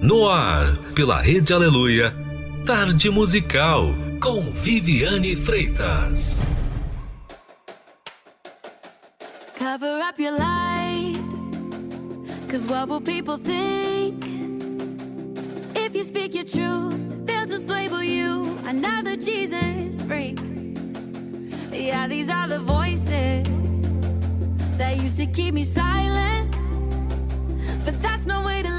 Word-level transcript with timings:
No 0.00 0.28
ar, 0.28 0.76
pela 0.94 1.22
Rede 1.22 1.54
Aleluia, 1.54 2.12
Tarde 2.66 3.08
Musical, 3.10 3.94
com 4.20 4.52
Viviane 4.52 5.34
Freitas. 5.34 6.42
Cover 9.58 10.00
up 10.02 10.20
your 10.20 10.32
light, 10.32 11.16
cause 12.46 12.66
what 12.66 12.88
will 12.88 13.00
people 13.00 13.38
think? 13.38 14.22
If 15.74 15.96
you 15.96 16.04
speak 16.04 16.34
your 16.34 16.44
truth, 16.44 16.94
they'll 17.24 17.46
just 17.46 17.66
label 17.66 18.02
you 18.02 18.44
another 18.66 19.16
Jesus 19.16 20.02
freak. 20.02 20.38
Yeah, 21.72 22.06
these 22.06 22.28
are 22.28 22.46
the 22.48 22.60
voices 22.60 23.46
that 24.76 24.98
used 25.02 25.16
to 25.16 25.26
keep 25.26 25.54
me 25.54 25.64
silent, 25.64 26.54
but 27.84 28.00
that's 28.02 28.26
no 28.26 28.42
way 28.42 28.62
to. 28.62 28.75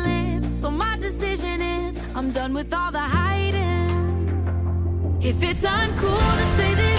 So 0.57 0.71
my 0.71 0.97
decision 0.97 1.61
is 1.61 1.99
I'm 2.15 2.31
done 2.31 2.51
with 2.55 2.73
all 2.73 2.91
the 2.91 2.97
hiding. 2.97 3.91
If 5.21 5.43
it's 5.43 5.61
uncool 5.61 6.17
to 6.39 6.45
say 6.57 6.73
that 6.73 6.96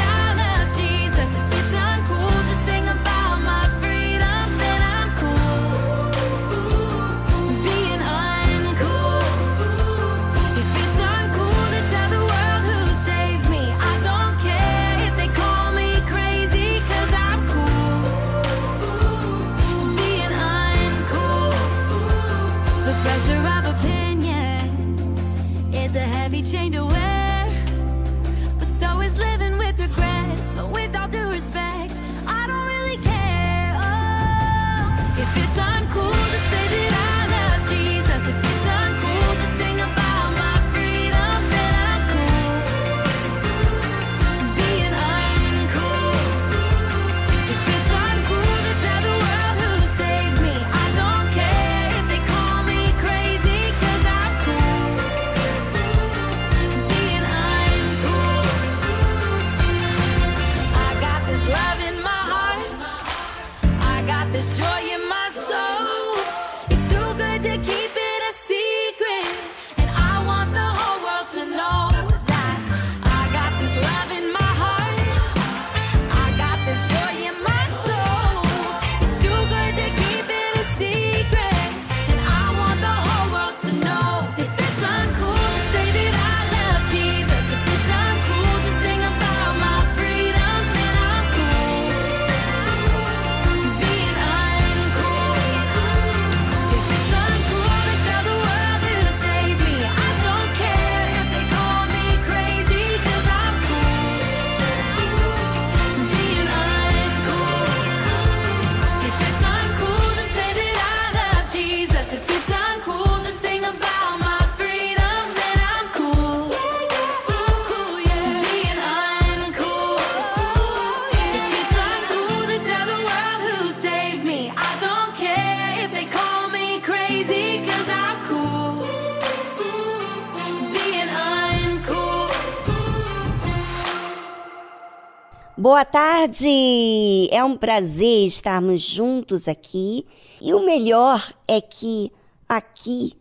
tarde! 136.28 137.28
É 137.30 137.42
um 137.42 137.56
prazer 137.56 138.26
estarmos 138.26 138.82
juntos 138.82 139.48
aqui. 139.48 140.04
E 140.40 140.52
o 140.52 140.64
melhor 140.64 141.32
é 141.46 141.60
que 141.60 142.12
aqui, 142.48 143.12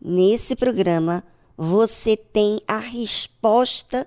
nesse 0.00 0.54
programa, 0.54 1.24
você 1.56 2.16
tem 2.16 2.60
a 2.68 2.78
resposta 2.78 4.06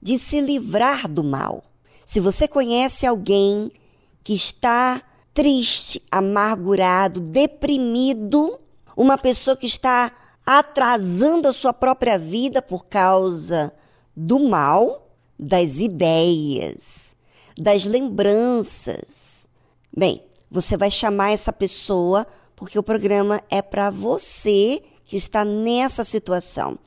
de 0.00 0.18
se 0.18 0.40
livrar 0.40 1.08
do 1.08 1.24
mal. 1.24 1.64
Se 2.04 2.20
você 2.20 2.46
conhece 2.46 3.06
alguém 3.06 3.72
que 4.22 4.34
está 4.34 5.02
triste, 5.32 6.02
amargurado, 6.10 7.20
deprimido, 7.20 8.58
uma 8.96 9.18
pessoa 9.18 9.56
que 9.56 9.66
está 9.66 10.12
atrasando 10.46 11.48
a 11.48 11.52
sua 11.52 11.72
própria 11.72 12.18
vida 12.18 12.60
por 12.60 12.84
causa 12.84 13.72
do 14.14 14.38
mal, 14.38 15.08
das 15.38 15.78
ideias, 15.78 17.13
das 17.56 17.84
lembranças. 17.84 19.48
Bem, 19.96 20.24
você 20.50 20.76
vai 20.76 20.90
chamar 20.90 21.30
essa 21.30 21.52
pessoa 21.52 22.26
porque 22.56 22.78
o 22.78 22.82
programa 22.82 23.42
é 23.50 23.60
para 23.60 23.90
você 23.90 24.82
que 25.04 25.16
está 25.16 25.44
nessa 25.44 26.04
situação. 26.04 26.78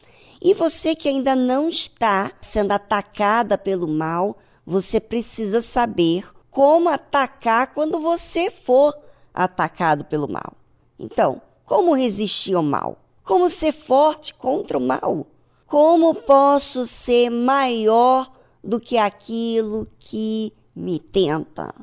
E 0.41 0.53
você 0.53 0.95
que 0.95 1.09
ainda 1.09 1.35
não 1.35 1.67
está 1.67 2.31
sendo 2.39 2.71
atacada 2.71 3.57
pelo 3.57 3.87
mal, 3.87 4.37
você 4.65 4.99
precisa 4.99 5.61
saber 5.61 6.25
como 6.49 6.89
atacar 6.89 7.73
quando 7.73 7.99
você 7.99 8.49
for 8.49 8.95
atacado 9.33 10.05
pelo 10.05 10.27
mal. 10.27 10.53
Então, 10.99 11.41
como 11.65 11.95
resistir 11.95 12.55
ao 12.55 12.63
mal? 12.63 12.97
Como 13.23 13.49
ser 13.49 13.71
forte 13.71 14.33
contra 14.33 14.77
o 14.77 14.81
mal? 14.81 15.27
Como 15.65 16.15
posso 16.15 16.85
ser 16.85 17.29
maior 17.29 18.31
do 18.63 18.79
que 18.79 18.97
aquilo 18.97 19.87
que 19.99 20.53
me 20.77 20.99
tenta? 20.99 21.73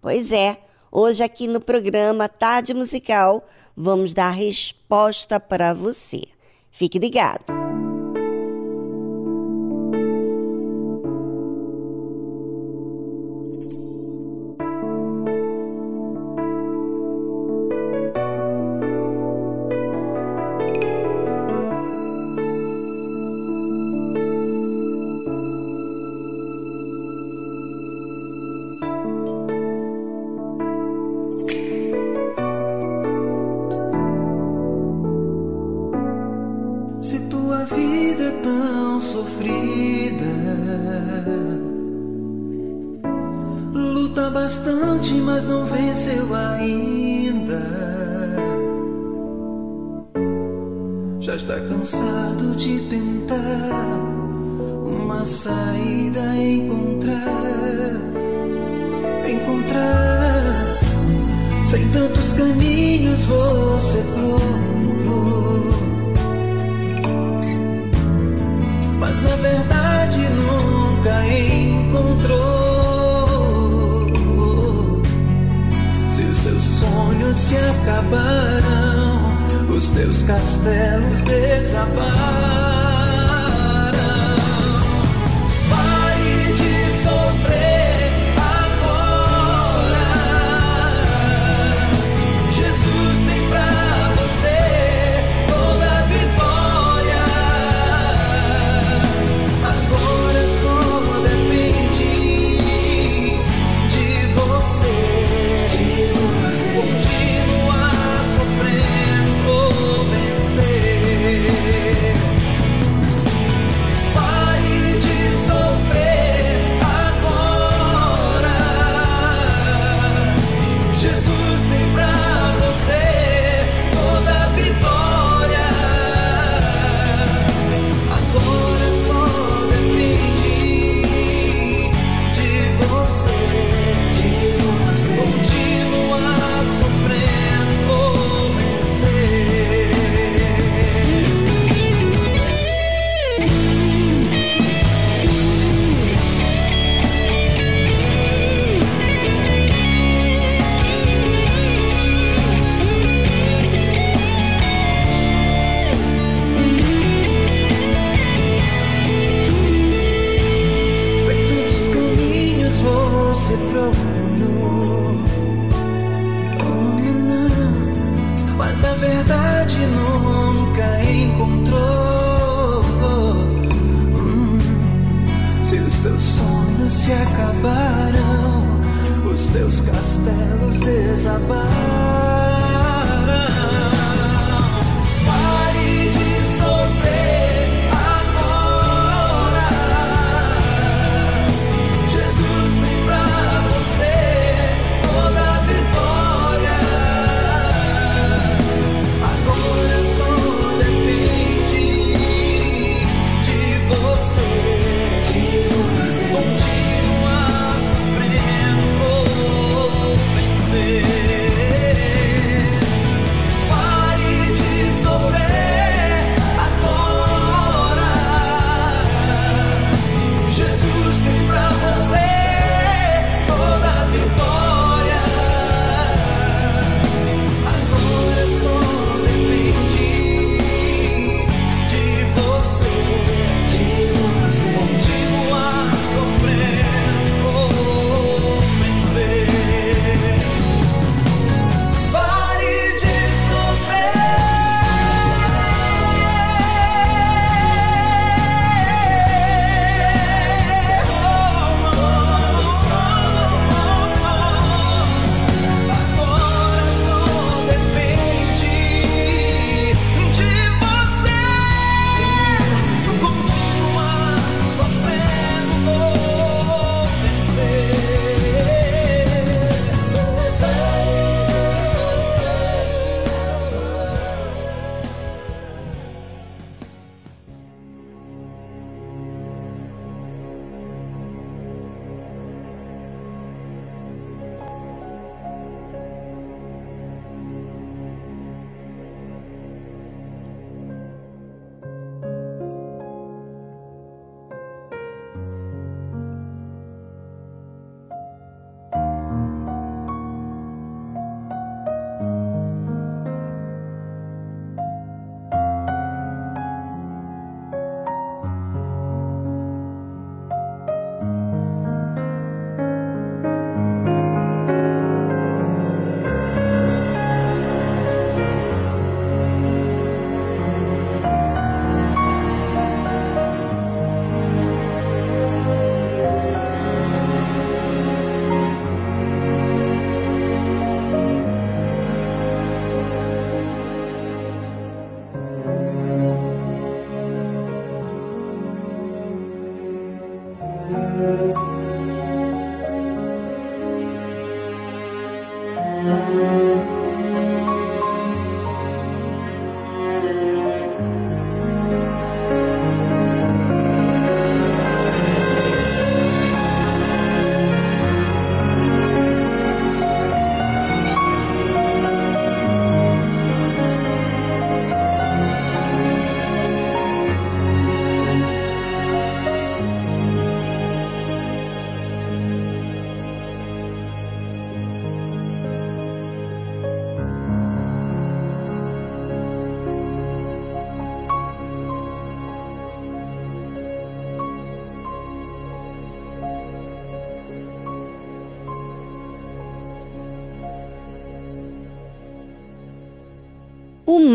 Pois 0.00 0.32
é, 0.32 0.58
hoje 0.90 1.22
aqui 1.22 1.46
no 1.46 1.60
programa 1.60 2.28
Tarde 2.28 2.72
Musical 2.72 3.46
vamos 3.76 4.14
dar 4.14 4.30
resposta 4.30 5.38
para 5.38 5.74
você. 5.74 6.22
Fique 6.70 6.98
ligado. 6.98 7.44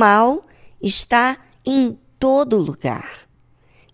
Mal 0.05 0.45
está 0.79 1.35
em 1.65 1.97
todo 2.19 2.59
lugar, 2.59 3.27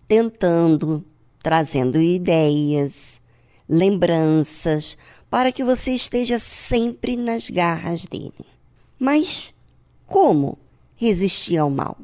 tentando, 0.06 1.02
trazendo 1.42 1.98
ideias, 1.98 3.18
lembranças, 3.66 4.98
para 5.30 5.50
que 5.50 5.64
você 5.64 5.92
esteja 5.92 6.38
sempre 6.38 7.16
nas 7.16 7.48
garras 7.48 8.04
dele. 8.04 8.44
Mas 8.98 9.54
como 10.06 10.58
resistir 10.96 11.56
ao 11.56 11.70
mal? 11.70 11.96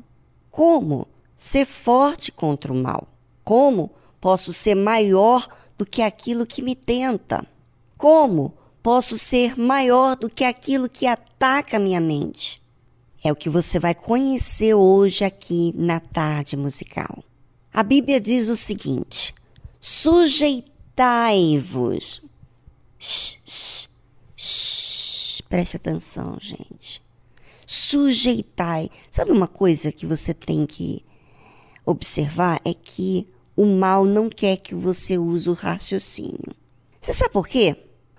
Como 0.51 1.07
ser 1.37 1.67
forte 1.67 2.33
contra 2.33 2.73
o 2.73 2.77
mal? 2.77 3.07
Como 3.45 3.91
posso 4.19 4.55
ser 4.55 4.75
maior 4.75 5.47
do 5.77 5.85
que 5.85 6.01
aquilo 6.01 6.47
que 6.47 6.63
me 6.63 6.75
tenta? 6.75 7.47
Como 7.99 8.55
posso 8.83 9.19
ser 9.19 9.55
maior 9.59 10.17
do 10.17 10.31
que 10.31 10.45
aquilo 10.45 10.89
que 10.89 11.07
ataca 11.07 11.79
minha 11.79 12.01
mente? 12.01 12.67
É 13.29 13.33
o 13.33 13.37
que 13.37 13.49
você 13.51 13.79
vai 13.79 13.95
conhecer 13.95 14.73
hoje 14.73 15.23
aqui 15.23 15.75
na 15.77 16.01
tarde 16.01 16.57
musical. 16.57 17.23
A 17.71 17.83
Bíblia 17.83 18.19
diz 18.19 18.49
o 18.49 18.57
seguinte: 18.57 19.35
sujeitai-vos. 19.79 22.23
Preste 25.47 25.77
atenção, 25.77 26.39
gente. 26.41 27.03
Sujeitai. 27.67 28.89
Sabe 29.11 29.31
uma 29.31 29.47
coisa 29.47 29.93
que 29.93 30.07
você 30.07 30.33
tem 30.33 30.65
que 30.65 31.05
observar? 31.85 32.59
É 32.65 32.73
que 32.73 33.29
o 33.55 33.67
mal 33.67 34.07
não 34.07 34.31
quer 34.31 34.57
que 34.57 34.75
você 34.75 35.19
use 35.19 35.51
o 35.51 35.53
raciocínio. 35.53 36.57
Você 36.99 37.13
sabe 37.13 37.35
por 37.35 37.47
quê? 37.47 37.77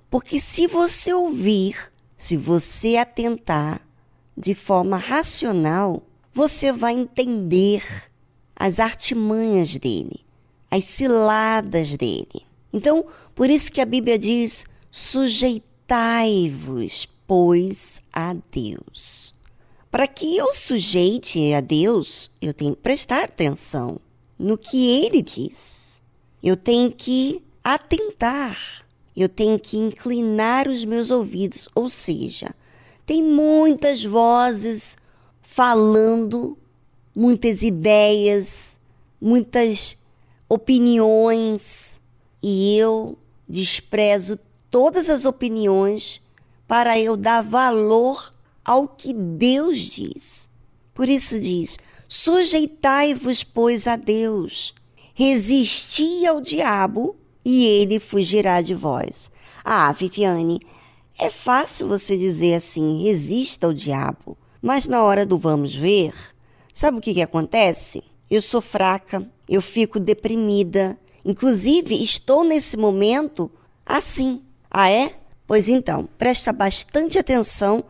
Porque 0.07 0.39
se 0.39 0.67
você 0.67 1.11
ouvir, 1.11 1.91
se 2.15 2.37
você 2.37 2.95
atentar 2.95 3.88
de 4.39 4.55
forma 4.55 4.95
racional, 4.95 6.01
você 6.33 6.71
vai 6.71 6.93
entender 6.93 7.83
as 8.55 8.79
artimanhas 8.79 9.77
dele, 9.77 10.21
as 10.71 10.85
ciladas 10.85 11.97
dele. 11.97 12.47
Então, 12.71 13.05
por 13.35 13.49
isso 13.49 13.69
que 13.71 13.81
a 13.81 13.85
Bíblia 13.85 14.17
diz: 14.17 14.65
sujeitai-vos, 14.89 17.09
pois, 17.27 18.01
a 18.13 18.33
Deus. 18.49 19.35
Para 19.91 20.07
que 20.07 20.37
eu 20.37 20.53
sujeite 20.53 21.53
a 21.53 21.59
Deus, 21.61 22.31
eu 22.41 22.53
tenho 22.53 22.73
que 22.75 22.81
prestar 22.81 23.25
atenção 23.25 23.99
no 24.37 24.57
que 24.57 25.03
ele 25.03 25.21
diz. 25.21 26.01
Eu 26.41 26.55
tenho 26.55 26.89
que 26.91 27.41
atentar 27.61 28.85
eu 29.21 29.27
tenho 29.27 29.59
que 29.59 29.77
inclinar 29.77 30.69
os 30.69 30.85
meus 30.85 31.11
ouvidos, 31.11 31.67
ou 31.75 31.89
seja, 31.89 32.55
tem 33.09 33.23
muitas 33.23 34.05
vozes 34.05 34.95
falando, 35.41 36.55
muitas 37.17 37.63
ideias, 37.63 38.79
muitas 39.19 39.97
opiniões, 40.47 41.99
e 42.39 42.77
eu 42.77 43.17
desprezo 43.47 44.37
todas 44.69 45.09
as 45.09 45.25
opiniões 45.25 46.21
para 46.67 46.99
eu 46.99 47.17
dar 47.17 47.41
valor 47.41 48.29
ao 48.63 48.87
que 48.87 49.11
Deus 49.11 49.79
diz. 49.79 50.47
Por 50.93 51.09
isso 51.09 51.39
diz: 51.39 51.79
sujeitai-vos, 52.07 53.43
pois, 53.43 53.87
a 53.87 53.95
Deus, 53.95 54.75
resisti 55.15 56.27
ao 56.27 56.39
diabo 56.39 57.15
e 57.43 57.65
ele 57.65 57.99
fugirá 57.99 58.61
de 58.61 58.75
vós. 58.75 59.31
Ah, 59.65 59.91
Viviane, 59.91 60.59
é 61.19 61.29
fácil 61.29 61.87
você 61.87 62.17
dizer 62.17 62.55
assim, 62.55 63.03
resista 63.03 63.67
ao 63.67 63.73
diabo. 63.73 64.37
Mas 64.61 64.87
na 64.87 65.03
hora 65.03 65.25
do 65.25 65.37
vamos 65.37 65.75
ver, 65.75 66.13
sabe 66.73 66.97
o 66.97 67.01
que, 67.01 67.13
que 67.13 67.21
acontece? 67.21 68.01
Eu 68.31 68.41
sou 68.41 68.61
fraca, 68.61 69.27
eu 69.47 69.61
fico 69.61 69.99
deprimida. 69.99 70.97
Inclusive, 71.25 72.01
estou 72.01 72.43
nesse 72.43 72.77
momento 72.77 73.51
assim. 73.85 74.41
Ah, 74.71 74.89
é? 74.89 75.15
Pois 75.45 75.67
então, 75.67 76.07
presta 76.17 76.53
bastante 76.53 77.19
atenção, 77.19 77.83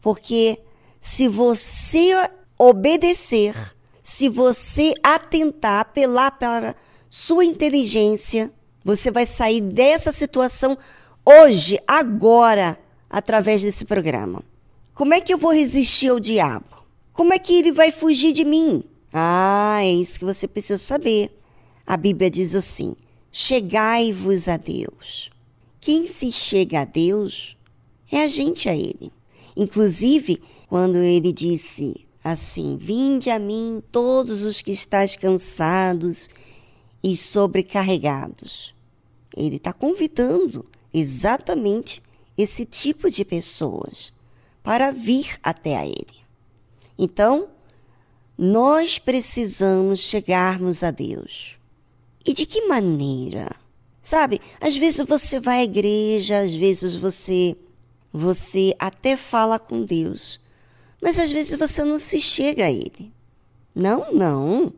porque 0.00 0.60
se 1.00 1.26
você 1.26 2.12
obedecer, 2.58 3.54
se 4.02 4.28
você 4.28 4.94
atentar, 5.02 5.80
apelar 5.80 6.32
para 6.32 6.76
sua 7.10 7.44
inteligência, 7.44 8.52
você 8.84 9.10
vai 9.10 9.26
sair 9.26 9.60
dessa 9.60 10.12
situação 10.12 10.78
hoje, 11.26 11.78
agora, 11.86 12.78
através 13.10 13.62
desse 13.62 13.84
programa. 13.84 14.44
Como 14.94 15.12
é 15.12 15.20
que 15.20 15.34
eu 15.34 15.38
vou 15.38 15.52
resistir 15.52 16.08
ao 16.08 16.20
diabo? 16.20 16.86
Como 17.12 17.34
é 17.34 17.38
que 17.38 17.54
ele 17.54 17.72
vai 17.72 17.90
fugir 17.90 18.32
de 18.32 18.44
mim? 18.44 18.84
Ah, 19.12 19.80
é 19.82 19.92
isso 19.92 20.18
que 20.18 20.24
você 20.24 20.46
precisa 20.46 20.78
saber. 20.78 21.36
A 21.86 21.96
Bíblia 21.96 22.30
diz 22.30 22.54
assim: 22.54 22.94
chegai-vos 23.32 24.48
a 24.48 24.56
Deus. 24.56 25.30
Quem 25.80 26.06
se 26.06 26.30
chega 26.30 26.82
a 26.82 26.84
Deus 26.84 27.56
é 28.10 28.22
a 28.22 28.28
gente 28.28 28.68
a 28.68 28.74
Ele. 28.74 29.12
Inclusive, 29.56 30.42
quando 30.68 30.98
ele 30.98 31.32
disse 31.32 32.06
assim: 32.22 32.76
Vinde 32.76 33.30
a 33.30 33.38
mim 33.38 33.82
todos 33.90 34.42
os 34.42 34.60
que 34.60 34.72
estáis 34.72 35.16
cansados 35.16 36.28
e 37.02 37.16
sobrecarregados. 37.16 38.74
Ele 39.36 39.56
está 39.56 39.72
convidando 39.72 40.64
exatamente 40.98 42.02
esse 42.36 42.64
tipo 42.64 43.10
de 43.10 43.24
pessoas 43.24 44.12
para 44.62 44.90
vir 44.90 45.38
até 45.42 45.76
a 45.76 45.86
Ele. 45.86 46.26
Então, 46.98 47.48
nós 48.36 48.98
precisamos 48.98 50.00
chegarmos 50.00 50.82
a 50.82 50.90
Deus. 50.90 51.56
E 52.24 52.32
de 52.32 52.46
que 52.46 52.66
maneira? 52.66 53.50
Sabe, 54.02 54.40
às 54.60 54.74
vezes 54.76 55.06
você 55.06 55.38
vai 55.38 55.60
à 55.60 55.64
igreja, 55.64 56.40
às 56.40 56.54
vezes 56.54 56.94
você 56.94 57.56
você 58.12 58.74
até 58.78 59.16
fala 59.16 59.58
com 59.58 59.82
Deus, 59.82 60.40
mas 61.02 61.18
às 61.18 61.30
vezes 61.30 61.58
você 61.58 61.84
não 61.84 61.98
se 61.98 62.18
chega 62.18 62.64
a 62.64 62.70
ele. 62.70 63.12
Não, 63.74 64.10
não. 64.12 64.72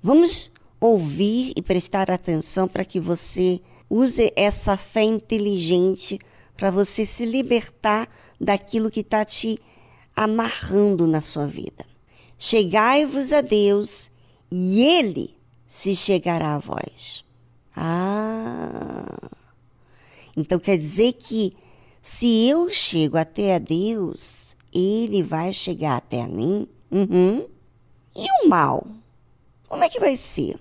Vamos 0.00 0.52
ouvir 0.80 1.52
e 1.56 1.62
prestar 1.62 2.08
atenção 2.10 2.68
para 2.68 2.84
que 2.84 3.00
você 3.00 3.60
Use 3.90 4.32
essa 4.36 4.76
fé 4.76 5.02
inteligente 5.02 6.18
para 6.56 6.70
você 6.70 7.06
se 7.06 7.24
libertar 7.24 8.08
daquilo 8.40 8.90
que 8.90 9.00
está 9.00 9.24
te 9.24 9.58
amarrando 10.14 11.06
na 11.06 11.20
sua 11.20 11.46
vida. 11.46 11.86
Chegai-vos 12.36 13.32
a 13.32 13.40
Deus 13.40 14.10
e 14.50 14.82
Ele 14.82 15.36
se 15.66 15.94
chegará 15.94 16.54
a 16.54 16.58
vós. 16.58 17.24
Ah! 17.74 19.30
Então 20.36 20.58
quer 20.58 20.76
dizer 20.76 21.14
que 21.14 21.56
se 22.02 22.48
eu 22.48 22.70
chego 22.70 23.16
até 23.16 23.54
a 23.54 23.58
Deus, 23.58 24.56
Ele 24.72 25.22
vai 25.22 25.52
chegar 25.52 25.96
até 25.96 26.22
a 26.22 26.28
mim? 26.28 26.66
Uhum. 26.90 27.46
E 28.16 28.26
o 28.44 28.48
mal? 28.48 28.86
Como 29.68 29.84
é 29.84 29.88
que 29.88 30.00
vai 30.00 30.16
ser? 30.16 30.58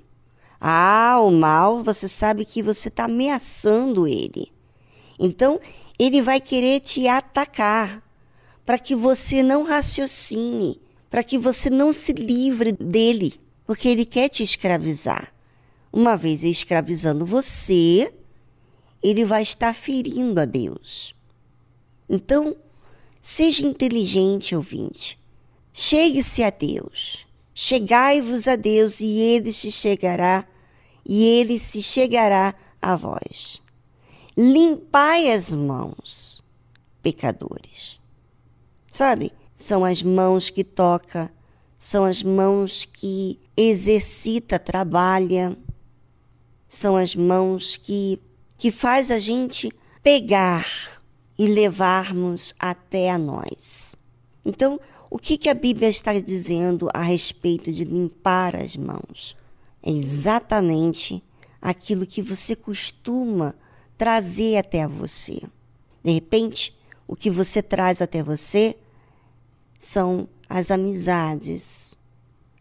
Ah, 0.60 1.20
o 1.22 1.32
mal, 1.32 1.84
você 1.84 2.08
sabe 2.08 2.46
que 2.46 2.64
você 2.64 2.88
está 2.88 3.06
ameaçando 3.06 4.08
ele. 4.08 4.52
Então, 5.20 5.60
ele 5.98 6.22
vai 6.22 6.40
querer 6.40 6.80
te 6.80 7.08
atacar 7.08 8.04
para 8.66 8.78
que 8.78 8.96
você 8.96 9.42
não 9.42 9.64
raciocine, 9.64 10.80
para 11.10 11.24
que 11.24 11.38
você 11.38 11.70
não 11.70 11.94
se 11.94 12.12
livre 12.14 12.72
dele, 12.72 13.34
porque 13.66 13.88
ele 13.88 14.06
quer 14.06 14.30
te 14.30 14.44
escravizar. 14.44 15.34
Uma 15.92 16.16
vez 16.18 16.44
escravizando 16.44 17.26
você, 17.26 18.14
ele 19.02 19.26
vai 19.26 19.42
estar 19.42 19.74
ferindo 19.74 20.40
a 20.42 20.46
Deus. 20.46 21.16
Então, 22.10 22.56
seja 23.22 23.68
inteligente, 23.68 24.56
ouvinte. 24.56 25.20
Chegue-se 25.74 26.44
a 26.44 26.50
Deus. 26.50 27.27
Chegai-vos 27.60 28.48
a 28.48 28.56
Deus 28.56 29.02
e 29.02 29.18
ele 29.18 29.52
se 29.52 29.72
chegará, 29.72 30.46
e 31.04 31.26
ele 31.26 31.58
se 31.58 31.82
chegará 31.82 32.54
a 32.80 32.96
vós. 32.96 33.64
Limpai 34.38 35.32
as 35.32 35.52
mãos, 35.52 36.44
pecadores. 37.02 38.00
Sabe? 38.94 39.34
São 39.56 39.84
as 39.84 40.04
mãos 40.04 40.52
que 40.52 40.64
toca, 40.64 41.34
são 41.80 42.06
as 42.06 42.22
mãos 42.22 42.86
que 42.86 43.40
exercita, 43.58 44.60
trabalha, 44.60 45.58
são 46.70 46.96
as 46.96 47.16
mãos 47.16 47.76
que 47.76 48.22
que 48.56 48.72
faz 48.72 49.10
a 49.10 49.18
gente 49.18 49.72
pegar 50.04 51.02
e 51.40 51.48
levarmos 51.48 52.54
até 52.60 53.10
a 53.10 53.18
nós. 53.18 53.96
Então, 54.46 54.80
o 55.10 55.18
que, 55.18 55.38
que 55.38 55.50
a 55.50 55.54
Bíblia 55.54 55.90
está 55.90 56.14
dizendo 56.20 56.90
a 56.94 57.02
respeito 57.02 57.72
de 57.72 57.84
limpar 57.84 58.56
as 58.56 58.76
mãos? 58.76 59.36
É 59.82 59.92
exatamente 59.92 61.24
aquilo 61.62 62.06
que 62.06 62.22
você 62.22 62.56
costuma 62.56 63.56
trazer 63.98 64.58
até 64.58 64.88
você. 64.88 65.42
De 66.04 66.12
repente, 66.12 66.78
o 67.08 67.16
que 67.16 67.30
você 67.30 67.62
traz 67.62 68.02
até 68.02 68.22
você 68.22 68.76
são 69.80 70.28
as 70.50 70.72
amizades, 70.72 71.96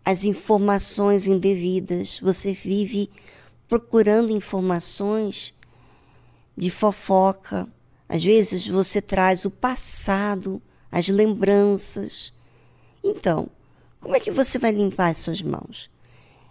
as 0.05 0.25
informações 0.25 1.27
indevidas. 1.27 2.21
Você 2.21 2.53
vive 2.53 3.11
procurando 3.69 4.31
informações 4.31 5.53
de 6.57 6.71
fofoca. 6.71 7.69
Às 8.09 8.23
vezes 8.23 8.67
você 8.67 9.03
traz 9.03 9.45
o 9.45 9.51
passado, 9.51 10.63
as 10.91 11.09
lembranças. 11.09 12.33
Então, 13.09 13.49
como 14.01 14.17
é 14.17 14.21
que 14.21 14.33
você 14.33 14.59
vai 14.59 14.73
limpar 14.73 15.11
as 15.11 15.19
suas 15.19 15.41
mãos? 15.41 15.89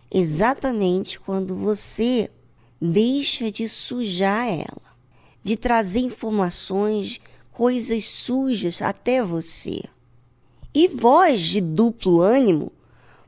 Exatamente 0.09 1.19
quando 1.19 1.53
você 1.53 2.31
deixa 2.79 3.51
de 3.51 3.67
sujar 3.67 4.47
ela, 4.47 4.95
de 5.43 5.57
trazer 5.57 5.99
informações, 5.99 7.19
coisas 7.51 8.05
sujas 8.05 8.81
até 8.81 9.21
você. 9.21 9.81
E 10.73 10.87
vós 10.87 11.41
de 11.41 11.59
duplo 11.59 12.21
ânimo, 12.21 12.71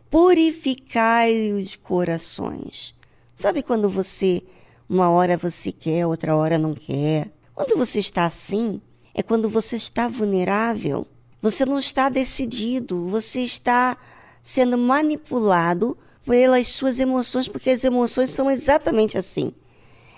purificai 0.09 1.51
os 1.51 1.75
corações. 1.75 2.95
Sabe 3.35 3.61
quando 3.61 3.89
você, 3.89 4.41
uma 4.87 5.09
hora 5.09 5.35
você 5.35 5.69
quer, 5.69 6.07
outra 6.07 6.33
hora 6.33 6.57
não 6.57 6.73
quer? 6.73 7.29
Quando 7.53 7.77
você 7.77 7.99
está 7.99 8.25
assim, 8.25 8.81
é 9.13 9.21
quando 9.21 9.49
você 9.49 9.75
está 9.75 10.07
vulnerável. 10.07 11.05
Você 11.41 11.65
não 11.65 11.77
está 11.77 12.09
decidido, 12.09 13.05
você 13.07 13.41
está 13.41 13.97
sendo 14.41 14.77
manipulado 14.77 15.97
pelas 16.25 16.67
suas 16.67 16.99
emoções, 16.99 17.47
porque 17.47 17.69
as 17.69 17.83
emoções 17.83 18.31
são 18.31 18.49
exatamente 18.49 19.17
assim. 19.17 19.53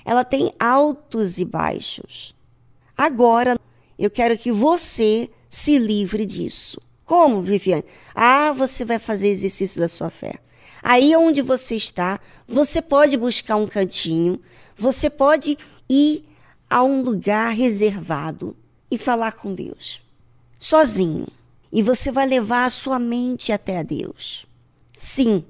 Ela 0.05 0.23
tem 0.23 0.53
altos 0.59 1.37
e 1.37 1.45
baixos. 1.45 2.35
Agora, 2.97 3.59
eu 3.97 4.09
quero 4.09 4.37
que 4.37 4.51
você 4.51 5.29
se 5.49 5.77
livre 5.77 6.25
disso. 6.25 6.81
Como, 7.05 7.41
Viviane? 7.41 7.83
Ah, 8.13 8.51
você 8.51 8.85
vai 8.85 8.99
fazer 8.99 9.29
exercício 9.29 9.81
da 9.81 9.89
sua 9.89 10.09
fé. 10.09 10.35
Aí 10.81 11.15
onde 11.15 11.41
você 11.41 11.75
está, 11.75 12.19
você 12.47 12.81
pode 12.81 13.17
buscar 13.17 13.55
um 13.55 13.67
cantinho, 13.67 14.39
você 14.75 15.09
pode 15.09 15.57
ir 15.89 16.23
a 16.69 16.83
um 16.83 17.01
lugar 17.01 17.53
reservado 17.53 18.55
e 18.89 18.97
falar 18.97 19.33
com 19.33 19.53
Deus, 19.53 20.01
sozinho. 20.59 21.27
E 21.71 21.81
você 21.81 22.11
vai 22.11 22.27
levar 22.27 22.65
a 22.65 22.69
sua 22.69 22.99
mente 22.99 23.51
até 23.51 23.79
a 23.79 23.83
Deus. 23.83 24.45
Sim, 24.91 25.45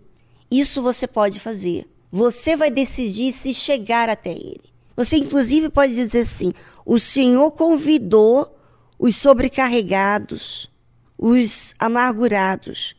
isso 0.51 0.81
você 0.81 1.07
pode 1.07 1.39
fazer. 1.39 1.87
Você 2.11 2.55
vai 2.55 2.69
decidir 2.69 3.31
se 3.31 3.53
chegar 3.53 4.09
até 4.09 4.31
Ele. 4.31 4.61
Você, 4.95 5.17
inclusive, 5.17 5.69
pode 5.69 5.95
dizer 5.95 6.21
assim: 6.21 6.53
o 6.85 6.99
Senhor 6.99 7.51
convidou 7.51 8.57
os 8.97 9.15
sobrecarregados, 9.15 10.69
os 11.17 11.73
amargurados. 11.79 12.95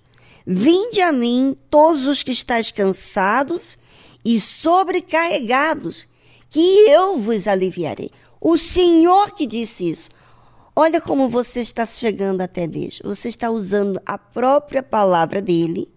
Vinde 0.47 1.03
a 1.03 1.13
mim, 1.13 1.57
todos 1.69 2.07
os 2.07 2.23
que 2.23 2.33
estáis 2.33 2.73
cansados 2.73 3.79
e 4.25 4.41
sobrecarregados, 4.41 6.09
que 6.49 6.89
eu 6.89 7.19
vos 7.19 7.47
aliviarei. 7.47 8.11
O 8.41 8.57
Senhor 8.57 9.33
que 9.33 9.47
disse 9.47 9.91
isso. 9.91 10.09
Olha 10.83 10.99
como 10.99 11.29
você 11.29 11.61
está 11.61 11.85
chegando 11.85 12.41
até 12.41 12.67
Deus. 12.67 13.03
Você 13.05 13.29
está 13.29 13.51
usando 13.51 14.01
a 14.07 14.17
própria 14.17 14.83
palavra 14.83 15.43
dele, 15.43 15.93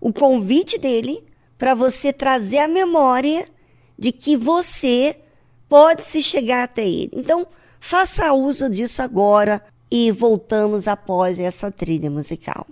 o 0.00 0.10
convite 0.10 0.78
dele, 0.78 1.22
para 1.58 1.74
você 1.74 2.14
trazer 2.14 2.60
a 2.60 2.66
memória 2.66 3.44
de 3.98 4.12
que 4.12 4.34
você 4.34 5.20
pode 5.68 6.02
se 6.02 6.22
chegar 6.22 6.64
até 6.64 6.88
ele. 6.88 7.10
Então, 7.12 7.46
faça 7.78 8.32
uso 8.32 8.70
disso 8.70 9.02
agora 9.02 9.62
e 9.90 10.10
voltamos 10.10 10.88
após 10.88 11.38
essa 11.38 11.70
trilha 11.70 12.10
musical. 12.10 12.66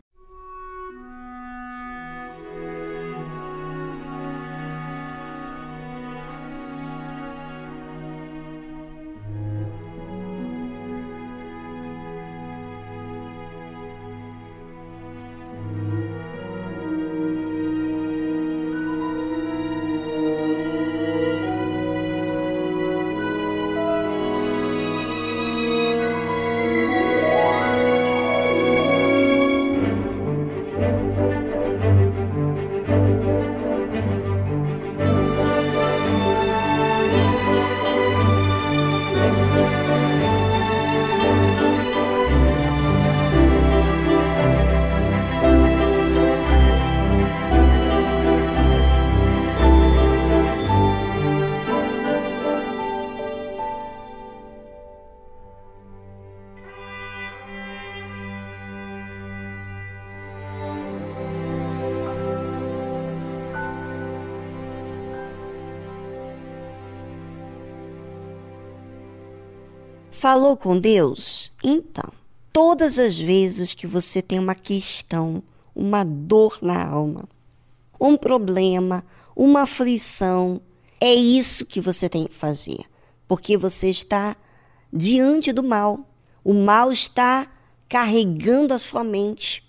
Falou 70.24 70.56
com 70.56 70.80
Deus? 70.80 71.52
Então, 71.62 72.10
todas 72.50 72.98
as 72.98 73.18
vezes 73.18 73.74
que 73.74 73.86
você 73.86 74.22
tem 74.22 74.38
uma 74.38 74.54
questão, 74.54 75.42
uma 75.76 76.02
dor 76.02 76.60
na 76.62 76.82
alma, 76.82 77.28
um 78.00 78.16
problema, 78.16 79.04
uma 79.36 79.64
aflição, 79.64 80.62
é 80.98 81.12
isso 81.12 81.66
que 81.66 81.78
você 81.78 82.08
tem 82.08 82.26
que 82.26 82.32
fazer, 82.32 82.86
porque 83.28 83.54
você 83.58 83.90
está 83.90 84.34
diante 84.90 85.52
do 85.52 85.62
mal. 85.62 86.00
O 86.42 86.54
mal 86.54 86.90
está 86.90 87.46
carregando 87.86 88.72
a 88.72 88.78
sua 88.78 89.04
mente 89.04 89.62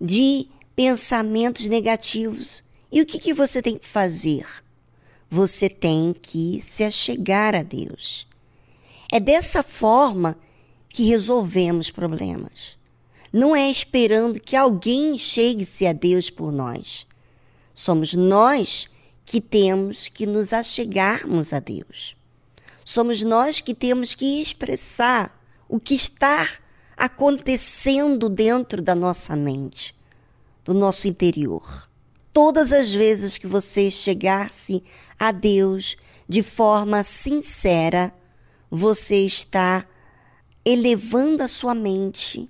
de 0.00 0.48
pensamentos 0.74 1.68
negativos. 1.68 2.64
E 2.90 3.00
o 3.00 3.06
que, 3.06 3.20
que 3.20 3.32
você 3.32 3.62
tem 3.62 3.78
que 3.78 3.86
fazer? 3.86 4.44
Você 5.30 5.70
tem 5.70 6.12
que 6.12 6.60
se 6.60 6.82
achegar 6.82 7.54
a 7.54 7.62
Deus. 7.62 8.26
É 9.10 9.18
dessa 9.18 9.62
forma 9.62 10.36
que 10.88 11.04
resolvemos 11.04 11.90
problemas. 11.90 12.78
Não 13.32 13.54
é 13.54 13.70
esperando 13.70 14.40
que 14.40 14.56
alguém 14.56 15.16
chegue-se 15.16 15.86
a 15.86 15.92
Deus 15.92 16.30
por 16.30 16.50
nós. 16.50 17.06
Somos 17.74 18.14
nós 18.14 18.88
que 19.24 19.40
temos 19.40 20.08
que 20.08 20.26
nos 20.26 20.52
achegarmos 20.52 21.52
a 21.52 21.60
Deus. 21.60 22.16
Somos 22.84 23.22
nós 23.22 23.60
que 23.60 23.74
temos 23.74 24.14
que 24.14 24.40
expressar 24.40 25.38
o 25.68 25.78
que 25.78 25.94
está 25.94 26.48
acontecendo 26.96 28.28
dentro 28.28 28.80
da 28.82 28.94
nossa 28.94 29.36
mente, 29.36 29.94
do 30.64 30.72
nosso 30.72 31.06
interior. 31.06 31.88
Todas 32.32 32.72
as 32.72 32.92
vezes 32.92 33.36
que 33.36 33.46
você 33.46 33.90
chegar-se 33.90 34.82
a 35.18 35.30
Deus 35.30 35.96
de 36.26 36.42
forma 36.42 37.04
sincera, 37.04 38.12
você 38.70 39.24
está 39.24 39.86
elevando 40.64 41.42
a 41.42 41.48
sua 41.48 41.74
mente 41.74 42.48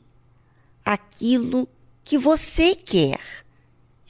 aquilo 0.85 1.68
que 2.02 2.16
você 2.16 2.74
quer. 2.74 3.20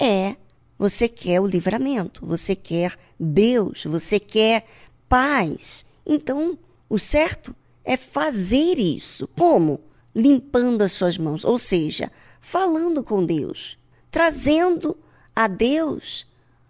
É, 0.01 0.37
você 0.79 1.09
quer 1.09 1.41
o 1.41 1.47
livramento, 1.47 2.25
você 2.25 2.55
quer 2.55 2.97
Deus, 3.19 3.85
você 3.85 4.21
quer 4.21 4.65
paz. 5.09 5.85
Então, 6.07 6.57
o 6.89 6.99
certo 6.99 7.55
é 7.85 7.97
fazer 7.97 8.79
isso. 8.79 9.29
Como? 9.37 9.81
Limpando 10.15 10.83
as 10.83 10.93
suas 10.93 11.19
mãos, 11.19 11.45
ou 11.45 11.59
seja, 11.59 12.11
falando 12.41 13.03
com 13.03 13.25
Deus, 13.25 13.77
trazendo 14.11 14.97
a 15.35 15.49
Deus 15.49 16.27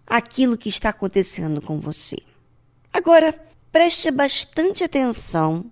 aquilo 0.07 0.57
que 0.57 0.69
está 0.69 0.89
acontecendo 0.89 1.61
com 1.61 1.79
você. 1.79 2.17
Agora, 2.93 3.35
Preste 3.73 4.11
bastante 4.11 4.85
atenção 4.85 5.65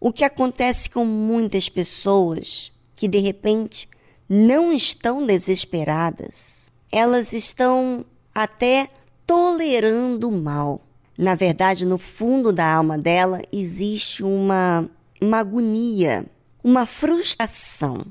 o 0.00 0.12
que 0.12 0.24
acontece 0.24 0.90
com 0.90 1.04
muitas 1.04 1.68
pessoas 1.68 2.72
que 2.96 3.08
de 3.08 3.18
repente 3.18 3.88
não 4.28 4.72
estão 4.72 5.24
desesperadas. 5.26 6.70
Elas 6.90 7.32
estão 7.32 8.04
até 8.34 8.88
tolerando 9.26 10.28
o 10.28 10.32
mal. 10.32 10.80
Na 11.16 11.34
verdade, 11.34 11.86
no 11.86 11.98
fundo 11.98 12.52
da 12.52 12.66
alma 12.66 12.98
dela 12.98 13.42
existe 13.52 14.22
uma, 14.22 14.88
uma 15.20 15.38
agonia, 15.38 16.26
uma 16.64 16.86
frustração. 16.86 18.04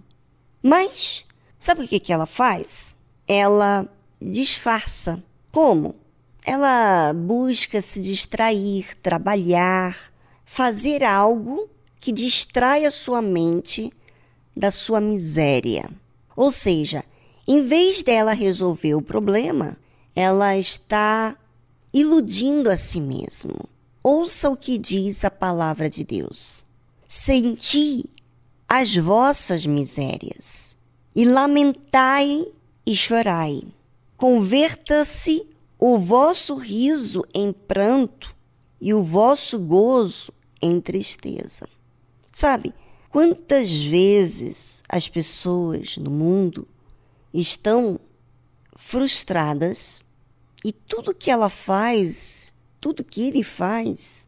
Mas 0.62 1.26
Sabe 1.62 1.84
o 1.84 1.88
que, 1.88 2.00
que 2.00 2.12
ela 2.12 2.26
faz? 2.26 2.92
Ela 3.28 3.88
disfarça. 4.20 5.24
Como? 5.52 5.94
Ela 6.46 7.14
busca 7.14 7.82
se 7.82 8.02
distrair, 8.02 8.98
trabalhar, 9.02 9.98
fazer 10.46 11.04
algo 11.04 11.70
que 12.00 12.12
distraia 12.12 12.90
sua 12.90 13.22
mente 13.22 13.92
da 14.56 14.72
sua 14.72 15.00
miséria. 15.00 15.90
Ou 16.36 16.50
seja, 16.50 17.04
em 17.48 17.62
vez 17.68 18.02
dela 18.02 18.34
resolver 18.34 18.96
o 18.96 19.02
problema, 19.02 19.78
ela 20.16 20.58
está 20.58 21.38
iludindo 21.94 22.70
a 22.70 22.78
si 22.78 23.00
mesmo. 23.00 23.54
Ouça 24.04 24.50
o 24.50 24.58
que 24.58 24.78
diz 24.78 25.24
a 25.24 25.30
palavra 25.30 25.90
de 25.90 26.04
Deus. 26.04 26.66
Senti 27.08 28.10
as 28.68 28.96
vossas 28.96 29.66
misérias 29.66 30.78
e 31.16 31.26
lamentai 31.26 32.48
e 32.86 32.96
chorai. 32.96 33.64
Converta-se 34.18 35.51
o 35.84 35.98
vosso 35.98 36.54
riso 36.54 37.24
em 37.34 37.52
pranto 37.52 38.36
e 38.80 38.94
o 38.94 39.02
vosso 39.02 39.58
gozo 39.58 40.32
em 40.62 40.80
tristeza. 40.80 41.68
Sabe, 42.32 42.72
quantas 43.10 43.82
vezes 43.82 44.84
as 44.88 45.08
pessoas 45.08 45.98
no 45.98 46.12
mundo 46.12 46.68
estão 47.34 48.00
frustradas 48.76 50.02
e 50.64 50.72
tudo 50.72 51.16
que 51.16 51.32
ela 51.32 51.50
faz, 51.50 52.54
tudo 52.80 53.04
que 53.04 53.28
ele 53.28 53.44
faz 53.44 54.28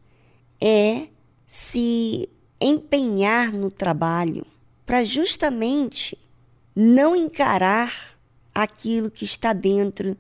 é 0.60 1.08
se 1.46 2.28
empenhar 2.60 3.54
no 3.54 3.70
trabalho 3.70 4.44
para 4.88 5.04
justamente 5.04 6.18
não 6.76 7.16
encarar 7.16 8.18
aquilo 8.56 9.12
que 9.12 9.24
está 9.24 9.54
dentro 9.54 10.18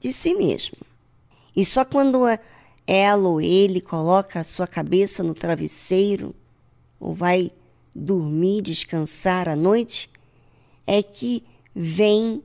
de 0.00 0.12
si 0.12 0.34
mesmo. 0.34 0.78
E 1.54 1.64
só 1.64 1.84
quando 1.84 2.24
ela 2.86 3.28
ou 3.28 3.40
ele 3.40 3.80
coloca 3.80 4.40
a 4.40 4.44
sua 4.44 4.66
cabeça 4.66 5.22
no 5.22 5.34
travesseiro 5.34 6.34
ou 6.98 7.12
vai 7.12 7.50
dormir, 7.94 8.62
descansar 8.62 9.48
à 9.48 9.56
noite, 9.56 10.10
é 10.86 11.02
que 11.02 11.44
vem 11.74 12.42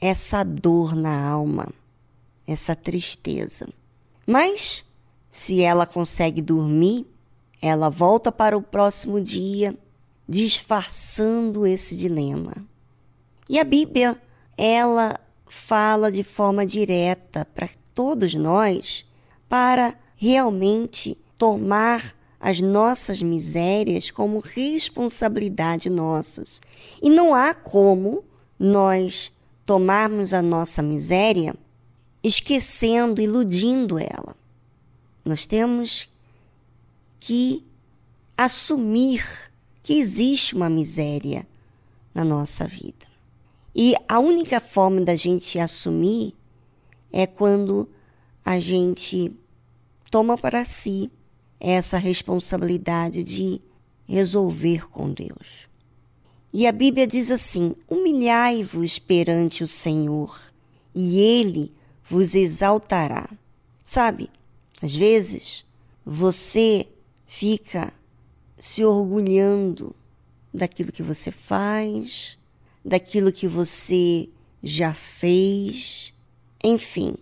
essa 0.00 0.42
dor 0.42 0.94
na 0.94 1.28
alma, 1.28 1.68
essa 2.46 2.74
tristeza. 2.74 3.68
Mas 4.26 4.84
se 5.30 5.62
ela 5.62 5.86
consegue 5.86 6.42
dormir, 6.42 7.06
ela 7.60 7.88
volta 7.88 8.30
para 8.30 8.56
o 8.56 8.62
próximo 8.62 9.20
dia 9.20 9.76
disfarçando 10.28 11.66
esse 11.66 11.96
dilema. 11.96 12.54
E 13.48 13.58
a 13.58 13.64
Bíblia, 13.64 14.20
ela 14.56 15.20
fala 15.54 16.10
de 16.10 16.22
forma 16.22 16.66
direta 16.66 17.46
para 17.54 17.70
todos 17.94 18.34
nós 18.34 19.06
para 19.48 19.96
realmente 20.16 21.16
tomar 21.38 22.14
as 22.40 22.60
nossas 22.60 23.22
misérias 23.22 24.10
como 24.10 24.40
responsabilidade 24.40 25.88
nossas. 25.88 26.60
E 27.00 27.08
não 27.08 27.34
há 27.34 27.54
como 27.54 28.24
nós 28.58 29.32
tomarmos 29.64 30.34
a 30.34 30.42
nossa 30.42 30.82
miséria 30.82 31.54
esquecendo, 32.22 33.22
iludindo 33.22 33.98
ela. 33.98 34.36
Nós 35.24 35.46
temos 35.46 36.10
que 37.20 37.64
assumir 38.36 39.50
que 39.82 39.94
existe 39.94 40.54
uma 40.54 40.68
miséria 40.68 41.46
na 42.14 42.24
nossa 42.24 42.66
vida. 42.66 43.13
E 43.74 43.94
a 44.08 44.18
única 44.18 44.60
forma 44.60 45.00
da 45.00 45.16
gente 45.16 45.58
assumir 45.58 46.34
é 47.12 47.26
quando 47.26 47.88
a 48.44 48.60
gente 48.60 49.32
toma 50.10 50.38
para 50.38 50.64
si 50.64 51.10
essa 51.58 51.98
responsabilidade 51.98 53.24
de 53.24 53.60
resolver 54.06 54.88
com 54.90 55.12
Deus. 55.12 55.68
E 56.52 56.68
a 56.68 56.72
Bíblia 56.72 57.06
diz 57.06 57.32
assim: 57.32 57.74
humilhai-vos 57.88 58.98
perante 58.98 59.64
o 59.64 59.68
Senhor, 59.68 60.38
e 60.94 61.18
Ele 61.18 61.72
vos 62.08 62.34
exaltará. 62.34 63.28
Sabe, 63.82 64.30
às 64.80 64.94
vezes 64.94 65.64
você 66.06 66.86
fica 67.26 67.92
se 68.56 68.84
orgulhando 68.84 69.94
daquilo 70.52 70.92
que 70.92 71.02
você 71.02 71.32
faz, 71.32 72.38
daquilo 72.84 73.32
que 73.32 73.48
você 73.48 74.28
já 74.62 74.92
fez. 74.94 76.12
Enfim, 76.62 77.16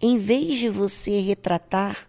em 0.00 0.18
vez 0.18 0.58
de 0.58 0.68
você 0.68 1.20
retratar 1.20 2.08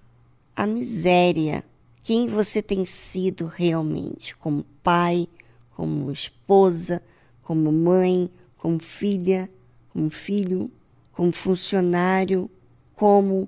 a 0.55 0.65
miséria, 0.65 1.63
quem 2.03 2.27
você 2.27 2.61
tem 2.61 2.85
sido 2.85 3.45
realmente, 3.45 4.35
como 4.35 4.65
pai, 4.83 5.27
como 5.75 6.11
esposa, 6.11 7.01
como 7.43 7.71
mãe, 7.71 8.29
como 8.57 8.79
filha, 8.79 9.49
como 9.89 10.09
filho, 10.09 10.71
como 11.13 11.31
funcionário, 11.31 12.49
como 12.95 13.47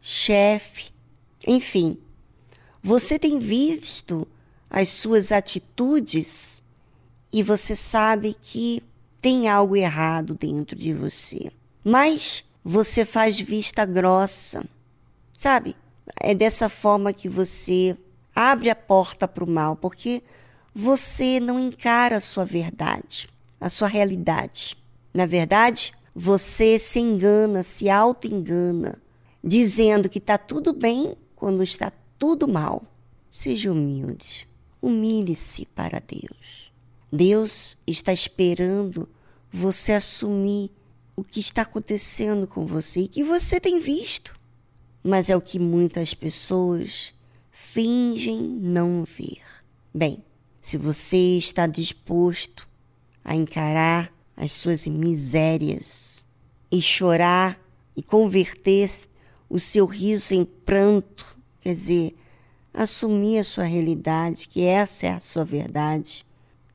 chefe, 0.00 0.90
enfim, 1.46 1.96
você 2.82 3.18
tem 3.18 3.38
visto 3.38 4.26
as 4.68 4.88
suas 4.88 5.30
atitudes 5.32 6.62
e 7.32 7.42
você 7.42 7.74
sabe 7.74 8.36
que 8.40 8.82
tem 9.20 9.48
algo 9.48 9.76
errado 9.76 10.34
dentro 10.34 10.76
de 10.76 10.92
você. 10.92 11.50
Mas 11.84 12.44
você 12.64 13.04
faz 13.04 13.38
vista 13.40 13.84
grossa, 13.84 14.64
sabe? 15.36 15.76
É 16.20 16.34
dessa 16.34 16.68
forma 16.68 17.12
que 17.12 17.28
você 17.28 17.96
abre 18.34 18.70
a 18.70 18.76
porta 18.76 19.26
para 19.26 19.44
o 19.44 19.50
mal, 19.50 19.76
porque 19.76 20.22
você 20.74 21.40
não 21.40 21.58
encara 21.58 22.16
a 22.16 22.20
sua 22.20 22.44
verdade, 22.44 23.28
a 23.60 23.68
sua 23.68 23.88
realidade. 23.88 24.76
Na 25.12 25.26
verdade, 25.26 25.92
você 26.14 26.78
se 26.78 26.98
engana, 26.98 27.62
se 27.62 27.88
auto-engana, 27.90 29.00
dizendo 29.42 30.08
que 30.08 30.18
está 30.18 30.38
tudo 30.38 30.72
bem 30.72 31.16
quando 31.34 31.62
está 31.62 31.92
tudo 32.18 32.46
mal. 32.46 32.82
Seja 33.30 33.72
humilde, 33.72 34.48
humilhe-se 34.80 35.66
para 35.66 36.00
Deus. 36.00 36.67
Deus 37.10 37.78
está 37.86 38.12
esperando 38.12 39.08
você 39.50 39.92
assumir 39.92 40.70
o 41.16 41.24
que 41.24 41.40
está 41.40 41.62
acontecendo 41.62 42.46
com 42.46 42.66
você 42.66 43.00
e 43.00 43.08
que 43.08 43.24
você 43.24 43.58
tem 43.58 43.80
visto. 43.80 44.38
Mas 45.02 45.30
é 45.30 45.36
o 45.36 45.40
que 45.40 45.58
muitas 45.58 46.14
pessoas 46.14 47.14
fingem 47.50 48.40
não 48.40 49.04
ver. 49.04 49.42
Bem, 49.92 50.22
se 50.60 50.76
você 50.76 51.36
está 51.36 51.66
disposto 51.66 52.68
a 53.24 53.34
encarar 53.34 54.12
as 54.36 54.52
suas 54.52 54.86
misérias 54.86 56.24
e 56.70 56.80
chorar 56.80 57.58
e 57.96 58.02
converter 58.02 58.88
o 59.48 59.58
seu 59.58 59.86
riso 59.86 60.34
em 60.34 60.44
pranto, 60.44 61.36
quer 61.60 61.72
dizer, 61.72 62.14
assumir 62.72 63.38
a 63.38 63.44
sua 63.44 63.64
realidade, 63.64 64.46
que 64.46 64.62
essa 64.62 65.06
é 65.06 65.10
a 65.10 65.20
sua 65.20 65.44
verdade, 65.44 66.24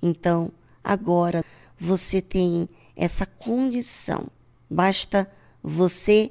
então 0.04 0.52
agora 0.84 1.46
você 1.80 2.22
tem 2.22 2.68
essa 2.94 3.26
condição. 3.26 4.28
Basta 4.70 5.32
você 5.64 6.30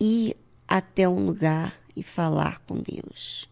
ir 0.00 0.36
até 0.66 1.08
um 1.08 1.24
lugar 1.24 1.80
e 1.94 2.02
falar 2.02 2.58
com 2.60 2.74
Deus. 2.74 3.48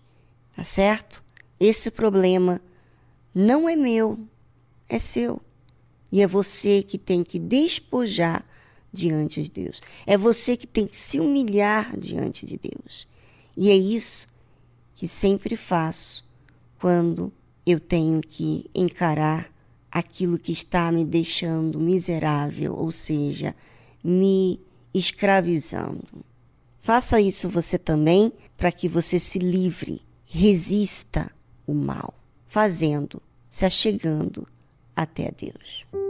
Tá 0.57 0.65
certo? 0.65 1.23
Esse 1.59 1.89
problema 1.91 2.61
não 3.33 3.69
é 3.69 3.77
meu, 3.77 4.19
é 4.89 4.99
seu. 4.99 5.41
E 6.11 6.21
é 6.21 6.27
você 6.27 6.83
que 6.83 6.99
tem 6.99 7.23
que 7.23 7.39
despojar 7.39 8.45
diante 8.93 9.41
de 9.41 9.51
Deus. 9.51 9.81
É 10.05 10.19
você 10.19 10.57
que 10.57 10.67
tem 10.67 10.85
que 10.85 10.97
se 10.97 11.21
humilhar 11.21 11.97
diante 11.97 12.45
de 12.45 12.59
Deus. 12.59 13.07
E 13.57 13.71
é 13.71 13.77
isso 13.77 14.27
que 14.97 15.07
sempre 15.07 15.55
faço 15.55 16.29
quando 16.79 17.33
eu 17.65 17.79
tenho 17.79 18.21
que 18.21 18.69
encarar 18.75 19.50
aquilo 19.91 20.39
que 20.39 20.53
está 20.53 20.91
me 20.93 21.05
deixando 21.05 21.81
miserável, 21.81 22.75
ou 22.75 22.93
seja, 22.93 23.55
me 24.03 24.61
escravizando. 24.95 26.25
Faça 26.81 27.21
isso 27.21 27.49
você 27.49 27.79
também 27.79 28.33
para 28.57 28.73
que 28.73 28.89
você 28.89 29.19
se 29.19 29.39
livre, 29.39 30.01
resista 30.25 31.31
o 31.67 31.75
mal, 31.75 32.15
fazendo, 32.47 33.21
se 33.49 33.65
achegando 33.65 34.47
até 34.97 35.31
Deus. 35.31 36.10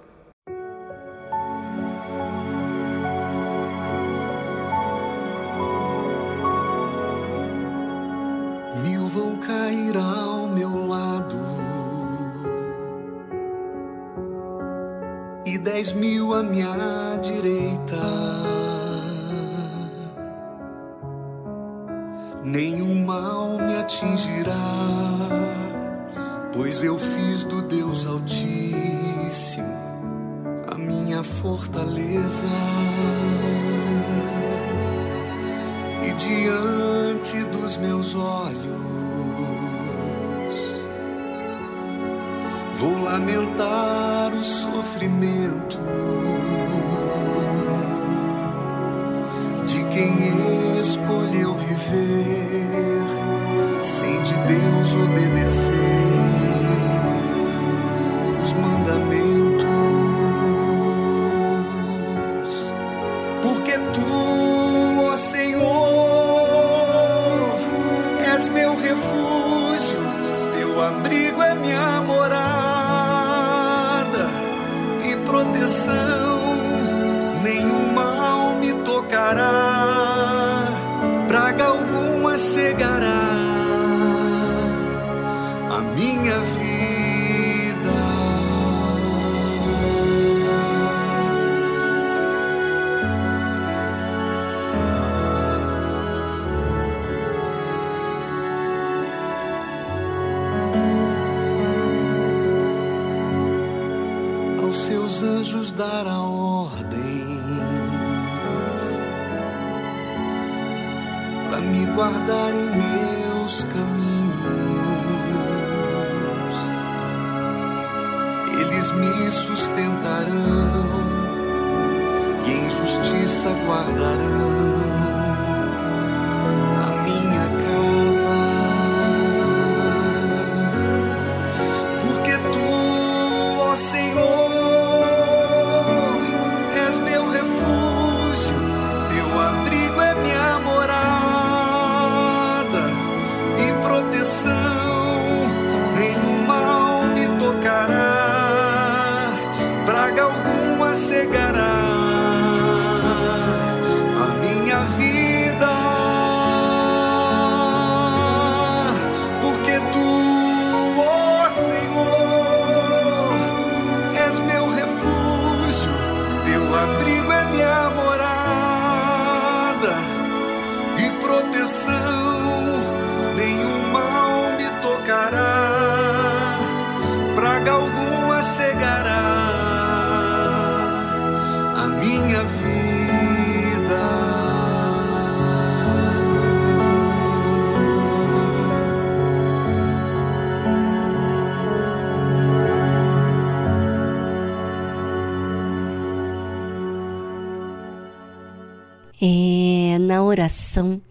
Oração 200.51 201.01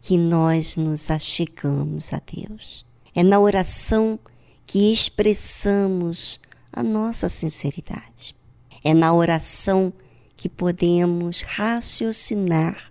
que 0.00 0.18
nós 0.18 0.76
nos 0.76 1.08
achegamos 1.08 2.12
a 2.12 2.20
Deus. 2.20 2.84
É 3.14 3.22
na 3.22 3.38
oração 3.38 4.18
que 4.66 4.92
expressamos 4.92 6.40
a 6.72 6.82
nossa 6.82 7.28
sinceridade. 7.28 8.34
É 8.82 8.92
na 8.92 9.14
oração 9.14 9.92
que 10.36 10.48
podemos 10.48 11.42
raciocinar 11.42 12.90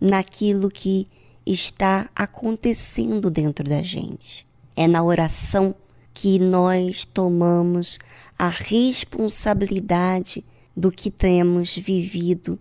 naquilo 0.00 0.68
que 0.68 1.06
está 1.46 2.10
acontecendo 2.16 3.30
dentro 3.30 3.64
da 3.68 3.80
gente. 3.80 4.44
É 4.74 4.88
na 4.88 5.04
oração 5.04 5.72
que 6.12 6.40
nós 6.40 7.04
tomamos 7.04 8.00
a 8.36 8.48
responsabilidade 8.48 10.44
do 10.76 10.90
que 10.90 11.12
temos 11.12 11.76
vivido 11.76 12.58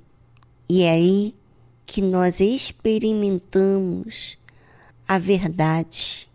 e 0.70 0.84
aí 0.84 1.36
que 1.94 2.02
nós 2.02 2.40
experimentamos 2.40 4.40
a 5.08 5.20
verdade 5.20 6.28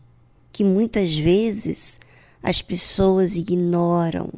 que 0.53 0.63
muitas 0.63 1.17
vezes 1.17 1.99
as 2.41 2.63
pessoas 2.63 3.35
ignoram 3.35 4.33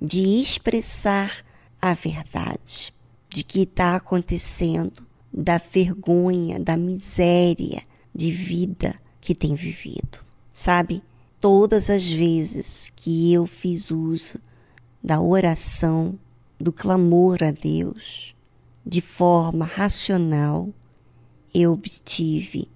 de 0.00 0.40
expressar 0.40 1.44
a 1.80 1.94
verdade 1.94 2.94
de 3.28 3.42
que 3.42 3.62
está 3.62 3.96
acontecendo, 3.96 5.04
da 5.32 5.58
vergonha, 5.58 6.60
da 6.60 6.76
miséria 6.76 7.82
de 8.14 8.30
vida 8.30 8.94
que 9.20 9.34
tem 9.34 9.56
vivido. 9.56 10.20
Sabe, 10.52 11.02
todas 11.40 11.90
as 11.90 12.08
vezes 12.08 12.92
que 12.94 13.32
eu 13.32 13.46
fiz 13.46 13.90
uso 13.90 14.38
da 15.02 15.20
oração, 15.20 16.16
do 16.56 16.72
clamor 16.72 17.42
a 17.42 17.50
Deus, 17.50 18.31
de 18.84 19.00
forma 19.00 19.64
racional, 19.64 20.68
eu 21.54 21.72
obtive 21.72 22.68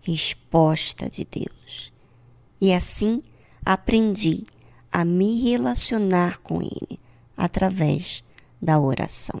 resposta 0.00 1.08
de 1.08 1.24
Deus. 1.24 1.92
E 2.60 2.72
assim 2.72 3.22
aprendi 3.64 4.44
a 4.92 5.04
me 5.04 5.42
relacionar 5.42 6.38
com 6.38 6.62
Ele 6.62 7.00
através 7.36 8.22
da 8.60 8.78
oração. 8.78 9.40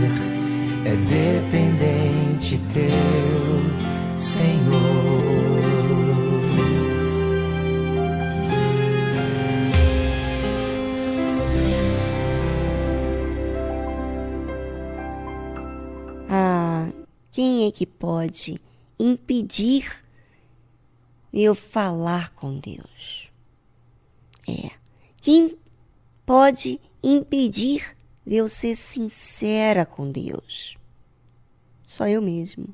é 0.85 0.95
dependente 0.95 2.57
teu, 2.73 4.15
Senhor. 4.15 5.31
quem 17.31 17.65
é 17.65 17.71
que 17.71 17.85
pode 17.85 18.59
impedir 18.99 20.03
eu 21.33 21.55
falar 21.55 22.31
com 22.31 22.59
Deus? 22.59 23.31
É. 24.47 24.71
Quem 25.21 25.57
pode 26.25 26.79
impedir 27.01 27.95
de 28.25 28.35
eu 28.35 28.47
ser 28.47 28.75
sincera 28.75 29.85
com 29.85 30.09
Deus? 30.11 30.77
Só 31.85 32.07
eu 32.07 32.21
mesmo. 32.21 32.67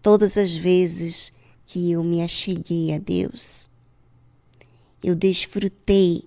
Todas 0.00 0.36
as 0.36 0.54
vezes 0.54 1.32
que 1.66 1.92
eu 1.92 2.02
me 2.02 2.22
acheguei 2.22 2.92
a 2.92 2.98
Deus, 2.98 3.70
eu 5.02 5.14
desfrutei 5.14 6.24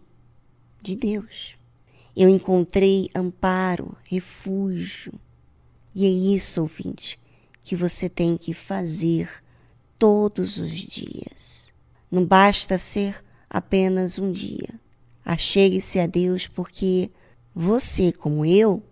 de 0.81 0.95
Deus. 0.95 1.55
Eu 2.15 2.29
encontrei 2.29 3.09
amparo, 3.13 3.97
refúgio 4.05 5.13
E 5.93 6.05
é 6.05 6.09
isso, 6.09 6.61
ouvinte, 6.61 7.19
que 7.63 7.75
você 7.75 8.07
tem 8.07 8.37
que 8.37 8.53
fazer 8.53 9.29
todos 9.99 10.57
os 10.57 10.71
dias. 10.71 11.73
Não 12.09 12.25
basta 12.25 12.77
ser 12.77 13.21
apenas 13.49 14.19
um 14.19 14.31
dia. 14.31 14.69
Achegue-se 15.23 15.99
a 15.99 16.05
Deus 16.05 16.47
porque 16.47 17.09
você, 17.55 18.11
como 18.11 18.45
eu, 18.45 18.83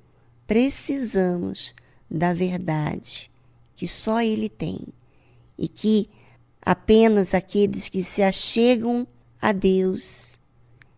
precisamos 0.48 1.76
da 2.10 2.34
verdade 2.34 3.30
que 3.76 3.86
só 3.86 4.22
Ele 4.22 4.48
tem 4.48 4.80
e 5.58 5.68
que 5.68 6.10
apenas 6.62 7.34
aqueles 7.34 7.90
que 7.90 8.02
se 8.02 8.24
achegam 8.24 9.06
a 9.42 9.52
Deus 9.52 10.40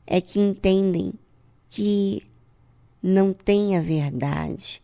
é 0.06 0.22
que 0.22 0.40
entendem 0.40 1.14
que 1.68 2.22
não 3.02 3.34
têm 3.34 3.76
a 3.76 3.82
verdade, 3.82 4.82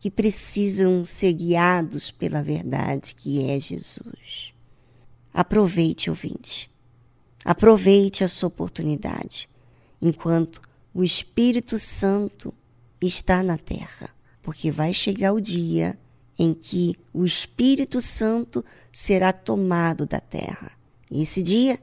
que 0.00 0.10
precisam 0.10 1.06
ser 1.06 1.32
guiados 1.34 2.10
pela 2.10 2.42
verdade 2.42 3.14
que 3.14 3.48
é 3.48 3.60
Jesus. 3.60 4.52
Aproveite, 5.32 6.10
ouvinte. 6.10 6.68
Aproveite 7.44 8.24
a 8.24 8.28
sua 8.28 8.48
oportunidade 8.48 9.48
enquanto 10.02 10.67
o 10.98 11.04
Espírito 11.04 11.78
Santo 11.78 12.52
está 13.00 13.40
na 13.40 13.56
terra, 13.56 14.10
porque 14.42 14.68
vai 14.68 14.92
chegar 14.92 15.32
o 15.32 15.40
dia 15.40 15.96
em 16.36 16.52
que 16.52 16.96
o 17.14 17.24
Espírito 17.24 18.00
Santo 18.00 18.64
será 18.92 19.32
tomado 19.32 20.04
da 20.06 20.18
terra. 20.18 20.72
E 21.08 21.22
esse 21.22 21.40
dia 21.40 21.78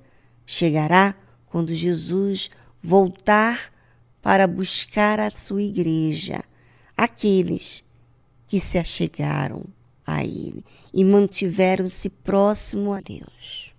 chegará 0.46 1.16
quando 1.46 1.74
Jesus 1.74 2.52
voltar 2.84 3.72
para 4.22 4.46
buscar 4.48 5.18
a 5.22 5.32
sua 5.32 5.64
igreja, 5.64 6.44
aqueles 6.98 7.86
que 8.50 8.60
se 8.60 8.78
achegaram 8.78 9.64
a 10.06 10.26
Ele 10.26 10.62
e 10.94 11.06
mantiveram-se 11.06 12.10
próximo 12.10 12.92
a 12.92 13.00
Deus. 13.00 13.74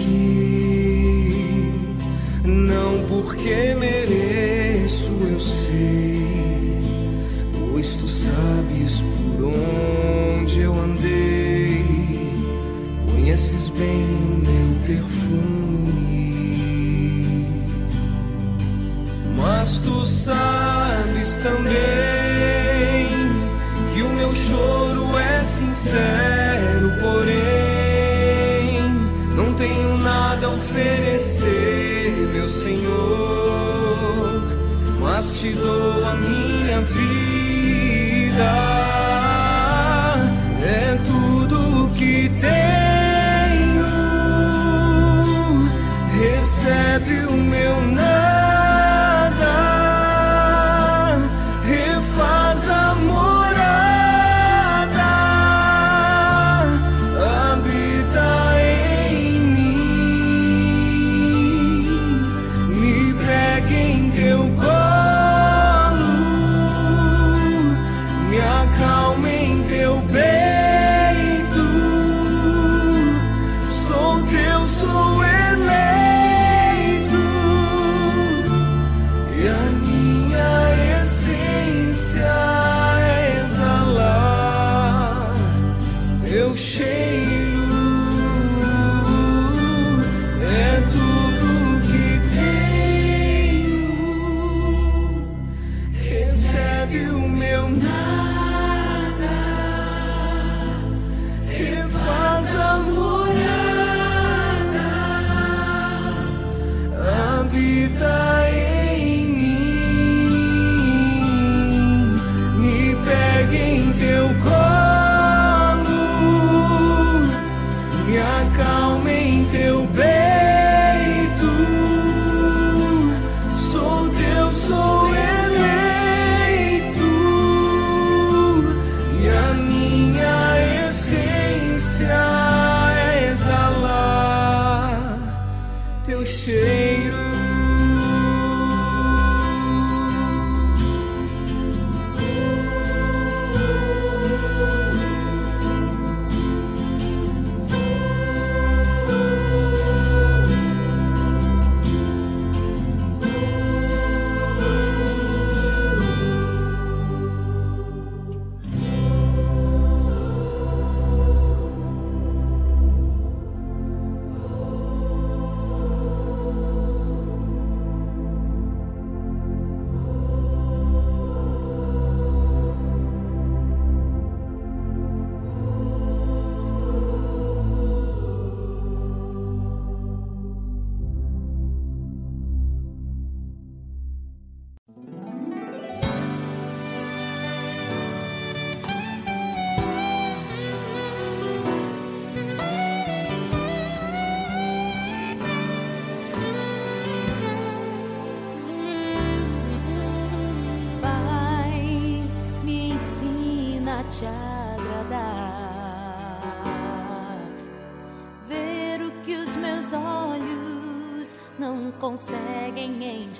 you. 0.00 0.39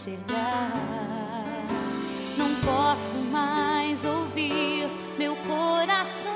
enxergar. 0.01 0.73
Não 2.39 2.55
posso 2.65 3.17
mais 3.31 4.05
ouvir 4.05 4.89
meu 5.19 5.37
coração, 5.37 6.33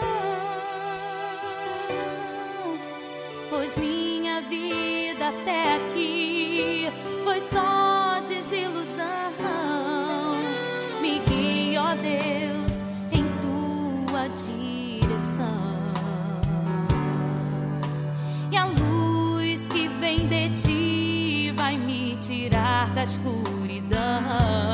pois 3.49 3.77
minha 3.77 4.43
vida 4.43 5.29
até 5.29 5.77
aqui 5.77 6.93
foi 7.25 7.41
só 7.41 8.21
desilusão. 8.21 9.15
Me 11.01 11.21
guia, 11.21 11.83
ó 11.83 11.95
Deus, 11.95 12.85
em 13.13 13.25
tua 13.41 14.29
direção. 14.29 15.65
E 18.53 18.57
a 18.59 18.67
luz 18.67 19.67
que 19.69 19.89
vem 19.89 20.27
de 20.27 20.51
ti 20.51 21.53
vai 21.57 21.79
me 21.79 22.17
tirar 22.17 22.91
da 22.93 23.05
escuridão. 23.05 23.54
vida. 23.89 24.74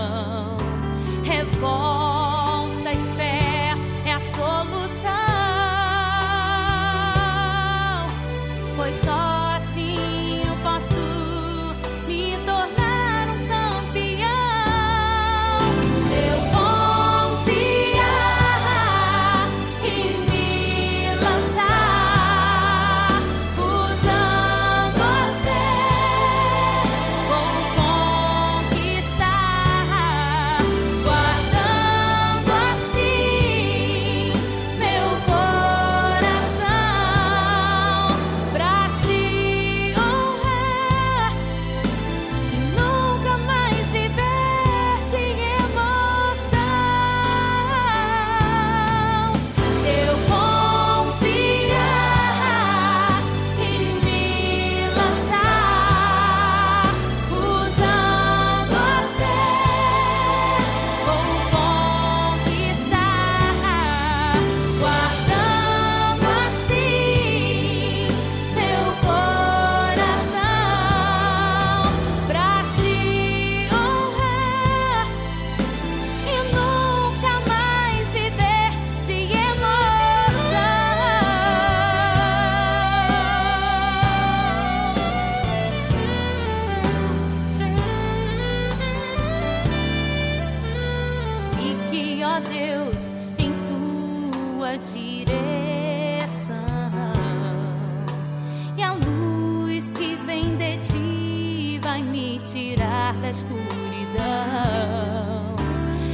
Tirar 102.52 103.14
da 103.18 103.30
escuridão. 103.30 103.60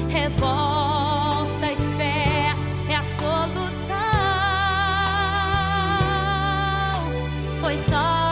Revolta 0.09 1.73
e 1.73 1.77
fé 1.97 2.55
é 2.91 2.97
a 2.97 3.03
solução. 3.03 3.97
Pois 7.63 7.81
só 7.81 8.26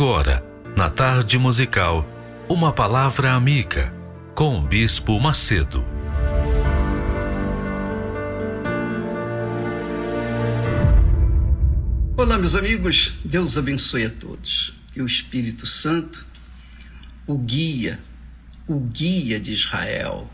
Agora, 0.00 0.42
na 0.78 0.88
tarde 0.88 1.36
musical, 1.36 2.08
uma 2.48 2.72
palavra 2.72 3.34
amiga 3.34 3.92
com 4.34 4.58
o 4.58 4.66
Bispo 4.66 5.20
Macedo. 5.20 5.84
Olá, 12.16 12.38
meus 12.38 12.54
amigos, 12.54 13.12
Deus 13.22 13.58
abençoe 13.58 14.06
a 14.06 14.08
todos. 14.08 14.72
Que 14.94 15.02
o 15.02 15.04
Espírito 15.04 15.66
Santo, 15.66 16.24
o 17.26 17.36
guia, 17.36 18.00
o 18.66 18.80
guia 18.80 19.38
de 19.38 19.52
Israel, 19.52 20.30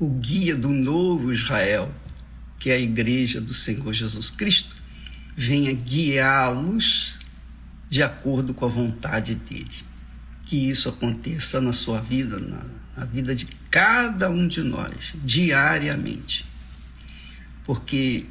o 0.00 0.08
guia 0.08 0.56
do 0.56 0.70
novo 0.70 1.32
Israel, 1.32 1.88
que 2.58 2.68
é 2.70 2.74
a 2.74 2.80
igreja 2.80 3.40
do 3.40 3.54
Senhor 3.54 3.92
Jesus 3.92 4.28
Cristo, 4.28 4.74
venha 5.36 5.72
guiá-los 5.72 7.21
de 7.92 8.02
acordo 8.02 8.54
com 8.54 8.64
a 8.64 8.68
vontade 8.68 9.34
dele. 9.34 9.68
Que 10.46 10.70
isso 10.70 10.88
aconteça 10.88 11.60
na 11.60 11.74
sua 11.74 12.00
vida, 12.00 12.40
na, 12.40 12.64
na 12.96 13.04
vida 13.04 13.34
de 13.34 13.44
cada 13.70 14.30
um 14.30 14.48
de 14.48 14.62
nós, 14.62 15.12
diariamente. 15.22 16.46
Porque 17.66 18.24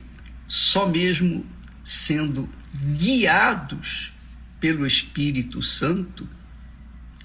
só 0.47 0.87
mesmo 0.87 1.45
sendo 1.83 2.49
guiados 2.97 4.11
pelo 4.59 4.83
Espírito 4.83 5.61
Santo 5.61 6.27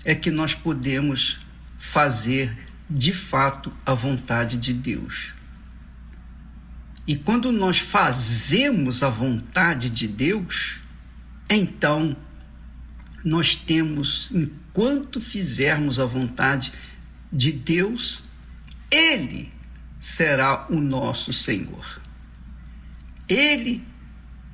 é 0.04 0.14
que 0.14 0.30
nós 0.30 0.54
podemos 0.54 1.38
fazer 1.78 2.54
de 2.88 3.14
fato 3.14 3.72
a 3.86 3.94
vontade 3.94 4.58
de 4.58 4.74
Deus. 4.74 5.32
E 7.06 7.16
quando 7.16 7.50
nós 7.50 7.78
fazemos 7.78 9.02
a 9.02 9.08
vontade 9.08 9.88
de 9.88 10.06
Deus, 10.06 10.80
então 11.48 12.14
nós 13.26 13.56
temos, 13.56 14.30
enquanto 14.32 15.20
fizermos 15.20 15.98
a 15.98 16.04
vontade 16.04 16.72
de 17.32 17.50
Deus, 17.50 18.22
Ele 18.88 19.52
será 19.98 20.64
o 20.70 20.80
nosso 20.80 21.32
Senhor. 21.32 22.00
Ele, 23.28 23.84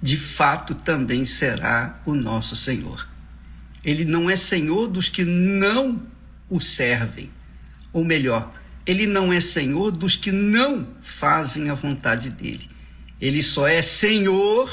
de 0.00 0.16
fato, 0.16 0.74
também 0.74 1.26
será 1.26 2.00
o 2.06 2.14
nosso 2.14 2.56
Senhor. 2.56 3.06
Ele 3.84 4.06
não 4.06 4.30
é 4.30 4.36
Senhor 4.36 4.88
dos 4.88 5.10
que 5.10 5.22
não 5.22 6.02
o 6.48 6.58
servem. 6.58 7.30
Ou 7.92 8.02
melhor, 8.02 8.54
ele 8.86 9.06
não 9.06 9.30
é 9.30 9.38
Senhor 9.42 9.90
dos 9.90 10.16
que 10.16 10.32
não 10.32 10.88
fazem 11.02 11.68
a 11.68 11.74
vontade 11.74 12.30
dele. 12.30 12.66
Ele 13.20 13.42
só 13.42 13.68
é 13.68 13.82
Senhor 13.82 14.70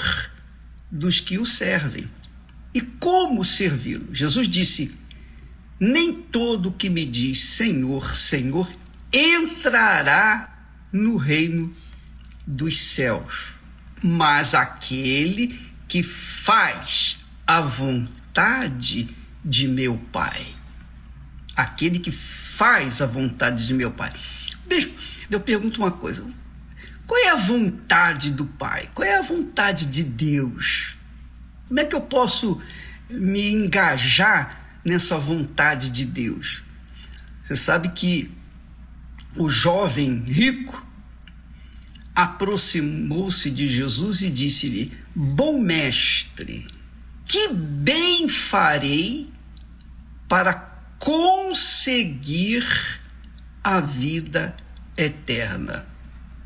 dos 0.89 1.20
que 1.20 1.38
o 1.38 1.45
servem. 1.45 2.08
E 2.74 2.82
como 2.82 3.43
servi-lo? 3.43 4.13
Jesus 4.13 4.47
disse: 4.47 4.93
Nem 5.80 6.13
todo 6.13 6.72
que 6.72 6.89
me 6.89 7.05
diz 7.05 7.43
Senhor, 7.43 8.15
Senhor 8.15 8.72
entrará 9.11 10.55
no 10.91 11.17
reino 11.17 11.74
dos 12.45 12.80
céus, 12.80 13.53
mas 14.03 14.53
aquele 14.53 15.59
que 15.88 16.03
faz 16.03 17.20
a 17.45 17.61
vontade 17.61 19.09
de 19.43 19.67
meu 19.67 19.97
Pai. 20.11 20.45
Aquele 21.55 21.99
que 21.99 22.11
faz 22.11 23.01
a 23.01 23.05
vontade 23.05 23.65
de 23.65 23.74
meu 23.74 23.91
Pai. 23.91 24.13
Bispo, 24.67 24.93
eu 25.32 25.39
pergunto 25.39 25.82
uma 25.82 25.91
coisa: 25.91 26.26
qual 27.07 27.20
é 27.20 27.30
a 27.30 27.36
vontade 27.36 28.32
do 28.32 28.45
Pai? 28.45 28.89
Qual 28.93 29.07
é 29.07 29.17
a 29.17 29.22
vontade 29.22 29.88
de 29.88 30.03
Deus? 30.03 30.95
Como 31.70 31.80
é 31.80 31.86
que 31.86 31.95
eu 31.95 32.01
posso 32.01 32.59
me 33.07 33.51
engajar 33.51 34.82
nessa 34.84 35.20
vontade 35.20 35.91
de 35.91 36.03
Deus? 36.03 36.63
Você 37.43 37.55
sabe 37.55 37.89
que 37.89 38.32
o 39.36 39.47
jovem 39.47 40.24
rico 40.24 40.84
aproximou-se 42.15 43.51
de 43.51 43.70
Jesus 43.70 44.24
e 44.24 44.32
disse-lhe: 44.32 44.91
Bom 45.15 45.61
mestre, 45.61 46.65
que 47.28 47.53
bem 47.53 48.28
farei 48.28 49.30
para 50.28 50.55
conseguir 50.97 52.65
a 53.63 53.80
vida 53.80 54.57
eterna? 54.97 55.88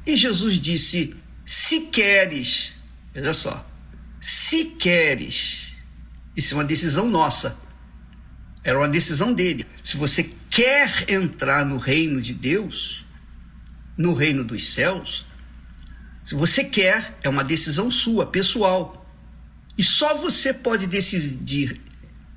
E 0.05 0.17
Jesus 0.17 0.59
disse: 0.59 1.15
Se 1.45 1.87
queres, 1.87 2.73
olha 3.15 3.33
só, 3.33 3.72
se 4.23 4.63
queres, 4.79 5.73
isso 6.33 6.53
é 6.53 6.57
uma 6.57 6.63
decisão 6.63 7.09
nossa, 7.09 7.59
era 8.63 8.79
uma 8.79 8.87
decisão 8.87 9.33
dele. 9.33 9.65
Se 9.83 9.97
você 9.97 10.29
quer 10.49 11.11
entrar 11.11 11.65
no 11.65 11.75
reino 11.75 12.21
de 12.21 12.33
Deus, 12.33 13.03
no 13.97 14.13
reino 14.13 14.41
dos 14.41 14.73
céus, 14.73 15.25
se 16.23 16.35
você 16.35 16.63
quer, 16.63 17.19
é 17.21 17.27
uma 17.27 17.43
decisão 17.43 17.91
sua, 17.91 18.25
pessoal. 18.25 19.05
E 19.77 19.83
só 19.83 20.15
você 20.15 20.53
pode 20.53 20.87
decidir 20.87 21.81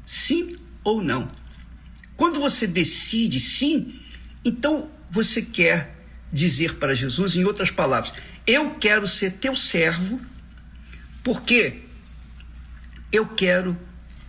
sim 0.05 0.57
ou 0.83 1.01
não. 1.01 1.29
Quando 2.17 2.41
você 2.41 2.67
decide 2.67 3.39
sim, 3.39 4.01
então 4.45 4.91
você 5.09 5.41
quer 5.41 5.97
dizer 6.33 6.79
para 6.79 6.97
Jesus, 6.97 7.37
em 7.37 7.45
outras 7.45 7.71
palavras, 7.71 8.13
eu 8.45 8.71
quero 8.75 9.07
ser 9.07 9.35
teu 9.35 9.55
servo, 9.55 10.21
porque 11.27 11.81
eu 13.11 13.27
quero 13.27 13.77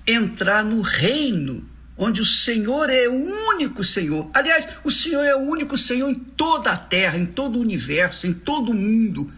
entrar 0.08 0.66
no 0.66 0.82
reino 0.82 1.64
onde 1.96 2.22
o 2.22 2.26
Senhor 2.26 2.90
é 2.90 3.08
o 3.08 3.52
único 3.52 3.84
Senhor. 3.84 4.28
Aliás, 4.34 4.68
o 4.84 4.90
Senhor 4.90 5.24
é 5.24 5.36
o 5.36 5.42
único 5.42 5.78
Senhor 5.78 6.10
em 6.10 6.16
toda 6.16 6.72
a 6.72 6.76
terra, 6.76 7.16
em 7.16 7.28
todo 7.28 7.60
o 7.60 7.62
universo, 7.62 8.26
em 8.26 8.34
todo 8.34 8.72
o 8.72 8.74
mundo, 8.74 9.30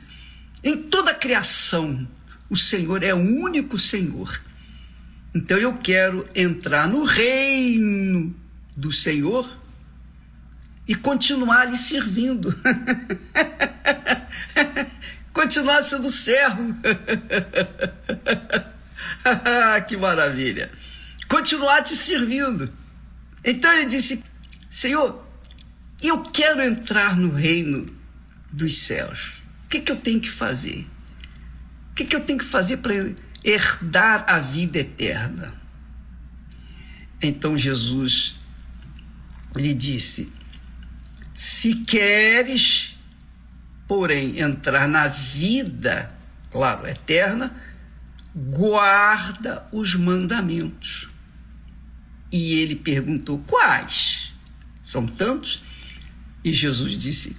em 0.64 0.84
toda 0.84 1.12
a 1.12 1.14
criação. 1.14 2.08
O 2.50 2.56
Senhor 2.56 3.04
é 3.04 3.14
o 3.14 3.18
único 3.18 3.78
Senhor. 3.78 4.42
Então 5.36 5.58
eu 5.58 5.74
quero 5.74 6.26
entrar 6.34 6.88
no 6.88 7.04
reino 7.04 8.34
do 8.74 8.90
Senhor 8.90 9.58
e 10.88 10.96
continuar 10.96 11.66
lhe 11.66 11.76
servindo. 11.76 12.58
continuar 15.34 15.84
sendo 15.84 16.10
servo. 16.10 16.74
que 19.88 19.98
maravilha. 19.98 20.72
Continuar 21.28 21.84
te 21.84 21.96
servindo. 21.96 22.72
Então 23.44 23.72
ele 23.74 23.86
disse: 23.86 24.24
Senhor, 24.70 25.26
eu 26.02 26.22
quero 26.24 26.62
entrar 26.62 27.16
no 27.16 27.32
reino 27.32 27.86
dos 28.52 28.78
céus. 28.78 29.34
O 29.66 29.70
que, 29.70 29.82
que 29.82 29.92
eu 29.92 29.96
tenho 29.96 30.20
que 30.20 30.30
fazer? 30.30 30.88
O 31.92 31.96
que, 31.96 32.06
que 32.06 32.16
eu 32.16 32.22
tenho 32.22 32.40
que 32.40 32.46
fazer 32.46 32.78
para 32.78 32.94
herdar 33.44 34.26
a 34.28 34.40
vida 34.40 34.80
eterna? 34.80 35.54
Então 37.22 37.58
Jesus 37.58 38.40
lhe 39.56 39.74
disse: 39.74 40.32
Se 41.36 41.84
queres, 41.84 42.96
porém, 43.90 44.40
entrar 44.40 44.88
na 44.88 45.08
vida, 45.08 46.12
claro, 46.52 46.88
eterna, 46.88 47.52
guarda 48.36 49.68
os 49.72 49.96
mandamentos. 49.96 51.10
E 52.32 52.54
ele 52.60 52.76
perguntou: 52.76 53.40
Quais? 53.48 54.32
São 54.84 55.08
tantos? 55.08 55.64
E 56.44 56.54
Jesus 56.54 56.92
disse: 56.92 57.36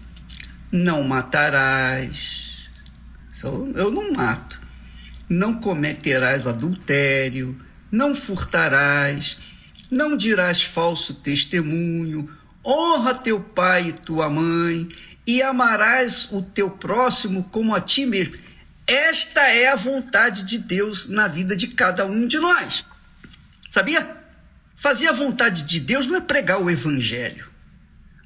Não 0.72 1.05
matarás. 1.05 2.68
Eu 3.74 3.92
não 3.92 4.12
mato. 4.12 4.61
Não 5.28 5.61
cometerás 5.61 6.48
adultério. 6.48 7.57
Não 7.92 8.12
furtarás. 8.12 9.38
Não 9.88 10.16
dirás 10.16 10.62
falso 10.62 11.14
testemunho. 11.14 12.28
Honra 12.64 13.14
teu 13.14 13.40
pai 13.40 13.88
e 13.88 13.92
tua 13.92 14.28
mãe. 14.28 14.88
E 15.27 15.43
amarás 15.43 16.29
o 16.33 16.43
teu 16.43 16.71
próximo 16.71 17.45
como 17.45 17.75
a 17.75 17.81
ti 17.81 18.07
mesmo. 18.07 18.37
Esta 18.87 19.43
é 19.43 19.68
a 19.68 19.77
vontade 19.77 20.45
de 20.45 20.59
Deus 20.59 21.09
na 21.09 21.29
vida 21.29 21.57
de 21.57 21.68
cada 21.68 22.05
um 22.05 22.27
de 22.27 22.39
nós. 22.39 22.85
Sabia? 23.71 24.18
Fazer 24.77 25.09
a 25.09 25.12
vontade 25.12 25.62
de 25.62 25.79
Deus 25.79 26.07
não 26.07 26.16
é 26.16 26.21
pregar 26.21 26.61
o 26.61 26.71
evangelho. 26.71 27.49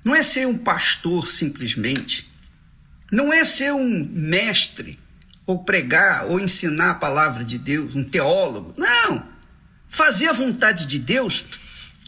Não 0.04 0.14
é 0.14 0.22
ser 0.22 0.46
um 0.46 0.56
pastor 0.56 1.26
simplesmente. 1.26 2.30
Não 3.10 3.32
é 3.32 3.44
ser 3.44 3.72
um 3.72 4.08
mestre 4.10 4.98
ou 5.46 5.64
pregar 5.64 6.26
ou 6.26 6.40
ensinar 6.40 6.92
a 6.92 6.94
palavra 6.94 7.44
de 7.44 7.58
Deus, 7.58 7.94
um 7.94 8.04
teólogo. 8.04 8.74
Não. 8.76 9.28
Fazer 9.86 10.28
a 10.28 10.32
vontade 10.32 10.86
de 10.86 10.98
Deus 10.98 11.44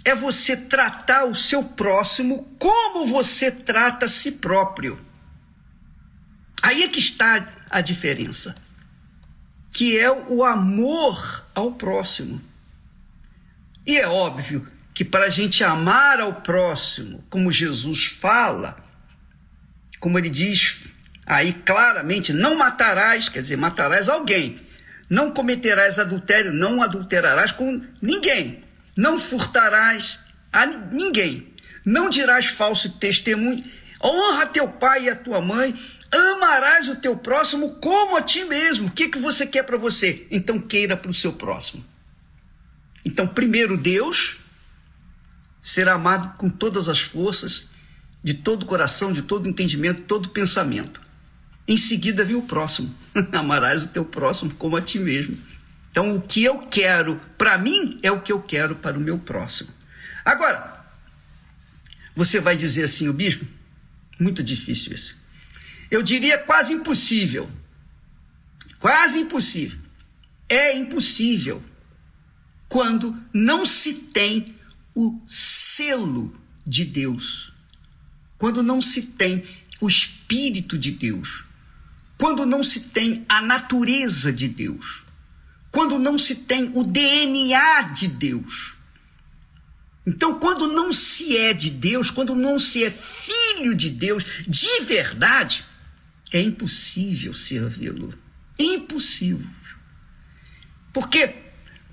é 0.07 0.15
você 0.15 0.57
tratar 0.57 1.25
o 1.25 1.35
seu 1.35 1.65
próximo 1.65 2.45
como 2.61 3.07
você 3.07 3.51
trata 3.51 4.07
a 4.07 4.09
si 4.09 4.33
próprio. 4.33 4.97
Aí 6.63 6.85
é 6.85 6.89
que 6.89 7.01
está 7.01 7.49
a 7.69 7.81
diferença, 7.81 8.55
que 9.73 9.99
é 9.99 10.09
o 10.09 10.45
amor 10.45 11.45
ao 11.53 11.73
próximo. 11.73 12.41
E 13.85 13.99
é 13.99 14.07
óbvio 14.07 14.65
que 14.95 15.05
para 15.05 15.25
a 15.25 15.29
gente 15.29 15.65
amar 15.65 16.21
ao 16.21 16.35
próximo, 16.35 17.25
como 17.29 17.51
Jesus 17.51 18.07
fala, 18.07 18.79
como 19.99 20.21
ele 20.21 20.31
diz 20.31 20.87
aí 21.27 21.53
claramente, 21.53 22.33
não 22.33 22.55
matarás, 22.55 23.29
quer 23.29 23.43
dizer, 23.43 23.57
matarás 23.57 24.09
alguém. 24.09 24.65
Não 25.11 25.33
cometerás 25.33 25.99
adultério, 25.99 26.53
não 26.53 26.81
adulterarás 26.81 27.51
com 27.51 27.83
ninguém. 28.01 28.66
Não 28.97 29.19
furtarás 29.19 30.21
a 30.53 30.67
ninguém. 30.67 31.55
Não 31.85 32.09
dirás 32.09 32.47
falso 32.47 32.93
testemunho. 32.99 33.65
Honra 34.03 34.47
teu 34.47 34.69
pai 34.69 35.05
e 35.05 35.11
a 35.11 35.17
tua 35.17 35.41
mãe 35.41 35.75
Amarás 36.13 36.89
o 36.89 36.97
teu 36.97 37.17
próximo 37.17 37.75
como 37.77 38.17
a 38.17 38.23
ti 38.23 38.45
mesmo. 38.45 38.89
O 38.89 38.91
que, 38.91 39.09
que 39.09 39.19
você 39.19 39.47
quer 39.47 39.65
para 39.65 39.77
você? 39.77 40.27
Então 40.31 40.59
queira 40.59 40.97
para 40.97 41.11
o 41.11 41.15
seu 41.15 41.33
próximo. 41.33 41.85
Então, 43.05 43.27
primeiro 43.27 43.77
Deus 43.77 44.39
será 45.61 45.95
amado 45.95 46.37
com 46.39 46.49
todas 46.49 46.89
as 46.89 47.01
forças, 47.01 47.67
de 48.23 48.35
todo 48.35 48.63
o 48.63 48.67
coração, 48.67 49.13
de 49.13 49.23
todo 49.23 49.47
o 49.47 49.49
entendimento, 49.49 50.03
todo 50.03 50.27
o 50.27 50.31
pensamento. 50.31 51.01
Em 51.69 51.77
seguida 51.77 52.25
vem 52.25 52.37
o 52.37 52.43
próximo. 52.43 52.95
Amarás 53.33 53.85
o 53.85 53.89
teu 53.89 54.05
próximo 54.05 54.55
como 54.55 54.77
a 54.77 54.81
ti 54.81 54.99
mesmo. 54.99 55.37
Então, 55.97 56.17
o 56.17 56.21
que 56.21 56.45
eu 56.45 56.59
quero 56.59 57.19
para 57.39 57.57
mim 57.57 57.99
é 58.03 58.13
o 58.13 58.21
que 58.21 58.31
eu 58.31 58.43
quero 58.43 58.77
para 58.77 58.99
o 58.99 59.01
meu 59.01 59.19
próximo. 59.19 59.71
Agora, 60.23 60.85
você 62.15 62.39
vai 62.39 62.55
dizer 62.55 62.85
assim, 62.85 63.09
o 63.09 63.15
bispo, 63.15 63.47
muito 64.21 64.43
difícil 64.43 64.93
isso 64.93 65.17
eu 65.91 66.03
diria 66.03 66.39
quase 66.39 66.73
impossível. 66.73 67.51
Quase 68.79 69.19
impossível. 69.19 69.79
É 70.49 70.77
impossível 70.77 71.63
quando 72.69 73.17
não 73.33 73.65
se 73.65 73.95
tem 73.95 74.55
o 74.95 75.21
selo 75.27 76.35
de 76.67 76.85
Deus, 76.85 77.53
quando 78.39 78.63
não 78.63 78.81
se 78.81 79.03
tem 79.03 79.45
o 79.81 79.89
Espírito 79.89 80.77
de 80.77 80.91
Deus, 80.91 81.45
quando 82.19 82.47
não 82.47 82.63
se 82.63 82.89
tem 82.91 83.25
a 83.29 83.41
natureza 83.41 84.33
de 84.33 84.49
Deus, 84.49 85.03
quando 85.77 85.99
não 85.99 86.17
se 86.17 86.37
tem 86.37 86.71
o 86.73 86.83
DNA 86.83 87.83
de 87.95 88.09
Deus. 88.09 88.77
Então, 90.07 90.39
quando 90.39 90.69
não 90.69 90.91
se 90.91 91.37
é 91.37 91.53
de 91.53 91.69
Deus, 91.69 92.11
quando 92.11 92.35
não 92.35 92.59
se 92.59 92.83
é 92.83 92.91
filho 92.91 93.75
de 93.75 93.91
Deus 93.91 94.25
de 94.49 94.81
verdade, 94.85 95.67
é 96.33 96.41
impossível 96.41 97.35
servi-lo. 97.35 98.15
Impossível. 98.59 99.47
Porque 100.95 101.35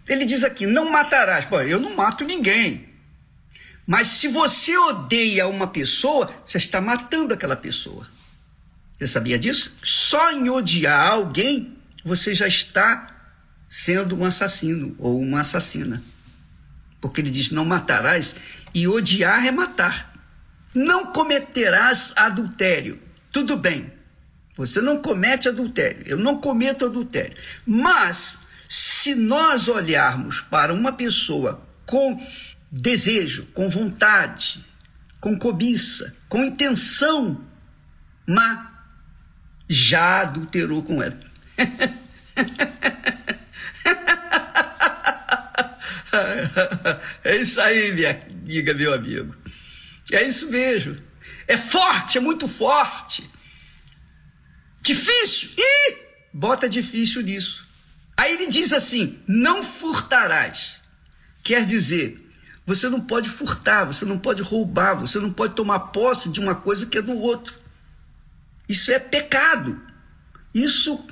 ele 0.07 0.23
diz 0.23 0.45
aqui: 0.45 0.65
não 0.65 0.89
matarás. 0.89 1.43
Pô, 1.43 1.59
eu 1.59 1.77
não 1.77 1.93
mato 1.93 2.23
ninguém. 2.23 2.87
Mas 3.85 4.07
se 4.07 4.29
você 4.29 4.77
odeia 4.77 5.45
uma 5.45 5.67
pessoa, 5.67 6.33
você 6.45 6.57
está 6.57 6.79
matando 6.79 7.33
aquela 7.33 7.57
pessoa. 7.57 8.07
Você 8.97 9.07
sabia 9.07 9.37
disso? 9.37 9.75
Só 9.83 10.31
em 10.31 10.49
odiar 10.49 11.11
alguém, 11.11 11.77
você 12.05 12.33
já 12.33 12.47
está 12.47 13.12
sendo 13.73 14.15
um 14.15 14.23
assassino 14.23 14.95
ou 14.99 15.19
uma 15.19 15.41
assassina. 15.41 15.99
Porque 17.01 17.19
ele 17.19 17.31
diz: 17.31 17.49
não 17.49 17.65
matarás, 17.65 18.35
e 18.71 18.87
odiar 18.87 19.43
é 19.47 19.51
matar. 19.51 20.13
Não 20.75 21.07
cometerás 21.11 22.13
adultério. 22.15 23.01
Tudo 23.31 23.57
bem, 23.57 23.91
você 24.55 24.79
não 24.79 25.01
comete 25.01 25.49
adultério, 25.49 26.03
eu 26.05 26.17
não 26.17 26.39
cometo 26.39 26.85
adultério. 26.85 27.35
Mas, 27.65 28.45
se 28.69 29.15
nós 29.15 29.67
olharmos 29.67 30.39
para 30.39 30.71
uma 30.71 30.91
pessoa 30.93 31.67
com 31.83 32.23
desejo, 32.71 33.47
com 33.55 33.67
vontade, 33.69 34.63
com 35.19 35.35
cobiça, 35.35 36.15
com 36.29 36.43
intenção 36.43 37.43
má, 38.27 38.71
já 39.67 40.21
adulterou 40.21 40.83
com 40.83 41.01
ela. 41.01 41.19
É 47.23 47.37
isso 47.37 47.59
aí, 47.61 47.91
minha 47.93 48.11
amiga, 48.11 48.73
meu 48.73 48.93
amigo. 48.93 49.33
É 50.11 50.27
isso 50.27 50.51
mesmo. 50.51 50.97
É 51.47 51.57
forte, 51.57 52.17
é 52.17 52.21
muito 52.21 52.47
forte. 52.47 53.29
Difícil? 54.81 55.49
Ih, 55.57 55.97
bota 56.31 56.69
difícil 56.69 57.21
nisso. 57.21 57.65
Aí 58.15 58.33
ele 58.33 58.47
diz 58.47 58.73
assim: 58.73 59.19
não 59.27 59.63
furtarás. 59.63 60.81
Quer 61.41 61.65
dizer, 61.65 62.29
você 62.65 62.89
não 62.89 63.01
pode 63.01 63.29
furtar, 63.29 63.85
você 63.85 64.05
não 64.05 64.19
pode 64.19 64.41
roubar, 64.41 64.95
você 64.95 65.19
não 65.19 65.33
pode 65.33 65.55
tomar 65.55 65.79
posse 65.79 66.29
de 66.29 66.39
uma 66.39 66.55
coisa 66.55 66.85
que 66.85 66.97
é 66.97 67.01
do 67.01 67.17
outro. 67.17 67.55
Isso 68.67 68.91
é 68.91 68.99
pecado. 68.99 69.81
Isso 70.53 71.07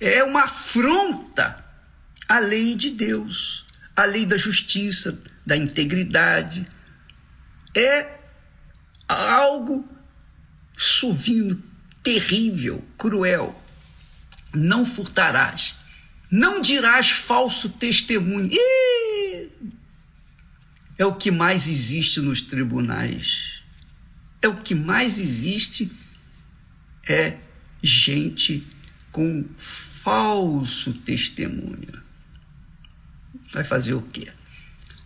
é 0.00 0.24
uma 0.24 0.44
afronta 0.44 1.69
à 2.30 2.38
lei 2.38 2.76
de 2.76 2.90
Deus, 2.90 3.64
à 3.96 4.04
lei 4.04 4.24
da 4.24 4.36
justiça, 4.36 5.20
da 5.44 5.56
integridade. 5.56 6.64
É 7.76 8.20
algo 9.08 9.84
sovino, 10.72 11.60
terrível, 12.04 12.84
cruel. 12.96 13.60
Não 14.54 14.86
furtarás. 14.86 15.74
Não 16.30 16.60
dirás 16.60 17.10
falso 17.10 17.68
testemunho. 17.68 18.48
É 20.96 21.04
o 21.04 21.16
que 21.16 21.32
mais 21.32 21.66
existe 21.66 22.20
nos 22.20 22.42
tribunais. 22.42 23.60
É 24.40 24.46
o 24.46 24.54
que 24.54 24.76
mais 24.76 25.18
existe 25.18 25.90
é 27.08 27.38
gente 27.82 28.64
com 29.10 29.44
falso 29.58 30.94
testemunho. 30.94 31.99
Vai 33.52 33.64
fazer 33.64 33.94
o 33.94 34.02
quê? 34.02 34.28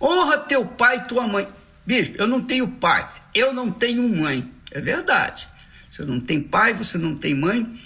Honra 0.00 0.38
teu 0.38 0.66
pai 0.66 0.98
e 0.98 1.02
tua 1.02 1.26
mãe. 1.26 1.48
Bicho, 1.86 2.12
eu 2.16 2.26
não 2.26 2.42
tenho 2.42 2.68
pai, 2.68 3.08
eu 3.34 3.52
não 3.52 3.70
tenho 3.70 4.08
mãe. 4.08 4.52
É 4.70 4.80
verdade. 4.80 5.48
Você 5.88 6.04
não 6.04 6.20
tem 6.20 6.42
pai, 6.42 6.74
você 6.74 6.98
não 6.98 7.16
tem 7.16 7.34
mãe, 7.34 7.80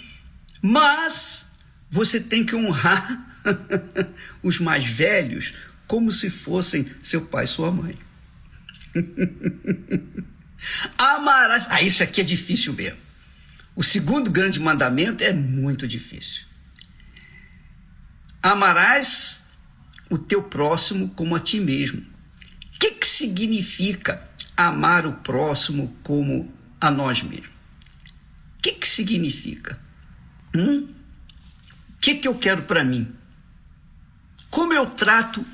mas 0.61 1.51
você 1.89 2.19
tem 2.19 2.43
que 2.43 2.55
honrar 2.55 3.27
os 4.43 4.59
mais 4.59 4.85
velhos 4.85 5.53
como 5.87 6.11
se 6.11 6.29
fossem 6.29 6.85
seu 7.01 7.25
pai 7.25 7.45
e 7.45 7.47
sua 7.47 7.71
mãe. 7.71 7.95
Amarás. 10.97 11.67
Ah, 11.69 11.81
isso 11.81 12.03
aqui 12.03 12.21
é 12.21 12.23
difícil 12.23 12.73
mesmo. 12.73 12.99
O 13.75 13.83
segundo 13.83 14.29
grande 14.29 14.59
mandamento 14.59 15.23
é 15.23 15.31
muito 15.31 15.87
difícil. 15.87 16.43
Amarás 18.41 19.43
o 20.09 20.17
teu 20.17 20.43
próximo 20.43 21.09
como 21.09 21.35
a 21.35 21.39
ti 21.39 21.59
mesmo. 21.59 22.01
O 22.01 22.79
que, 22.79 22.91
que 22.91 23.07
significa 23.07 24.27
amar 24.57 25.05
o 25.05 25.13
próximo 25.13 25.95
como 26.03 26.51
a 26.81 26.89
nós 26.89 27.21
mesmos? 27.21 27.49
O 28.57 28.61
que, 28.61 28.71
que 28.73 28.87
significa? 28.87 29.79
Hum? 30.55 30.87
O 31.89 31.97
que, 32.01 32.15
que 32.15 32.27
eu 32.27 32.35
quero 32.35 32.63
para 32.63 32.83
mim? 32.83 33.13
Como 34.49 34.73
eu 34.73 34.85
trato 34.85 35.45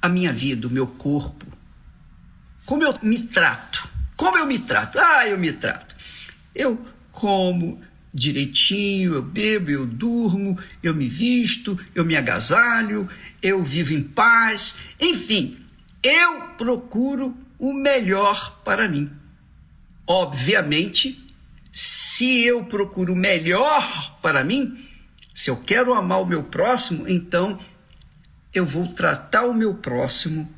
a 0.00 0.08
minha 0.08 0.32
vida, 0.32 0.68
o 0.68 0.70
meu 0.70 0.86
corpo? 0.86 1.46
Como 2.64 2.82
eu 2.82 2.94
me 3.02 3.20
trato? 3.20 3.88
Como 4.16 4.38
eu 4.38 4.46
me 4.46 4.58
trato? 4.58 4.98
Ah, 4.98 5.26
eu 5.26 5.36
me 5.36 5.52
trato. 5.52 5.94
Eu 6.54 6.86
como 7.10 7.82
direitinho, 8.14 9.14
eu 9.14 9.22
bebo, 9.22 9.70
eu 9.70 9.84
durmo, 9.84 10.56
eu 10.82 10.94
me 10.94 11.08
visto, 11.08 11.78
eu 11.94 12.04
me 12.04 12.16
agasalho, 12.16 13.08
eu 13.42 13.62
vivo 13.62 13.92
em 13.92 14.02
paz, 14.02 14.76
enfim, 15.00 15.58
eu 16.02 16.42
procuro 16.56 17.36
o 17.58 17.72
melhor 17.72 18.62
para 18.64 18.88
mim. 18.88 19.10
Obviamente, 20.06 21.28
se 21.72 22.44
eu 22.44 22.64
procuro 22.64 23.14
o 23.14 23.16
melhor 23.16 24.18
para 24.22 24.44
mim, 24.44 24.86
se 25.34 25.50
eu 25.50 25.56
quero 25.56 25.92
amar 25.92 26.22
o 26.22 26.26
meu 26.26 26.44
próximo, 26.44 27.08
então 27.08 27.58
eu 28.52 28.64
vou 28.64 28.86
tratar 28.86 29.44
o 29.46 29.54
meu 29.54 29.74
próximo. 29.74 30.48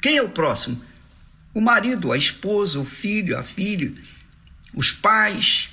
Quem 0.00 0.18
é 0.18 0.22
o 0.22 0.28
próximo? 0.28 0.80
O 1.52 1.60
marido, 1.60 2.12
a 2.12 2.16
esposa, 2.16 2.78
o 2.78 2.84
filho, 2.84 3.36
a 3.36 3.42
filha, 3.42 3.92
os 4.74 4.92
pais, 4.92 5.71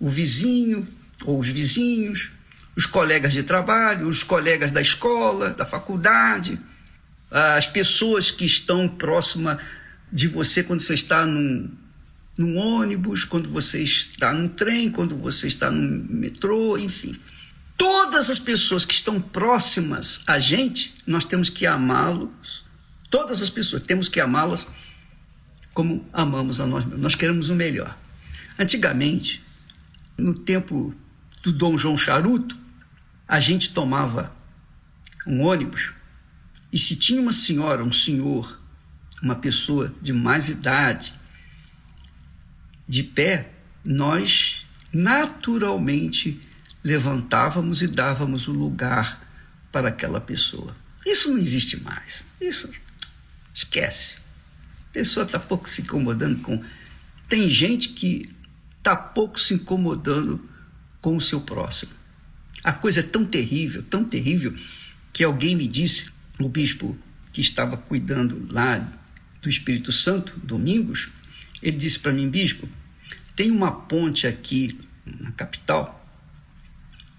o 0.00 0.08
vizinho 0.08 0.86
ou 1.24 1.40
os 1.40 1.48
vizinhos, 1.48 2.30
os 2.76 2.86
colegas 2.86 3.32
de 3.32 3.42
trabalho, 3.42 4.06
os 4.06 4.22
colegas 4.22 4.70
da 4.70 4.80
escola, 4.80 5.50
da 5.50 5.64
faculdade, 5.64 6.58
as 7.30 7.66
pessoas 7.66 8.30
que 8.30 8.44
estão 8.44 8.88
próximas 8.88 9.60
de 10.12 10.28
você 10.28 10.62
quando 10.62 10.80
você 10.80 10.94
está 10.94 11.26
num, 11.26 11.70
num 12.36 12.56
ônibus, 12.56 13.24
quando 13.24 13.50
você 13.50 13.82
está 13.82 14.32
num 14.32 14.48
trem, 14.48 14.90
quando 14.90 15.16
você 15.16 15.48
está 15.48 15.70
no 15.70 16.04
metrô, 16.14 16.78
enfim. 16.78 17.14
Todas 17.76 18.30
as 18.30 18.38
pessoas 18.38 18.84
que 18.84 18.94
estão 18.94 19.20
próximas 19.20 20.20
a 20.26 20.38
gente, 20.38 20.94
nós 21.06 21.24
temos 21.24 21.50
que 21.50 21.66
amá-los. 21.66 22.64
Todas 23.10 23.42
as 23.42 23.50
pessoas 23.50 23.82
temos 23.82 24.08
que 24.08 24.20
amá-las 24.20 24.66
como 25.74 26.04
amamos 26.12 26.60
a 26.60 26.66
nós 26.66 26.84
mesmos. 26.84 27.02
Nós 27.02 27.14
queremos 27.14 27.50
o 27.50 27.54
melhor. 27.54 27.96
Antigamente, 28.58 29.44
no 30.18 30.34
tempo 30.34 30.92
do 31.42 31.52
Dom 31.52 31.78
João 31.78 31.96
Charuto, 31.96 32.58
a 33.26 33.38
gente 33.38 33.72
tomava 33.72 34.36
um 35.26 35.42
ônibus 35.42 35.92
e 36.72 36.78
se 36.78 36.96
tinha 36.96 37.22
uma 37.22 37.32
senhora, 37.32 37.84
um 37.84 37.92
senhor, 37.92 38.60
uma 39.22 39.36
pessoa 39.36 39.94
de 40.02 40.12
mais 40.12 40.48
idade, 40.48 41.14
de 42.86 43.02
pé, 43.02 43.52
nós 43.84 44.66
naturalmente 44.92 46.40
levantávamos 46.82 47.82
e 47.82 47.86
dávamos 47.86 48.48
o 48.48 48.52
lugar 48.52 49.26
para 49.70 49.88
aquela 49.88 50.20
pessoa. 50.20 50.76
Isso 51.06 51.30
não 51.30 51.38
existe 51.38 51.80
mais. 51.82 52.24
Isso 52.40 52.68
esquece. 53.54 54.16
A 54.88 54.92
pessoa 54.92 55.24
está 55.24 55.38
pouco 55.38 55.68
se 55.68 55.82
incomodando 55.82 56.40
com. 56.40 56.62
Tem 57.28 57.48
gente 57.48 57.90
que 57.90 58.34
está 58.78 58.96
pouco 58.96 59.38
se 59.38 59.54
incomodando 59.54 60.48
com 61.00 61.16
o 61.16 61.20
seu 61.20 61.40
próximo. 61.40 61.92
A 62.64 62.72
coisa 62.72 63.00
é 63.00 63.02
tão 63.02 63.24
terrível, 63.24 63.82
tão 63.82 64.04
terrível, 64.04 64.54
que 65.12 65.22
alguém 65.22 65.54
me 65.54 65.68
disse, 65.68 66.10
o 66.40 66.48
bispo 66.48 66.96
que 67.32 67.40
estava 67.40 67.76
cuidando 67.76 68.46
lá 68.50 68.92
do 69.42 69.48
Espírito 69.48 69.92
Santo, 69.92 70.38
Domingos, 70.42 71.10
ele 71.62 71.76
disse 71.76 71.98
para 71.98 72.12
mim, 72.12 72.28
bispo, 72.28 72.68
tem 73.34 73.50
uma 73.50 73.70
ponte 73.70 74.26
aqui 74.26 74.78
na 75.20 75.30
capital 75.32 75.94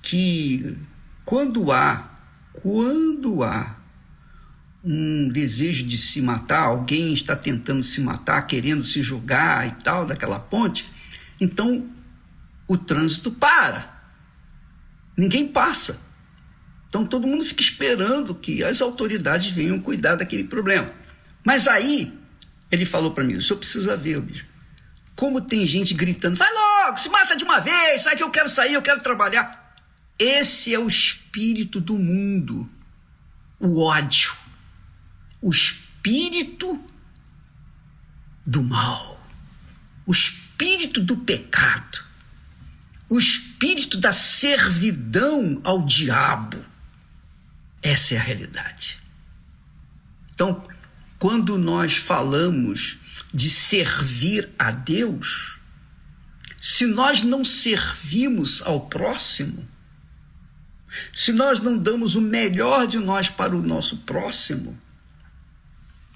que 0.02 0.78
quando 1.26 1.72
há, 1.72 2.20
quando 2.54 3.44
há 3.44 3.78
um 4.84 5.30
desejo 5.30 5.86
de 5.86 5.98
se 5.98 6.22
matar, 6.22 6.64
alguém 6.64 7.14
está 7.14 7.36
tentando 7.36 7.84
se 7.84 8.02
matar, 8.02 8.42
querendo 8.44 8.84
se 8.84 9.04
julgar 9.04 9.68
e 9.68 9.72
tal, 9.84 10.06
daquela 10.06 10.40
ponte, 10.40 10.86
então 11.40 11.90
o 12.68 12.78
trânsito 12.78 13.32
para. 13.32 13.98
Ninguém 15.18 15.48
passa. 15.48 16.00
Então 16.88 17.06
todo 17.06 17.28
mundo 17.28 17.44
fica 17.44 17.62
esperando 17.62 18.34
que 18.34 18.64
as 18.64 18.82
autoridades 18.82 19.52
venham 19.52 19.80
cuidar 19.80 20.16
daquele 20.16 20.44
problema. 20.44 20.92
Mas 21.44 21.68
aí 21.68 22.18
ele 22.72 22.86
falou 22.86 23.12
para 23.12 23.24
mim: 23.24 23.36
o 23.36 23.42
senhor 23.42 23.58
precisa 23.58 23.98
ver, 23.98 24.22
bicho, 24.22 24.46
como 25.16 25.42
tem 25.42 25.66
gente 25.66 25.94
gritando, 25.94 26.36
vai 26.36 26.52
logo! 26.52 26.98
se 26.98 27.10
mata 27.10 27.36
de 27.36 27.44
uma 27.44 27.60
vez, 27.60 28.04
sai 28.04 28.16
que 28.16 28.24
eu 28.24 28.32
quero 28.32 28.50
sair, 28.50 28.74
eu 28.74 28.82
quero 28.82 29.02
trabalhar. 29.02 29.76
Esse 30.18 30.74
é 30.74 30.80
o 30.80 30.88
espírito 30.88 31.80
do 31.80 31.98
mundo, 31.98 32.70
o 33.60 33.82
ódio, 33.82 34.36
o 35.42 35.50
espírito 35.50 36.84
do 38.46 38.64
mal, 38.64 39.22
o 40.06 40.12
espírito 40.12 40.39
do 41.02 41.16
pecado, 41.18 42.04
o 43.10 43.18
espírito 43.18 43.98
da 43.98 44.12
servidão 44.12 45.60
ao 45.64 45.86
diabo. 45.86 46.60
Essa 47.82 48.16
é 48.16 48.18
a 48.18 48.22
realidade. 48.22 49.00
Então, 50.34 50.64
quando 51.18 51.58
nós 51.58 51.96
falamos 51.96 52.98
de 53.34 53.50
servir 53.50 54.50
a 54.60 54.72
Deus, 54.72 55.58
se 56.62 56.86
nós 56.86 57.22
não 57.22 57.44
servimos 57.44 58.62
ao 58.62 58.82
próximo, 58.82 59.68
se 61.16 61.32
nós 61.32 61.60
não 61.60 61.78
damos 61.78 62.16
o 62.16 62.22
melhor 62.22 62.86
de 62.86 63.00
nós 63.00 63.30
para 63.30 63.56
o 63.56 63.62
nosso 63.62 63.98
próximo, 63.98 64.78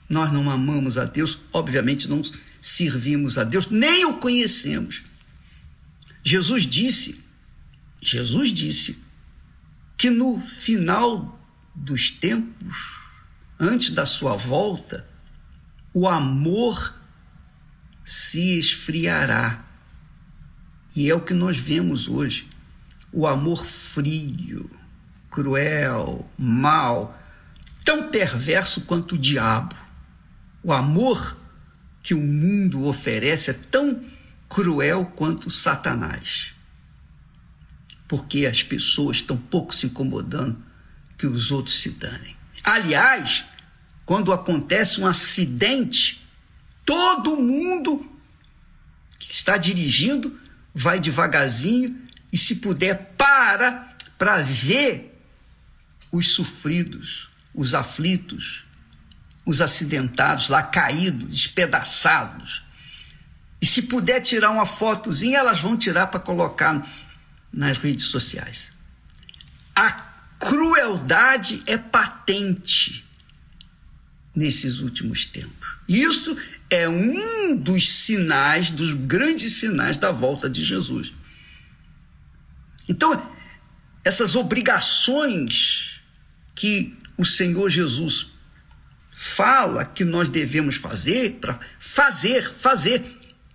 nós 0.09 0.31
não 0.31 0.49
amamos 0.49 0.97
a 0.97 1.05
Deus, 1.05 1.39
obviamente 1.51 2.07
não 2.07 2.21
servimos 2.63 3.37
a 3.37 3.43
Deus, 3.43 3.67
nem 3.67 4.05
o 4.05 4.19
conhecemos. 4.19 5.03
Jesus 6.23 6.65
disse, 6.65 7.21
Jesus 8.01 8.53
disse 8.53 9.03
que 9.97 10.09
no 10.09 10.39
final 10.39 11.37
dos 11.75 12.09
tempos, 12.09 13.01
antes 13.59 13.89
da 13.89 14.05
sua 14.05 14.37
volta, 14.37 15.05
o 15.93 16.07
amor 16.07 16.95
se 18.05 18.57
esfriará. 18.57 19.65
E 20.95 21.09
é 21.09 21.15
o 21.15 21.21
que 21.21 21.33
nós 21.33 21.57
vemos 21.57 22.07
hoje. 22.07 22.47
O 23.11 23.27
amor 23.27 23.65
frio, 23.65 24.71
cruel, 25.29 26.29
mau, 26.37 27.19
tão 27.83 28.09
perverso 28.09 28.81
quanto 28.85 29.15
o 29.15 29.17
diabo. 29.17 29.75
O 30.63 30.71
amor 30.71 31.42
que 32.03 32.13
o 32.13 32.21
mundo 32.21 32.85
oferece 32.85 33.49
é 33.49 33.53
tão 33.53 34.03
cruel 34.49 35.05
quanto 35.15 35.49
Satanás. 35.49 36.53
Porque 38.07 38.45
as 38.45 38.61
pessoas 38.61 39.17
estão 39.17 39.37
pouco 39.37 39.73
se 39.73 39.87
incomodando 39.87 40.61
que 41.17 41.25
os 41.25 41.49
outros 41.49 41.79
se 41.79 41.91
danem. 41.91 42.35
Aliás, 42.63 43.45
quando 44.05 44.31
acontece 44.31 45.01
um 45.01 45.07
acidente, 45.07 46.27
todo 46.85 47.37
mundo 47.37 48.05
que 49.17 49.31
está 49.31 49.57
dirigindo 49.57 50.37
vai 50.75 50.99
devagarzinho 50.99 51.97
e, 52.31 52.37
se 52.37 52.57
puder, 52.57 53.13
para 53.17 53.93
para 54.17 54.41
ver 54.41 55.19
os 56.11 56.33
sofridos, 56.33 57.29
os 57.53 57.73
aflitos, 57.73 58.63
os 59.45 59.61
acidentados 59.61 60.49
lá 60.49 60.63
caídos, 60.63 61.27
despedaçados. 61.29 62.63
E 63.61 63.65
se 63.65 63.83
puder 63.83 64.21
tirar 64.21 64.51
uma 64.51 64.65
fotozinha, 64.65 65.39
elas 65.39 65.59
vão 65.59 65.77
tirar 65.77 66.07
para 66.07 66.19
colocar 66.19 66.85
nas 67.55 67.77
redes 67.77 68.05
sociais. 68.05 68.71
A 69.75 69.91
crueldade 70.39 71.63
é 71.65 71.77
patente 71.77 73.05
nesses 74.35 74.79
últimos 74.79 75.25
tempos. 75.25 75.69
Isso 75.87 76.35
é 76.69 76.89
um 76.89 77.55
dos 77.55 77.89
sinais, 77.91 78.69
dos 78.69 78.93
grandes 78.93 79.53
sinais 79.53 79.97
da 79.97 80.11
volta 80.11 80.49
de 80.49 80.63
Jesus. 80.63 81.13
Então, 82.89 83.31
essas 84.03 84.35
obrigações 84.35 86.01
que 86.55 86.97
o 87.17 87.23
Senhor 87.23 87.69
Jesus 87.69 88.32
fala 89.23 89.85
que 89.85 90.03
nós 90.03 90.27
devemos 90.27 90.75
fazer, 90.75 91.37
para 91.39 91.57
fazer, 91.79 92.51
fazer, 92.51 93.01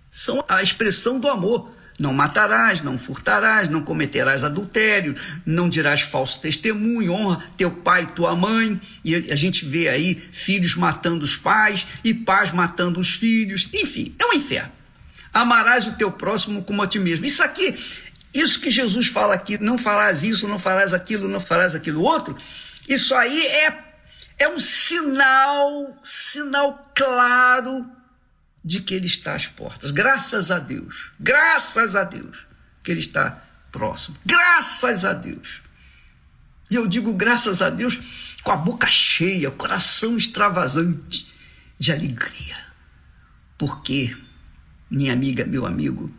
são 0.09 0.43
a 0.49 0.63
expressão 0.63 1.19
do 1.19 1.29
amor. 1.29 1.71
Não 1.99 2.11
matarás, 2.11 2.81
não 2.81 2.97
furtarás, 2.97 3.69
não 3.69 3.83
cometerás 3.83 4.43
adultério, 4.43 5.15
não 5.45 5.69
dirás 5.69 6.01
falso 6.01 6.41
testemunho, 6.41 7.13
honra 7.13 7.43
teu 7.55 7.69
pai 7.69 8.03
e 8.03 8.07
tua 8.07 8.35
mãe. 8.35 8.81
E 9.05 9.15
a 9.31 9.35
gente 9.35 9.63
vê 9.63 9.89
aí 9.89 10.15
filhos 10.31 10.73
matando 10.73 11.23
os 11.23 11.37
pais 11.37 11.85
e 12.03 12.15
pais 12.15 12.51
matando 12.51 12.99
os 12.99 13.11
filhos. 13.11 13.69
Enfim, 13.71 14.15
é 14.17 14.25
um 14.25 14.33
inferno. 14.33 14.71
Amarás 15.31 15.85
o 15.85 15.93
teu 15.93 16.11
próximo 16.11 16.63
como 16.63 16.81
a 16.81 16.87
ti 16.87 16.97
mesmo. 16.97 17.25
Isso 17.25 17.43
aqui, 17.43 17.75
isso 18.33 18.59
que 18.59 18.71
Jesus 18.71 19.07
fala 19.07 19.35
aqui, 19.35 19.61
não 19.61 19.77
farás 19.77 20.23
isso, 20.23 20.47
não 20.47 20.57
farás 20.57 20.95
aquilo, 20.95 21.27
não 21.27 21.39
farás 21.39 21.75
aquilo 21.75 22.01
outro. 22.01 22.35
Isso 22.87 23.13
aí 23.13 23.45
é, 23.45 23.88
é 24.39 24.47
um 24.47 24.57
sinal, 24.57 25.97
sinal 26.01 26.91
claro 26.95 27.85
de 28.63 28.81
que 28.81 28.93
ele 28.93 29.05
está 29.05 29.35
às 29.35 29.47
portas. 29.47 29.91
Graças 29.91 30.49
a 30.49 30.59
Deus, 30.59 31.11
graças 31.19 31.95
a 31.95 32.03
Deus 32.03 32.45
que 32.83 32.91
ele 32.91 33.01
está 33.01 33.43
próximo. 33.71 34.17
Graças 34.25 35.05
a 35.05 35.13
Deus. 35.13 35.61
E 36.71 36.75
eu 36.75 36.87
digo 36.87 37.13
graças 37.13 37.61
a 37.61 37.69
Deus 37.69 37.97
com 38.43 38.51
a 38.51 38.55
boca 38.55 38.87
cheia, 38.87 39.51
coração 39.51 40.15
extravasante 40.15 41.27
de 41.77 41.91
alegria. 41.91 42.57
Porque, 43.57 44.15
minha 44.89 45.11
amiga, 45.11 45.45
meu 45.45 45.65
amigo, 45.65 46.13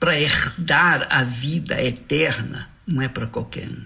para 0.00 0.18
herdar 0.18 1.06
a 1.10 1.24
vida 1.24 1.82
eterna 1.82 2.70
não 2.86 3.02
é 3.02 3.08
para 3.08 3.26
qualquer 3.26 3.68
um. 3.68 3.84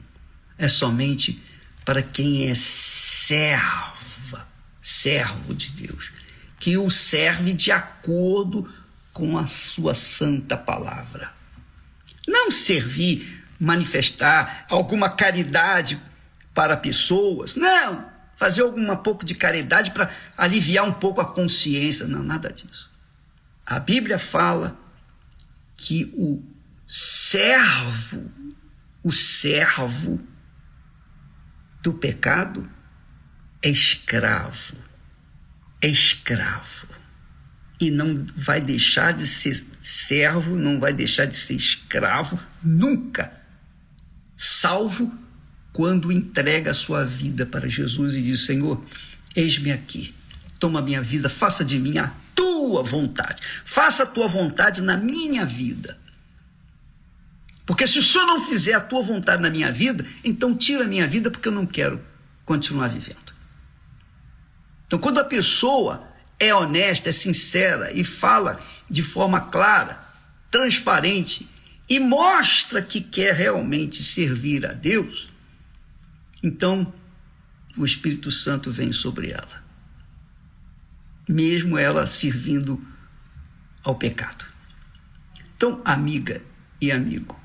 É 0.58 0.68
somente 0.68 1.42
para 1.90 2.02
quem 2.04 2.48
é 2.48 2.54
serva, 2.54 4.46
servo 4.80 5.52
de 5.52 5.70
Deus 5.70 6.12
que 6.56 6.78
o 6.78 6.88
serve 6.88 7.52
de 7.52 7.72
acordo 7.72 8.72
com 9.12 9.36
a 9.36 9.48
sua 9.48 9.92
santa 9.92 10.56
palavra. 10.56 11.32
Não 12.28 12.48
servir, 12.48 13.44
manifestar 13.58 14.66
alguma 14.70 15.10
caridade 15.10 16.00
para 16.54 16.76
pessoas, 16.76 17.56
não. 17.56 18.08
Fazer 18.36 18.62
alguma 18.62 18.96
pouco 18.96 19.24
de 19.24 19.34
caridade 19.34 19.90
para 19.90 20.14
aliviar 20.38 20.84
um 20.84 20.92
pouco 20.92 21.20
a 21.20 21.26
consciência, 21.26 22.06
não, 22.06 22.22
nada 22.22 22.52
disso. 22.52 22.88
A 23.66 23.80
Bíblia 23.80 24.16
fala 24.16 24.78
que 25.76 26.04
o 26.14 26.40
servo, 26.86 28.30
o 29.02 29.10
servo 29.10 30.29
do 31.82 31.94
pecado 31.94 32.68
é 33.62 33.68
escravo 33.68 34.90
é 35.80 35.88
escravo. 35.88 36.86
E 37.80 37.90
não 37.90 38.24
vai 38.36 38.60
deixar 38.60 39.12
de 39.12 39.26
ser 39.26 39.58
servo, 39.80 40.54
não 40.54 40.78
vai 40.78 40.92
deixar 40.92 41.24
de 41.24 41.34
ser 41.34 41.54
escravo 41.54 42.38
nunca, 42.62 43.32
salvo 44.36 45.10
quando 45.72 46.12
entrega 46.12 46.72
a 46.72 46.74
sua 46.74 47.04
vida 47.06 47.46
para 47.46 47.68
Jesus 47.68 48.16
e 48.16 48.22
diz: 48.22 48.44
Senhor, 48.44 48.84
eis-me 49.34 49.72
aqui, 49.72 50.14
toma 50.58 50.82
minha 50.82 51.00
vida, 51.00 51.30
faça 51.30 51.64
de 51.64 51.78
mim 51.78 51.96
a 51.96 52.12
tua 52.34 52.82
vontade, 52.82 53.40
faça 53.64 54.02
a 54.02 54.06
tua 54.06 54.28
vontade 54.28 54.82
na 54.82 54.98
minha 54.98 55.46
vida. 55.46 55.98
Porque 57.70 57.86
se 57.86 58.00
o 58.00 58.02
Senhor 58.02 58.26
não 58.26 58.44
fizer 58.44 58.72
a 58.74 58.80
tua 58.80 59.00
vontade 59.00 59.40
na 59.40 59.48
minha 59.48 59.70
vida, 59.70 60.04
então 60.24 60.56
tira 60.56 60.82
a 60.82 60.88
minha 60.88 61.06
vida 61.06 61.30
porque 61.30 61.46
eu 61.46 61.52
não 61.52 61.64
quero 61.64 62.04
continuar 62.44 62.88
vivendo. 62.88 63.32
Então, 64.84 64.98
quando 64.98 65.20
a 65.20 65.24
pessoa 65.24 66.04
é 66.36 66.52
honesta, 66.52 67.10
é 67.10 67.12
sincera 67.12 67.92
e 67.96 68.02
fala 68.02 68.60
de 68.90 69.04
forma 69.04 69.42
clara, 69.42 70.02
transparente 70.50 71.48
e 71.88 72.00
mostra 72.00 72.82
que 72.82 73.00
quer 73.00 73.36
realmente 73.36 74.02
servir 74.02 74.66
a 74.66 74.72
Deus, 74.72 75.32
então 76.42 76.92
o 77.76 77.84
Espírito 77.84 78.32
Santo 78.32 78.68
vem 78.68 78.92
sobre 78.92 79.30
ela, 79.30 79.64
mesmo 81.28 81.78
ela 81.78 82.04
servindo 82.04 82.84
ao 83.84 83.94
pecado. 83.94 84.44
Então, 85.54 85.80
amiga 85.84 86.42
e 86.80 86.90
amigo, 86.90 87.40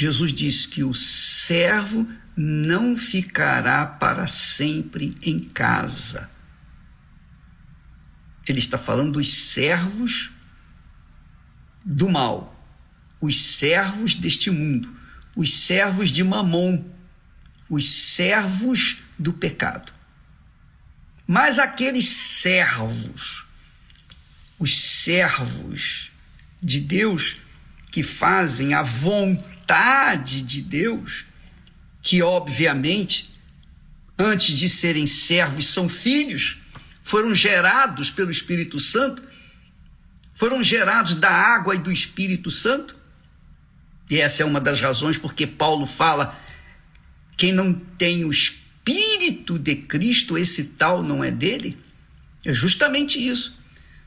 Jesus 0.00 0.32
disse 0.32 0.68
que 0.68 0.82
o 0.82 0.94
servo 0.94 2.08
não 2.36 2.96
ficará 2.96 3.84
para 3.86 4.26
sempre 4.26 5.16
em 5.22 5.38
casa 5.40 6.30
ele 8.50 8.58
está 8.58 8.76
falando 8.76 9.12
dos 9.12 9.32
servos 9.32 10.30
do 11.84 12.08
mal, 12.08 12.56
os 13.20 13.40
servos 13.40 14.14
deste 14.14 14.50
mundo, 14.50 14.94
os 15.36 15.54
servos 15.54 16.10
de 16.10 16.24
Mamon, 16.24 16.84
os 17.68 17.88
servos 17.88 18.98
do 19.18 19.32
pecado. 19.32 19.92
Mas 21.26 21.58
aqueles 21.58 22.08
servos, 22.08 23.46
os 24.58 24.76
servos 24.78 26.10
de 26.62 26.80
Deus, 26.80 27.36
que 27.92 28.02
fazem 28.02 28.74
a 28.74 28.82
vontade 28.82 29.49
de 30.42 30.62
Deus, 30.62 31.26
que 32.02 32.22
obviamente, 32.22 33.30
antes 34.18 34.58
de 34.58 34.68
serem 34.68 35.06
servos, 35.06 35.66
são 35.66 35.88
filhos, 35.88 36.58
foram 37.02 37.34
gerados 37.34 38.10
pelo 38.10 38.30
Espírito 38.30 38.78
Santo, 38.78 39.22
foram 40.34 40.62
gerados 40.62 41.14
da 41.14 41.30
água 41.30 41.74
e 41.74 41.78
do 41.78 41.92
Espírito 41.92 42.50
Santo. 42.50 42.96
E 44.10 44.16
essa 44.18 44.42
é 44.42 44.46
uma 44.46 44.60
das 44.60 44.80
razões 44.80 45.18
porque 45.18 45.46
Paulo 45.46 45.86
fala: 45.86 46.38
quem 47.36 47.52
não 47.52 47.72
tem 47.72 48.24
o 48.24 48.30
Espírito 48.30 49.58
de 49.58 49.76
Cristo, 49.76 50.38
esse 50.38 50.64
tal 50.64 51.02
não 51.02 51.22
é 51.22 51.30
dele. 51.30 51.78
É 52.44 52.52
justamente 52.52 53.18
isso. 53.18 53.54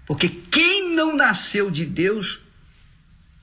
Porque 0.06 0.28
quem 0.28 0.96
não 0.96 1.16
nasceu 1.16 1.70
de 1.70 1.86
Deus 1.86 2.40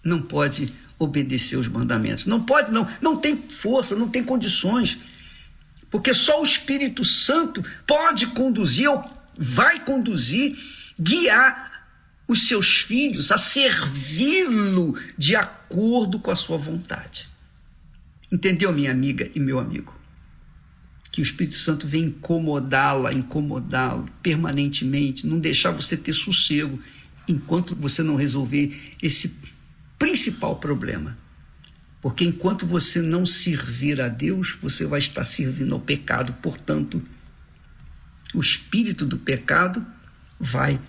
não 0.03 0.21
pode 0.21 0.73
obedecer 1.01 1.57
os 1.57 1.67
mandamentos. 1.67 2.27
Não 2.27 2.43
pode, 2.43 2.71
não, 2.71 2.87
não 3.01 3.17
tem 3.17 3.35
força, 3.35 3.97
não 3.97 4.07
tem 4.07 4.23
condições. 4.23 4.99
Porque 5.91 6.13
só 6.13 6.41
o 6.41 6.45
Espírito 6.45 7.05
Santo 7.05 7.65
pode 7.87 8.29
conduzir, 8.29 8.89
ou 8.89 9.03
vai 9.37 9.81
conduzir, 9.81 10.57
guiar 11.01 11.71
os 12.29 12.47
seus 12.47 12.83
filhos 12.83 13.33
a 13.33 13.39
servi-lo 13.39 14.95
de 15.17 15.35
acordo 15.35 16.21
com 16.21 16.31
a 16.31 16.37
sua 16.37 16.59
vontade. 16.59 17.29
Entendeu, 18.31 18.71
minha 18.71 18.93
amiga 18.93 19.29
e 19.35 19.41
meu 19.41 19.59
amigo? 19.59 19.99
Que 21.11 21.21
o 21.21 21.25
Espírito 21.25 21.57
Santo 21.57 21.87
vem 21.89 22.05
incomodá-la, 22.05 23.13
incomodá-lo 23.13 24.07
permanentemente, 24.23 25.27
não 25.27 25.41
deixar 25.41 25.73
você 25.73 25.97
ter 25.97 26.13
sossego 26.13 26.79
enquanto 27.27 27.75
você 27.75 28.03
não 28.03 28.15
resolver 28.17 28.79
esse 29.03 29.35
principal 30.01 30.57
problema. 30.57 31.17
Porque 32.01 32.25
enquanto 32.25 32.67
você 32.67 33.03
não 33.03 33.27
servir 33.27 34.01
a 34.01 34.09
Deus, 34.09 34.57
você 34.61 34.87
vai 34.87 34.99
estar 34.99 35.23
servindo 35.23 35.75
ao 35.75 35.81
pecado. 35.81 36.33
Portanto, 36.41 37.01
o 38.33 38.41
espírito 38.41 39.05
do 39.05 39.19
pecado 39.19 39.87
vai 40.39 40.81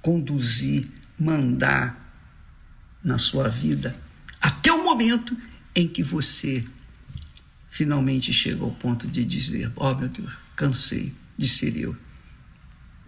conduzir, 0.00 0.88
mandar 1.18 2.00
na 3.04 3.18
sua 3.18 3.48
vida 3.48 3.94
até 4.40 4.72
o 4.72 4.82
momento 4.82 5.36
em 5.74 5.86
que 5.86 6.02
você 6.02 6.64
finalmente 7.68 8.32
chega 8.32 8.62
ao 8.62 8.70
ponto 8.70 9.06
de 9.06 9.24
dizer: 9.24 9.70
Ó 9.76 9.92
oh, 9.92 9.94
meu 9.94 10.08
Deus, 10.08 10.32
cansei 10.56 11.12
de 11.36 11.46
ser 11.46 11.76
eu. 11.76 11.94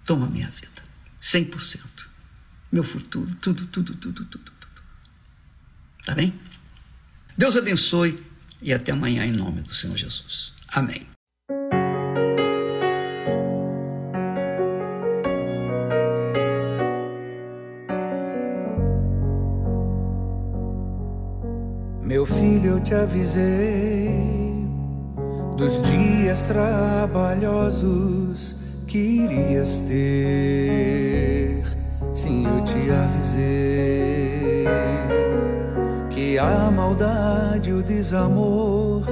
Toma 0.05 0.29
minha 0.29 0.51
vida, 0.51 0.83
100%. 1.23 1.81
Meu 2.71 2.83
futuro, 2.83 3.35
tudo, 3.37 3.67
tudo, 3.69 3.95
tudo, 3.95 4.25
tudo. 4.27 4.56
Tá 6.07 6.15
bem? 6.15 6.33
Deus 7.37 7.55
abençoe 7.57 8.25
e 8.63 8.73
até 8.73 8.93
amanhã 8.93 9.27
em 9.27 9.33
nome 9.33 9.61
do 9.61 9.75
Senhor 9.75 9.97
Jesus. 9.97 10.55
Amém. 10.69 11.03
Meu 22.05 22.25
filho, 22.25 22.77
eu 22.77 22.81
te 22.81 22.95
avisei 22.95 24.09
dos 25.57 25.83
dias 25.83 26.47
trabalhosos 26.47 28.55
que 28.87 28.97
irias 28.97 29.81
ter. 29.81 31.65
Sim, 32.15 32.47
eu 32.47 32.63
te 32.65 32.93
avisei 32.93 34.67
que 36.27 36.39
a 36.41 36.73
maldade 36.73 37.71
e 37.71 37.73
o 37.73 37.81
desamor 37.81 39.05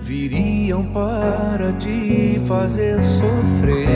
viriam 0.00 0.82
para 0.94 1.74
te 1.74 2.40
fazer 2.48 3.02
sofrer. 3.04 3.86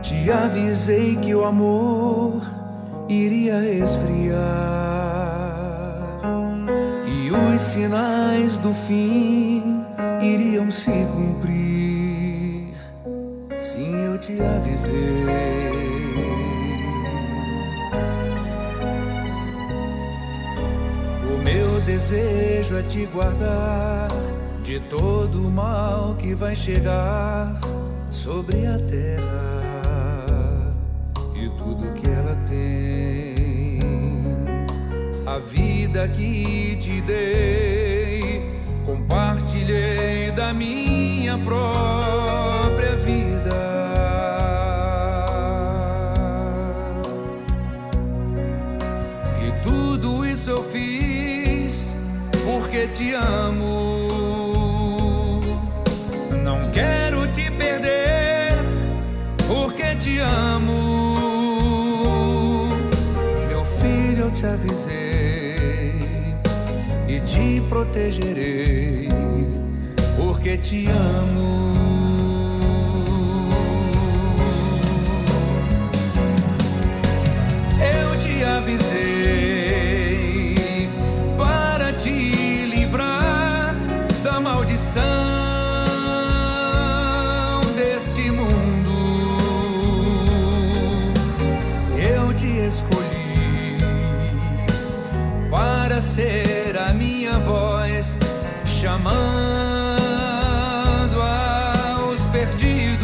Te 0.00 0.30
avisei 0.30 1.16
que 1.16 1.34
o 1.34 1.44
amor 1.44 2.40
iria 3.06 3.62
esfriar 3.62 4.38
e 7.06 7.30
os 7.30 7.60
sinais 7.60 8.56
do 8.56 8.72
fim 8.72 9.84
iriam 10.22 10.70
se 10.70 11.06
cumprir. 11.12 12.72
Sim, 13.58 13.94
eu 14.06 14.16
te 14.18 14.40
avisei. 14.40 15.79
Desejo 22.00 22.78
é 22.78 22.82
te 22.82 23.04
guardar 23.06 24.08
de 24.62 24.80
todo 24.80 25.46
o 25.46 25.50
mal 25.50 26.16
que 26.18 26.34
vai 26.34 26.56
chegar 26.56 27.60
sobre 28.10 28.66
a 28.66 28.78
terra 28.78 30.70
e 31.34 31.48
tudo 31.58 31.92
que 31.92 32.06
ela 32.06 32.34
tem. 32.48 33.80
A 35.26 35.38
vida 35.38 36.08
que 36.08 36.76
te 36.76 37.02
dei, 37.02 38.42
compartilhei 38.86 40.32
da 40.32 40.54
minha 40.54 41.36
própria 41.38 42.96
vida. 42.96 43.29
Te 53.00 53.14
amo. 53.14 54.08
Não 56.44 56.70
quero 56.70 57.26
te 57.32 57.50
perder, 57.50 58.62
porque 59.48 59.96
te 59.96 60.18
amo. 60.18 60.82
Meu 63.48 63.64
filho, 63.64 64.24
eu 64.24 64.30
te 64.32 64.44
avisei 64.44 65.94
e 67.08 67.20
te 67.20 67.62
protegerei, 67.70 69.08
porque 70.18 70.58
te 70.58 70.86
amo. 70.86 71.48
Eu 77.80 78.18
te 78.20 78.44
avisei 78.44 78.79
ser 96.00 96.78
a 96.78 96.92
minha 96.94 97.38
voz 97.40 98.18
chamando 98.64 99.20
aos 101.20 102.24
perdidos. 102.26 103.00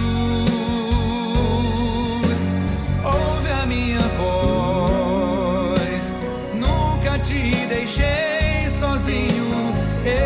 Ouve 3.05 3.52
a 3.62 3.66
minha 3.66 4.01
voz, 4.18 6.14
nunca 6.55 7.18
te 7.18 7.66
deixei 7.66 8.70
sozinho. 8.70 9.73
Eu 10.05 10.16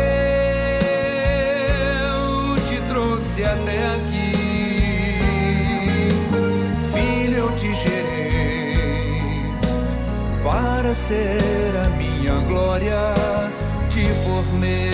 te 2.67 2.79
trouxe 2.87 3.43
até 3.43 3.87
aqui, 3.87 4.31
filho, 6.93 7.37
eu 7.37 7.51
te 7.55 7.73
gerei 7.73 9.11
para 10.43 10.93
ser 10.93 11.75
a 11.85 11.89
minha 11.89 12.10
glória, 12.51 13.13
te 13.89 14.05
formei. 14.23 14.90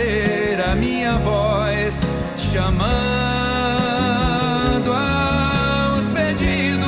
Ser 0.00 0.58
a 0.62 0.74
minha 0.74 1.14
voz 1.18 2.00
chamando 2.38 2.80
aos 4.92 6.04
pedidos. 6.08 6.80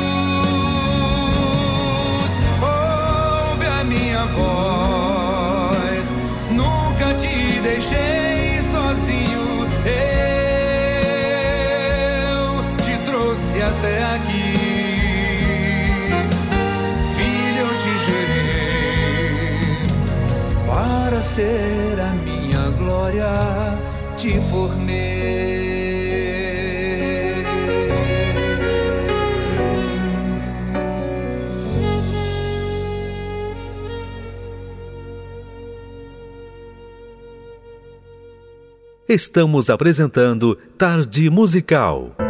Ouve 2.62 3.66
a 3.66 3.84
minha 3.84 4.24
voz, 4.38 6.10
nunca 6.50 7.12
te 7.14 7.60
deixei 7.60 8.62
sozinho. 8.62 9.66
Eu 9.84 10.04
te 12.82 12.96
trouxe 13.04 13.60
até 13.60 14.04
aqui. 14.14 14.54
Filho, 17.14 17.66
eu 17.66 17.72
te 17.82 17.92
gerei 18.06 19.76
para 20.66 21.20
ser 21.20 22.00
a 22.00 22.21
glória. 23.12 23.78
Te 24.16 24.40
formei. 24.40 25.12
Estamos 39.08 39.68
apresentando 39.68 40.56
Tarde 40.78 41.28
Musical. 41.28 42.21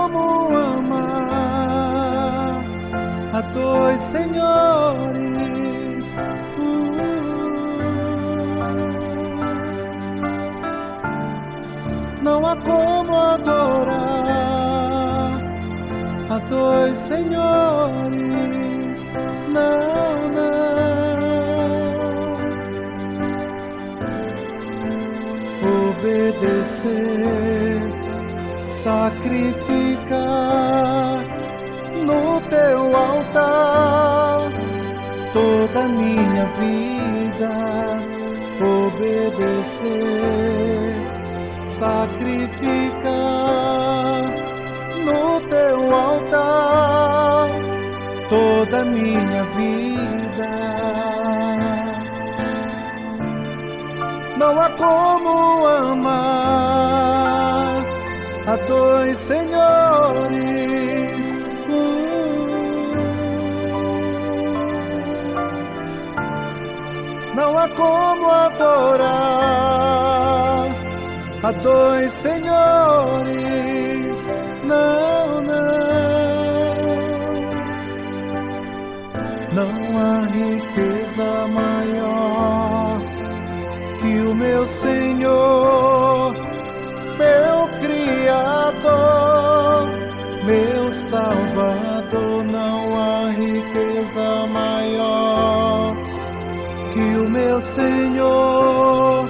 Como 0.00 0.56
amar 0.56 1.04
a 3.34 3.40
dois 3.52 4.00
senhores. 4.00 5.20
Uh. 6.58 6.96
Não 12.22 12.46
há 12.46 12.56
como 12.56 13.14
adorar 13.14 13.90
a 16.30 16.38
dois 16.48 16.96
senhores. 16.96 18.00
Não, 19.48 20.30
não. 20.36 20.60
Obedecer, 25.90 27.82
sacrificar 28.66 29.69
no 29.69 29.69
teu 32.50 32.96
altar 32.96 34.50
toda 35.32 35.88
minha 35.88 36.46
vida 36.60 38.10
obedecer, 38.60 39.88
sacrificar 41.64 43.10
no 45.04 45.40
teu 45.48 45.94
altar 45.94 47.48
toda 48.28 48.84
minha 48.84 49.44
vida. 49.56 50.50
Não 54.36 54.60
há 54.60 54.68
como 54.70 55.66
amar 55.66 56.10
a 58.46 58.56
dois 58.66 59.16
senhores. 59.16 60.49
Há 67.60 67.68
como 67.68 68.26
adorar 68.26 69.10
a 71.42 71.52
dois 71.52 72.10
senhores. 72.12 73.30
Não, 74.64 75.40
não. 75.42 75.70
Não 79.58 79.72
há 79.98 80.26
riqueza 80.38 81.48
maior 81.48 83.00
que 83.98 84.12
o 84.20 84.34
meu 84.34 84.66
Senhor, 84.66 86.19
meu 97.40 97.60
Senhor, 97.62 99.26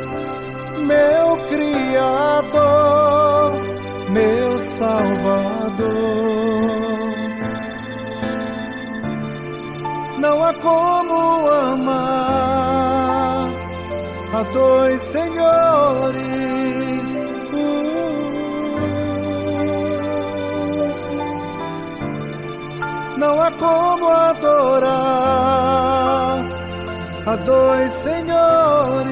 meu 0.79 1.37
Criador, 1.49 3.53
meu 4.11 4.59
Salvador. 4.59 5.89
Não 10.19 10.45
há 10.45 10.53
como 10.55 11.49
amar 11.49 13.53
a 14.33 14.43
dois 14.53 15.01
senhores. 15.01 16.21
Uh. 17.53 18.11
Não 23.17 23.41
há 23.41 23.51
como 23.53 24.09
adorar 24.09 26.20
a 27.31 27.37
dois 27.37 27.91
senhores. 27.93 29.11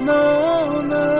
Não, 0.00 0.82
não. 0.82 1.18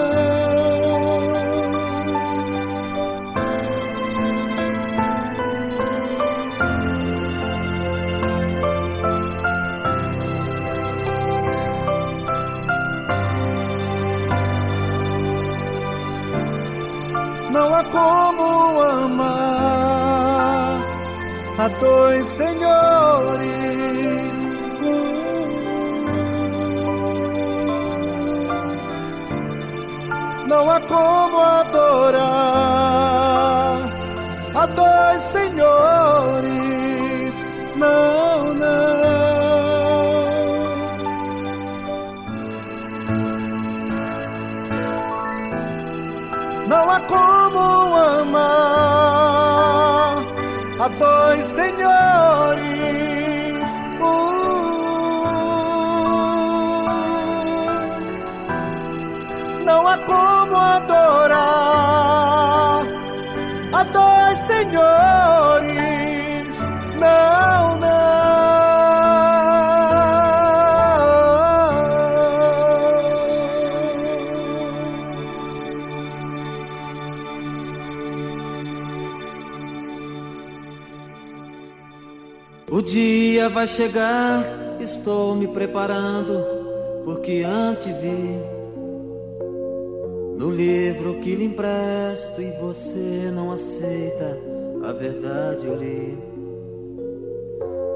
Não 17.53 17.74
há 17.74 17.85
como 17.85 18.81
amar 18.81 19.27
a 21.59 21.69
dois 21.69 22.24
senhores. 22.27 22.57
Como 30.89 31.39
adorar 31.40 32.28
a 34.55 34.66
dois 34.66 35.23
senhores. 35.23 36.48
Não, 37.77 38.55
não. 38.55 38.98
Não 46.66 46.90
há 46.90 47.01
como 47.01 47.59
amar 48.20 48.48
a 50.81 50.89
dois 50.89 51.44
senhores. 51.44 52.68
Vai 83.49 83.66
chegar, 83.66 84.45
estou 84.81 85.35
me 85.35 85.49
preparando, 85.49 86.45
porque 87.05 87.43
antes 87.45 87.87
vi 87.87 88.41
no 90.37 90.51
livro 90.51 91.20
que 91.20 91.35
lhe 91.35 91.45
empresto 91.45 92.41
e 92.41 92.51
você 92.61 93.31
não 93.33 93.51
aceita, 93.51 94.39
a 94.85 94.93
verdade 94.93 95.66
eu 95.66 95.75
li. 95.77 96.19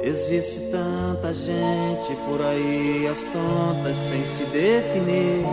Existe 0.01 0.61
tanta 0.71 1.33
gente 1.33 2.17
por 2.27 2.41
aí, 2.45 3.07
as 3.07 3.23
tontas 3.23 3.97
sem 3.97 4.25
se 4.25 4.45
definir. 4.47 5.45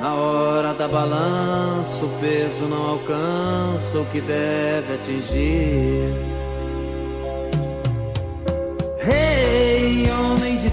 Na 0.00 0.14
hora 0.14 0.72
da 0.72 0.88
balança, 0.88 2.04
o 2.04 2.08
peso 2.20 2.64
não 2.64 2.90
alcança 2.90 4.00
o 4.00 4.06
que 4.06 4.20
deve 4.20 4.94
atingir. 4.94 6.41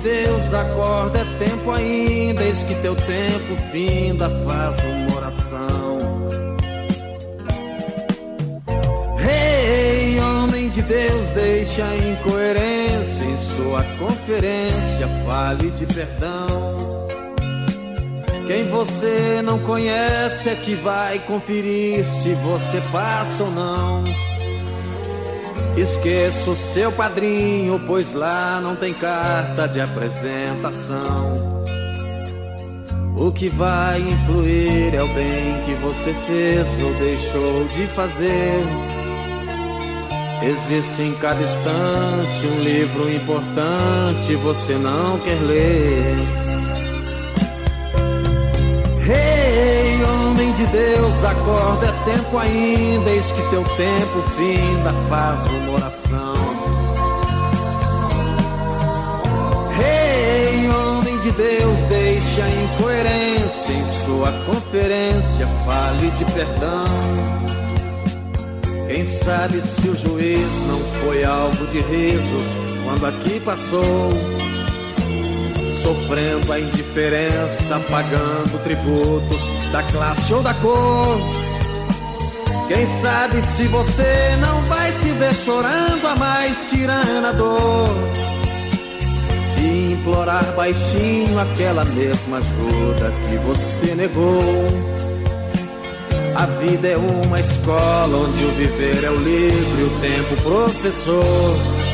Deus, 0.02 0.54
acorda, 0.54 1.20
é 1.20 1.46
tempo 1.46 1.72
ainda, 1.72 2.44
eis 2.44 2.64
que 2.64 2.76
teu 2.76 2.96
tempo 2.96 3.56
finda, 3.72 4.30
faz 4.46 4.78
uma 4.86 5.18
oração. 5.18 6.00
Rei, 9.18 10.20
homem 10.20 10.70
de 10.70 10.82
Deus, 10.82 11.30
deixa 11.32 11.84
a 11.84 11.96
incoerência 11.98 13.26
em 13.26 13.38
sua 13.38 13.84
conferência, 13.98 15.08
fale 15.28 15.70
de 15.72 15.86
perdão. 15.86 17.08
Quem 18.48 18.68
você 18.70 19.42
não 19.44 19.60
conhece 19.60 20.50
é 20.50 20.56
que 20.56 20.74
vai 20.76 21.20
conferir 21.20 22.06
se 22.06 22.34
você 22.34 22.82
passa 22.92 23.44
ou 23.44 23.52
não. 23.52 24.04
Esqueça 25.80 26.52
o 26.52 26.56
seu 26.58 26.92
padrinho, 26.92 27.80
pois 27.88 28.12
lá 28.12 28.60
não 28.62 28.76
tem 28.76 28.94
carta 28.94 29.66
de 29.66 29.80
apresentação. 29.80 31.64
O 33.18 33.32
que 33.32 33.48
vai 33.48 34.02
influir 34.02 34.94
é 34.94 35.02
o 35.02 35.08
bem 35.08 35.56
que 35.66 35.74
você 35.76 36.14
fez 36.28 36.68
ou 36.84 36.94
deixou 36.96 37.64
de 37.68 37.88
fazer. 37.88 38.60
Existe 40.44 41.02
em 41.02 41.14
cada 41.16 41.42
instante 41.42 42.48
um 42.48 42.62
livro 42.62 43.10
importante, 43.14 44.36
você 44.36 44.74
não 44.74 45.18
quer 45.20 45.40
ler. 45.42 46.49
De 50.60 50.66
Deus, 50.68 51.24
acorda, 51.24 51.86
é 51.88 52.12
tempo 52.12 52.38
ainda, 52.38 53.10
eis 53.10 53.32
que 53.32 53.42
teu 53.50 53.64
tempo 53.64 54.22
finda, 54.36 54.94
faz 55.08 55.48
uma 55.48 55.72
oração. 55.72 56.34
Rei, 59.78 60.70
homem 60.70 61.18
de 61.20 61.32
Deus, 61.32 61.80
deixa 61.84 62.44
a 62.44 62.50
incoerência 62.50 63.72
em 63.72 63.86
sua 64.06 64.34
conferência, 64.46 65.48
fale 65.66 66.12
de 66.12 66.26
perdão. 66.26 66.84
Quem 68.90 69.06
sabe 69.06 69.62
se 69.62 69.88
o 69.88 69.96
juiz 69.96 70.68
não 70.68 70.80
foi 71.02 71.24
alvo 71.24 71.68
de 71.68 71.80
risos 71.80 72.46
quando 72.84 73.06
aqui 73.06 73.40
passou, 73.40 74.12
sofrendo 75.70 76.52
a 76.52 76.60
indiferença, 76.60 77.80
pagando 77.90 78.62
tributos 78.64 79.50
da 79.72 79.84
classe 79.84 80.34
ou 80.34 80.42
da 80.42 80.54
cor. 80.56 81.20
Quem 82.68 82.86
sabe 82.86 83.42
se 83.42 83.68
você 83.68 84.38
não 84.42 84.62
vai 84.64 84.92
se 84.92 85.10
ver 85.10 85.34
chorando 85.34 86.06
a 86.06 86.16
mais 86.16 86.70
tirana 86.70 87.34
dor 87.34 87.90
e 89.58 89.94
implorar 89.94 90.46
baixinho 90.56 91.40
aquela 91.40 91.84
mesma 91.86 92.38
ajuda 92.38 93.12
que 93.28 93.38
você 93.38 93.96
negou. 93.96 94.40
A 96.36 96.46
vida 96.46 96.88
é 96.88 96.98
uma 96.98 97.40
escola 97.40 98.18
onde 98.18 98.46
o 98.46 98.52
viver 98.52 99.04
é 99.04 99.10
o 99.10 99.18
livre, 99.18 99.84
o 99.84 100.00
tempo 100.00 100.42
professor. 100.44 101.89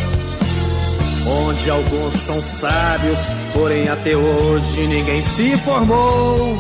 Onde 1.28 1.70
alguns 1.70 2.14
são 2.16 2.42
sábios, 2.42 3.20
porém 3.54 3.90
até 3.90 4.16
hoje 4.16 4.88
ninguém 4.88 5.24
se 5.24 5.58
formou. 5.58 6.58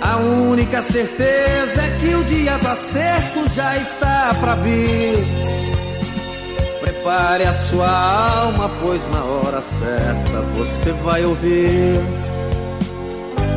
A 0.00 0.16
única 0.16 0.82
certeza 0.82 1.80
é 1.80 1.98
que 2.00 2.14
o 2.14 2.24
dia 2.24 2.58
do 2.58 2.68
acerto 2.68 3.48
já 3.54 3.76
está 3.76 4.34
pra 4.40 4.56
vir. 4.56 5.24
Prepare 6.80 7.44
a 7.44 7.54
sua 7.54 7.88
alma, 7.88 8.68
pois 8.82 9.08
na 9.10 9.22
hora 9.24 9.62
certa 9.62 10.40
você 10.54 10.90
vai 11.04 11.24
ouvir 11.24 12.00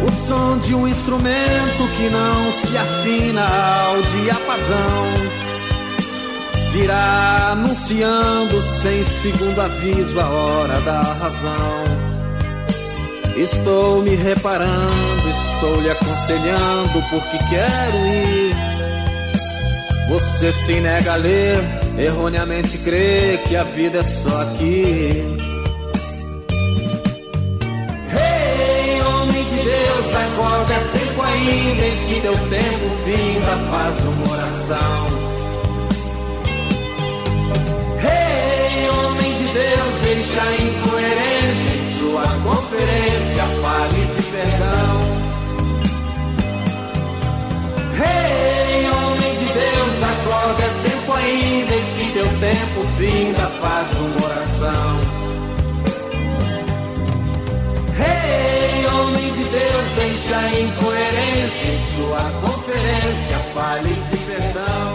o 0.06 0.12
som 0.12 0.60
de 0.60 0.76
um 0.76 0.88
instrumento 0.88 1.88
que 1.98 2.10
não 2.10 2.52
se 2.52 2.78
afina 2.78 3.42
ao 3.42 4.02
diapasão. 4.04 5.45
Virá 6.76 7.52
anunciando 7.54 8.62
sem 8.62 9.02
segundo 9.06 9.62
aviso 9.62 10.20
a 10.20 10.28
hora 10.28 10.82
da 10.82 11.02
razão. 11.02 11.86
Estou 13.38 14.02
me 14.02 14.14
reparando, 14.16 15.30
estou 15.30 15.80
lhe 15.80 15.90
aconselhando 15.90 17.02
porque 17.10 17.38
quero 17.50 18.08
ir. 18.08 18.56
Você 20.10 20.52
se 20.52 20.82
nega 20.82 21.14
a 21.14 21.16
ler, 21.16 21.64
erroneamente 21.98 22.78
crê 22.80 23.40
que 23.48 23.56
a 23.56 23.64
vida 23.64 24.00
é 24.00 24.04
só 24.04 24.42
aqui. 24.42 25.24
Rei, 28.12 29.02
homem 29.02 29.44
de 29.46 29.64
Deus, 29.64 30.14
acorda, 30.14 30.74
tempo 30.92 31.22
ainda, 31.22 31.86
eis 31.86 32.04
que 32.04 32.20
teu 32.20 32.34
tempo 32.34 32.90
vinda, 33.06 33.72
faz 33.72 34.06
uma 34.06 34.30
oração. 34.30 35.35
Deixa 40.06 40.42
incoerência 40.62 41.74
em 41.74 41.98
sua 41.98 42.28
conferência, 42.44 43.44
fale 43.62 44.06
de 44.06 44.22
perdão. 44.22 44.96
Rei, 47.98 48.90
homem 48.92 49.36
de 49.36 49.46
Deus, 49.46 50.04
acorda, 50.04 50.64
é 50.64 50.90
tempo 50.90 51.12
ainda, 51.12 51.74
eis 51.74 51.94
que 51.94 52.12
teu 52.14 52.28
tempo 52.40 52.86
finda, 53.00 53.48
faz 53.62 53.98
uma 53.98 54.26
oração. 54.28 55.00
Rei, 57.98 58.86
homem 58.88 59.34
de 59.34 59.44
Deus, 59.44 59.88
deixa 59.96 60.38
incoerência 60.60 61.68
em 61.68 61.82
sua 61.96 62.22
conferência, 62.42 63.38
fale 63.56 63.94
de 63.94 64.18
perdão. 64.18 64.95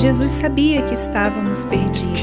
Jesus 0.00 0.32
sabia 0.32 0.82
que 0.82 0.94
estávamos 0.94 1.64
perdidos. 1.64 2.18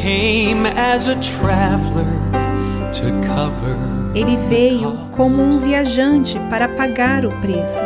Ele 4.15 4.37
veio 4.47 4.97
como 5.11 5.43
um 5.43 5.59
viajante 5.59 6.39
para 6.49 6.67
pagar 6.69 7.25
o 7.25 7.31
preço. 7.41 7.83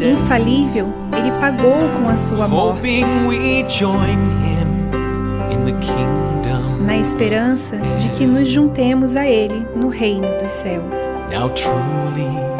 Infalível, 0.00 0.92
ele 1.16 1.30
pagou 1.40 1.88
com 1.98 2.08
a 2.08 2.16
sua 2.16 2.48
morte, 2.48 3.04
na 6.80 6.96
esperança 6.96 7.76
de 7.76 8.08
que 8.10 8.26
nos 8.26 8.48
juntemos 8.48 9.16
a 9.16 9.26
ele 9.26 9.66
no 9.74 9.88
reino 9.88 10.28
dos 10.40 10.52
céus. 10.52 11.08
Now 11.30 11.48
truly 11.50 12.53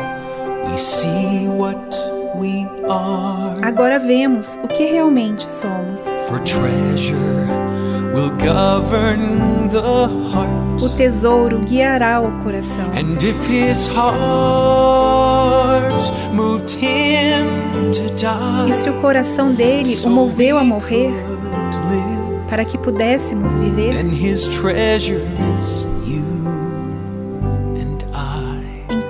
Agora 3.63 3.99
vemos 3.99 4.59
o 4.63 4.69
que 4.69 4.85
realmente 4.85 5.49
somos. 5.49 6.13
For 6.29 6.39
treasure 6.41 7.47
will 8.15 8.31
govern 8.31 9.69
the 9.69 10.09
heart. 10.33 10.83
O 10.83 10.89
tesouro 10.91 11.61
guiará 11.61 12.21
o 12.21 12.43
coração. 12.43 12.87
And 12.93 13.23
if 13.23 13.39
his 13.49 13.87
heart 13.89 14.13
moved 16.33 16.77
him 16.77 17.47
to 17.93 18.03
die, 18.15 18.71
E 18.71 18.73
se 18.73 18.91
o 18.91 18.95
coração 19.01 19.53
dele 19.55 19.99
o 20.05 20.11
moveu 20.11 20.59
a 20.59 20.65
morrer 20.65 21.13
para 22.49 22.65
que 22.65 22.77
pudéssemos 22.79 23.55
viver, 23.55 23.95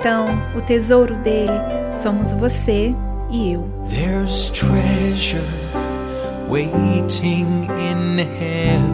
então 0.05 0.27
o 0.55 0.61
tesouro 0.61 1.15
dele 1.15 1.51
somos 1.91 2.31
você 2.31 2.93
e 3.31 3.53
eu. 3.53 3.67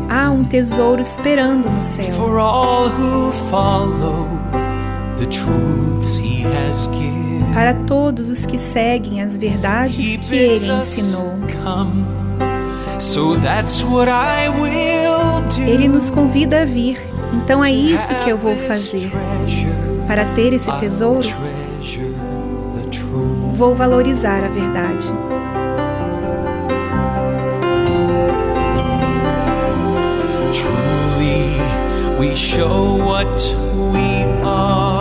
Há 0.10 0.32
um 0.32 0.46
tesouro 0.46 1.02
esperando 1.02 1.70
no 1.70 1.82
céu 1.82 2.06
para 7.54 7.74
todos 7.86 8.30
os 8.30 8.46
que 8.46 8.58
seguem 8.58 9.22
as 9.22 9.36
verdades 9.36 10.16
que 10.16 10.34
ele 10.34 10.72
ensinou. 10.72 11.36
come. 11.62 12.06
So 13.02 13.36
that's 13.36 13.84
what 13.84 14.10
I 14.10 14.48
will 14.48 15.42
do. 15.42 15.62
Ele 15.62 15.90
nos 15.90 16.10
convida 16.10 16.62
a 16.62 16.66
vir. 16.66 16.98
Então 17.34 17.62
é 17.62 17.70
isso 17.70 18.16
que 18.24 18.30
eu 18.30 18.38
vou 18.38 18.56
fazer. 18.56 19.12
Para 20.12 20.26
ter 20.36 20.52
esse 20.52 20.70
tesouro, 20.74 21.26
vou 23.54 23.74
valorizar 23.74 24.44
a 24.44 24.50
verdade. 24.50 25.08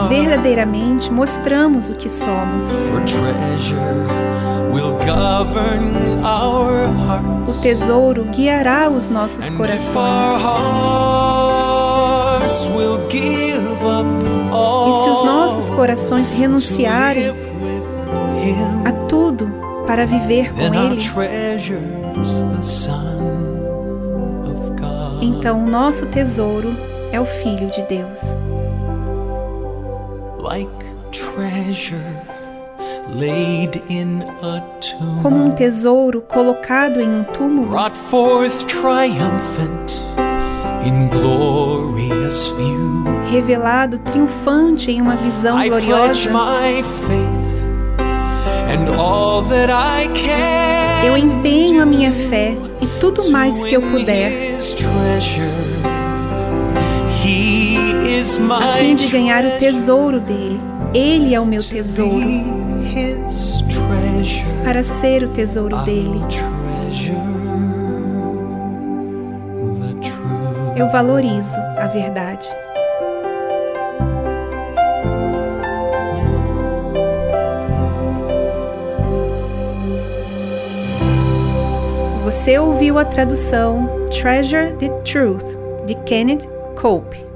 Verdadeiramente 0.09 1.11
mostramos 1.11 1.91
o 1.91 1.95
que 1.95 2.09
somos. 2.09 2.77
O 7.49 7.61
tesouro 7.61 8.27
guiará 8.27 8.89
os 8.89 9.11
nossos 9.11 9.51
corações. 9.51 10.41
Os 15.12 15.24
nossos 15.24 15.70
corações 15.70 16.28
renunciarem 16.28 17.24
a 18.85 18.93
tudo 19.09 19.51
para 19.87 20.07
viver 20.07 20.53
com 20.53 20.61
Ele, 20.93 21.01
então 25.23 25.62
o 25.65 25.66
nosso 25.66 26.07
tesouro 26.07 26.74
é 27.12 27.20
o 27.20 27.27
Filho 27.27 27.70
de 27.70 27.82
Deus. 27.82 28.35
Como 35.23 35.45
um 35.45 35.51
tesouro 35.51 36.20
colocado 36.23 37.01
em 37.01 37.09
um 37.09 37.24
túmulo, 37.24 37.73
revelado 43.31 43.98
triunfante 43.98 44.90
em 44.90 45.01
uma 45.01 45.16
visão 45.16 45.59
I 45.62 45.69
gloriosa, 45.69 46.31
my 46.31 46.82
faith 46.82 47.51
and 48.69 48.94
all 48.98 49.43
that 49.43 49.70
I 49.70 50.09
can. 50.09 51.07
eu 51.07 51.16
empenho 51.16 51.82
a 51.82 51.86
minha 51.86 52.11
fé 52.11 52.57
e 52.81 52.86
tudo 52.98 53.31
mais 53.31 53.62
que 53.62 53.74
eu 53.74 53.82
puder 53.82 54.57
a 58.52 58.77
fim 58.78 58.94
de 58.94 59.09
ganhar 59.09 59.44
o 59.44 59.59
tesouro 59.59 60.20
dele. 60.20 60.61
Ele 60.93 61.35
é 61.35 61.40
o 61.40 61.47
meu 61.47 61.62
tesouro. 61.62 62.27
Para 64.65 64.82
ser 64.82 65.24
o 65.24 65.28
tesouro 65.28 65.77
dele, 65.78 66.20
eu 70.81 70.89
valorizo 70.89 71.59
a 71.77 71.86
verdade. 71.89 72.48
Você 82.24 82.59
ouviu 82.59 82.98
a 82.98 83.05
tradução 83.05 84.09
Treasure 84.11 84.74
the 84.78 84.89
Truth 85.05 85.44
de 85.86 85.94
Kenneth 86.07 86.48
Cope. 86.81 87.30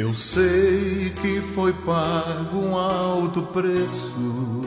Eu 0.00 0.14
sei 0.14 1.12
que 1.20 1.42
foi 1.54 1.74
pago 1.74 2.56
um 2.56 2.74
alto 2.74 3.42
preço 3.42 4.62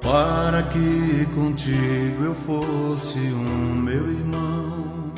para 0.00 0.62
que 0.62 1.26
contigo 1.34 2.24
eu 2.24 2.34
fosse 2.34 3.18
um 3.18 3.74
meu 3.74 4.10
irmão. 4.10 5.12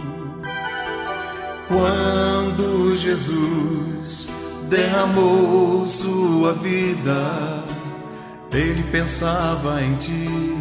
Quando 1.68 2.92
Jesus 2.92 4.26
derramou 4.68 5.86
sua 5.86 6.52
vida, 6.54 7.64
ele 8.52 8.82
pensava 8.90 9.80
em 9.80 9.94
ti, 9.94 10.58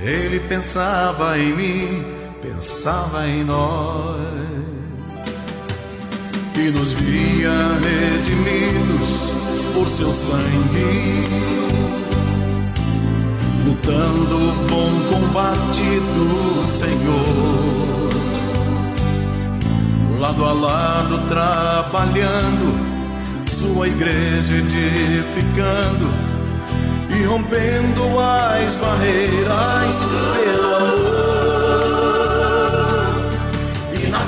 ele 0.00 0.38
pensava 0.48 1.36
em 1.36 1.52
mim, 1.56 2.04
pensava 2.40 3.26
em 3.26 3.42
nós 3.42 4.31
que 6.54 6.70
nos 6.70 6.92
via 6.92 7.78
redimidos 7.80 9.32
por 9.74 9.88
seu 9.88 10.12
sangue, 10.12 11.24
lutando 13.66 14.36
o 14.36 14.52
bom 14.68 14.90
combate 15.10 16.00
do 16.14 16.66
Senhor, 16.66 18.10
lado 20.20 20.44
a 20.44 20.52
lado 20.52 21.26
trabalhando, 21.28 22.78
sua 23.50 23.88
igreja 23.88 24.54
edificando 24.54 26.10
e 27.18 27.24
rompendo 27.24 28.18
as 28.18 28.76
barreiras 28.76 30.04
pelo 30.36 30.74
amor 30.74 31.31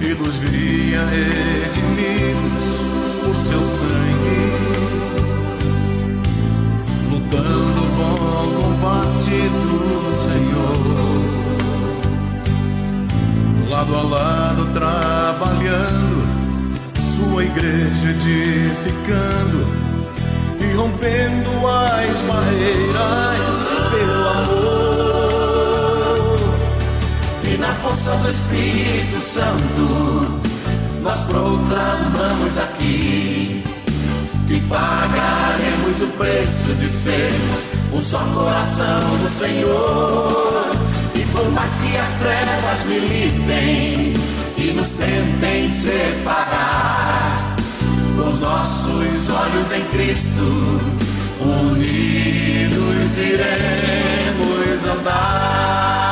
e 0.00 0.14
nos 0.14 0.36
via 0.38 1.04
redimidos 1.04 2.66
por 3.24 3.34
seu 3.34 3.60
sangue, 3.64 4.52
lutando 7.10 7.82
o 7.82 7.86
bom 7.96 8.60
combate 8.60 9.48
do 9.50 10.14
Senhor, 10.14 10.78
lado 13.68 13.96
a 13.96 14.02
lado 14.02 14.66
trabalhando, 14.72 16.26
sua 17.16 17.44
igreja 17.44 18.10
edificando 18.10 19.66
e 20.60 20.76
rompendo 20.76 21.50
as 21.66 22.22
barreiras 22.22 23.66
pelo 23.90 24.28
amor 24.28 24.87
na 27.58 27.72
força 27.74 28.12
do 28.16 28.30
Espírito 28.30 29.20
Santo, 29.20 30.40
nós 31.02 31.20
proclamamos 31.20 32.58
aqui 32.58 33.62
que 34.46 34.60
pagaremos 34.68 36.00
o 36.00 36.06
preço 36.16 36.74
de 36.80 36.88
sermos 36.88 37.78
um 37.92 38.00
só 38.00 38.18
coração 38.34 39.16
do 39.20 39.28
Senhor. 39.28 40.70
E 41.14 41.20
por 41.32 41.50
mais 41.50 41.70
que 41.74 41.96
as 41.96 42.12
trevas 42.20 42.84
militem 42.86 44.14
e 44.56 44.72
nos 44.72 44.90
tentem 44.90 45.68
separar, 45.68 47.56
com 48.16 48.28
os 48.28 48.38
nossos 48.40 49.30
olhos 49.30 49.72
em 49.72 49.84
Cristo, 49.86 50.78
unidos 51.40 53.18
iremos 53.18 54.84
andar. 54.84 56.07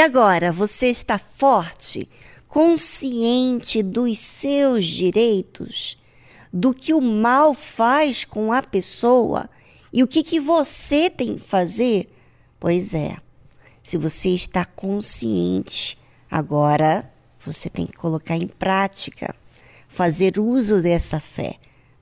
E 0.00 0.02
agora, 0.02 0.50
você 0.50 0.86
está 0.86 1.18
forte? 1.18 2.08
consciente 2.48 3.82
dos 3.82 4.18
seus 4.18 4.86
direitos, 4.86 5.98
do 6.50 6.72
que 6.72 6.94
o 6.94 7.02
mal 7.02 7.52
faz 7.52 8.24
com 8.24 8.50
a 8.50 8.62
pessoa 8.62 9.50
e 9.92 10.02
o 10.02 10.08
que, 10.08 10.22
que 10.22 10.40
você 10.40 11.10
tem 11.10 11.36
que 11.36 11.42
fazer? 11.42 12.10
Pois 12.58 12.94
é, 12.94 13.18
se 13.82 13.98
você 13.98 14.30
está 14.30 14.64
consciente, 14.64 15.98
agora 16.30 17.12
você 17.44 17.68
tem 17.68 17.84
que 17.84 17.98
colocar 17.98 18.36
em 18.36 18.48
prática, 18.48 19.34
fazer 19.86 20.38
uso 20.38 20.80
dessa 20.80 21.20
fé 21.20 21.56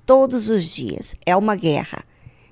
todos 0.07 0.49
os 0.49 0.67
dias. 0.73 1.17
É 1.27 1.35
uma 1.35 1.57
guerra. 1.57 2.05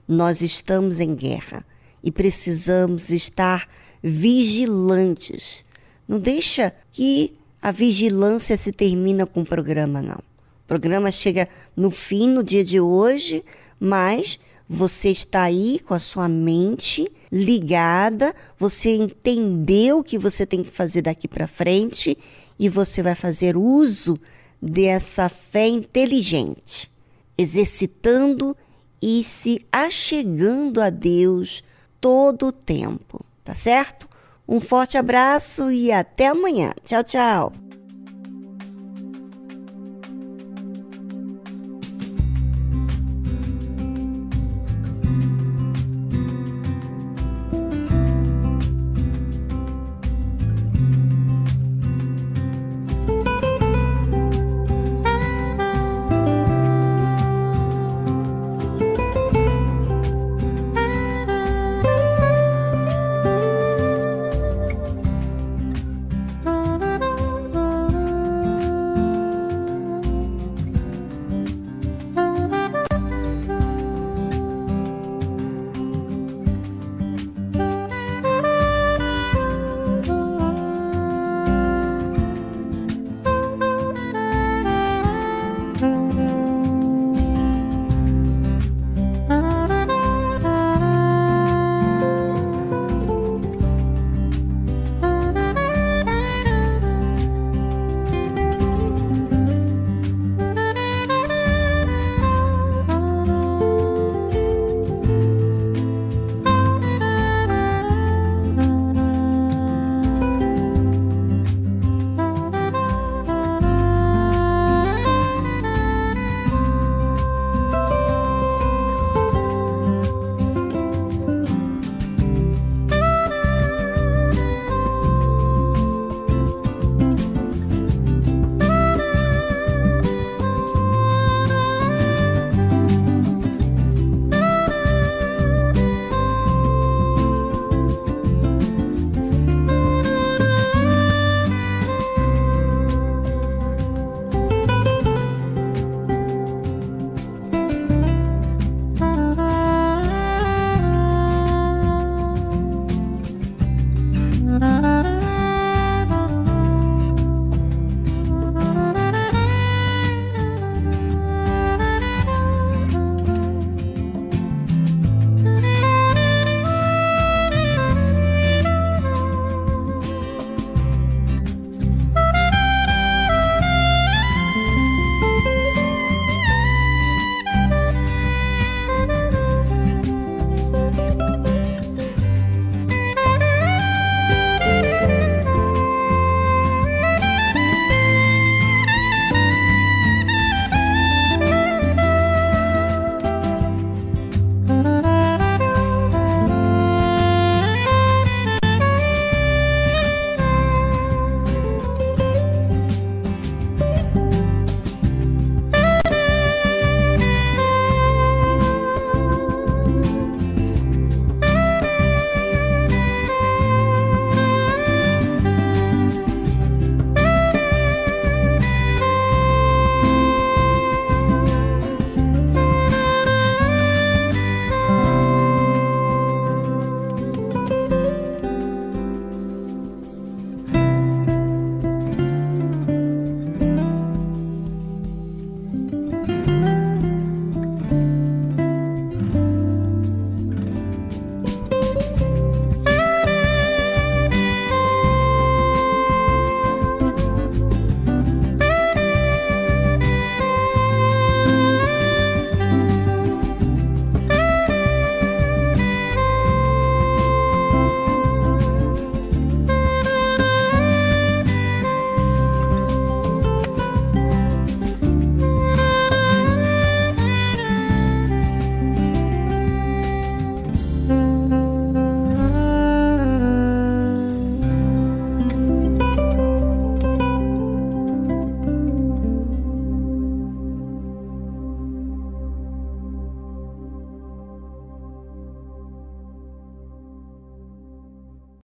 Nós 0.08 0.42
estamos 0.42 0.98
em 0.98 1.14
guerra 1.14 1.64
e 2.02 2.10
precisamos 2.10 3.10
estar 3.10 3.68
vigilantes. 4.08 5.64
Não 6.06 6.20
deixa 6.20 6.72
que 6.92 7.36
a 7.60 7.72
vigilância 7.72 8.56
se 8.56 8.70
termina 8.70 9.26
com 9.26 9.40
o 9.40 9.44
programa, 9.44 10.00
não. 10.00 10.18
O 10.18 10.68
programa 10.68 11.10
chega 11.10 11.48
no 11.76 11.90
fim, 11.90 12.28
no 12.28 12.44
dia 12.44 12.62
de 12.62 12.80
hoje, 12.80 13.44
mas 13.80 14.38
você 14.68 15.10
está 15.10 15.42
aí 15.42 15.80
com 15.80 15.92
a 15.92 15.98
sua 15.98 16.28
mente 16.28 17.10
ligada, 17.32 18.32
você 18.56 18.94
entendeu 18.94 19.98
o 19.98 20.04
que 20.04 20.18
você 20.18 20.46
tem 20.46 20.62
que 20.62 20.70
fazer 20.70 21.02
daqui 21.02 21.26
para 21.26 21.48
frente 21.48 22.16
e 22.58 22.68
você 22.68 23.02
vai 23.02 23.16
fazer 23.16 23.56
uso 23.56 24.18
dessa 24.62 25.28
fé 25.28 25.66
inteligente, 25.66 26.90
exercitando 27.36 28.56
e 29.02 29.24
se 29.24 29.66
achegando 29.70 30.80
a 30.80 30.90
Deus 30.90 31.62
todo 32.00 32.46
o 32.46 32.52
tempo, 32.52 33.25
tá 33.46 33.54
certo? 33.54 34.08
Um 34.46 34.60
forte 34.60 34.98
abraço 34.98 35.70
e 35.70 35.90
até 35.90 36.26
amanhã. 36.26 36.74
Tchau, 36.84 37.02
tchau. 37.02 37.65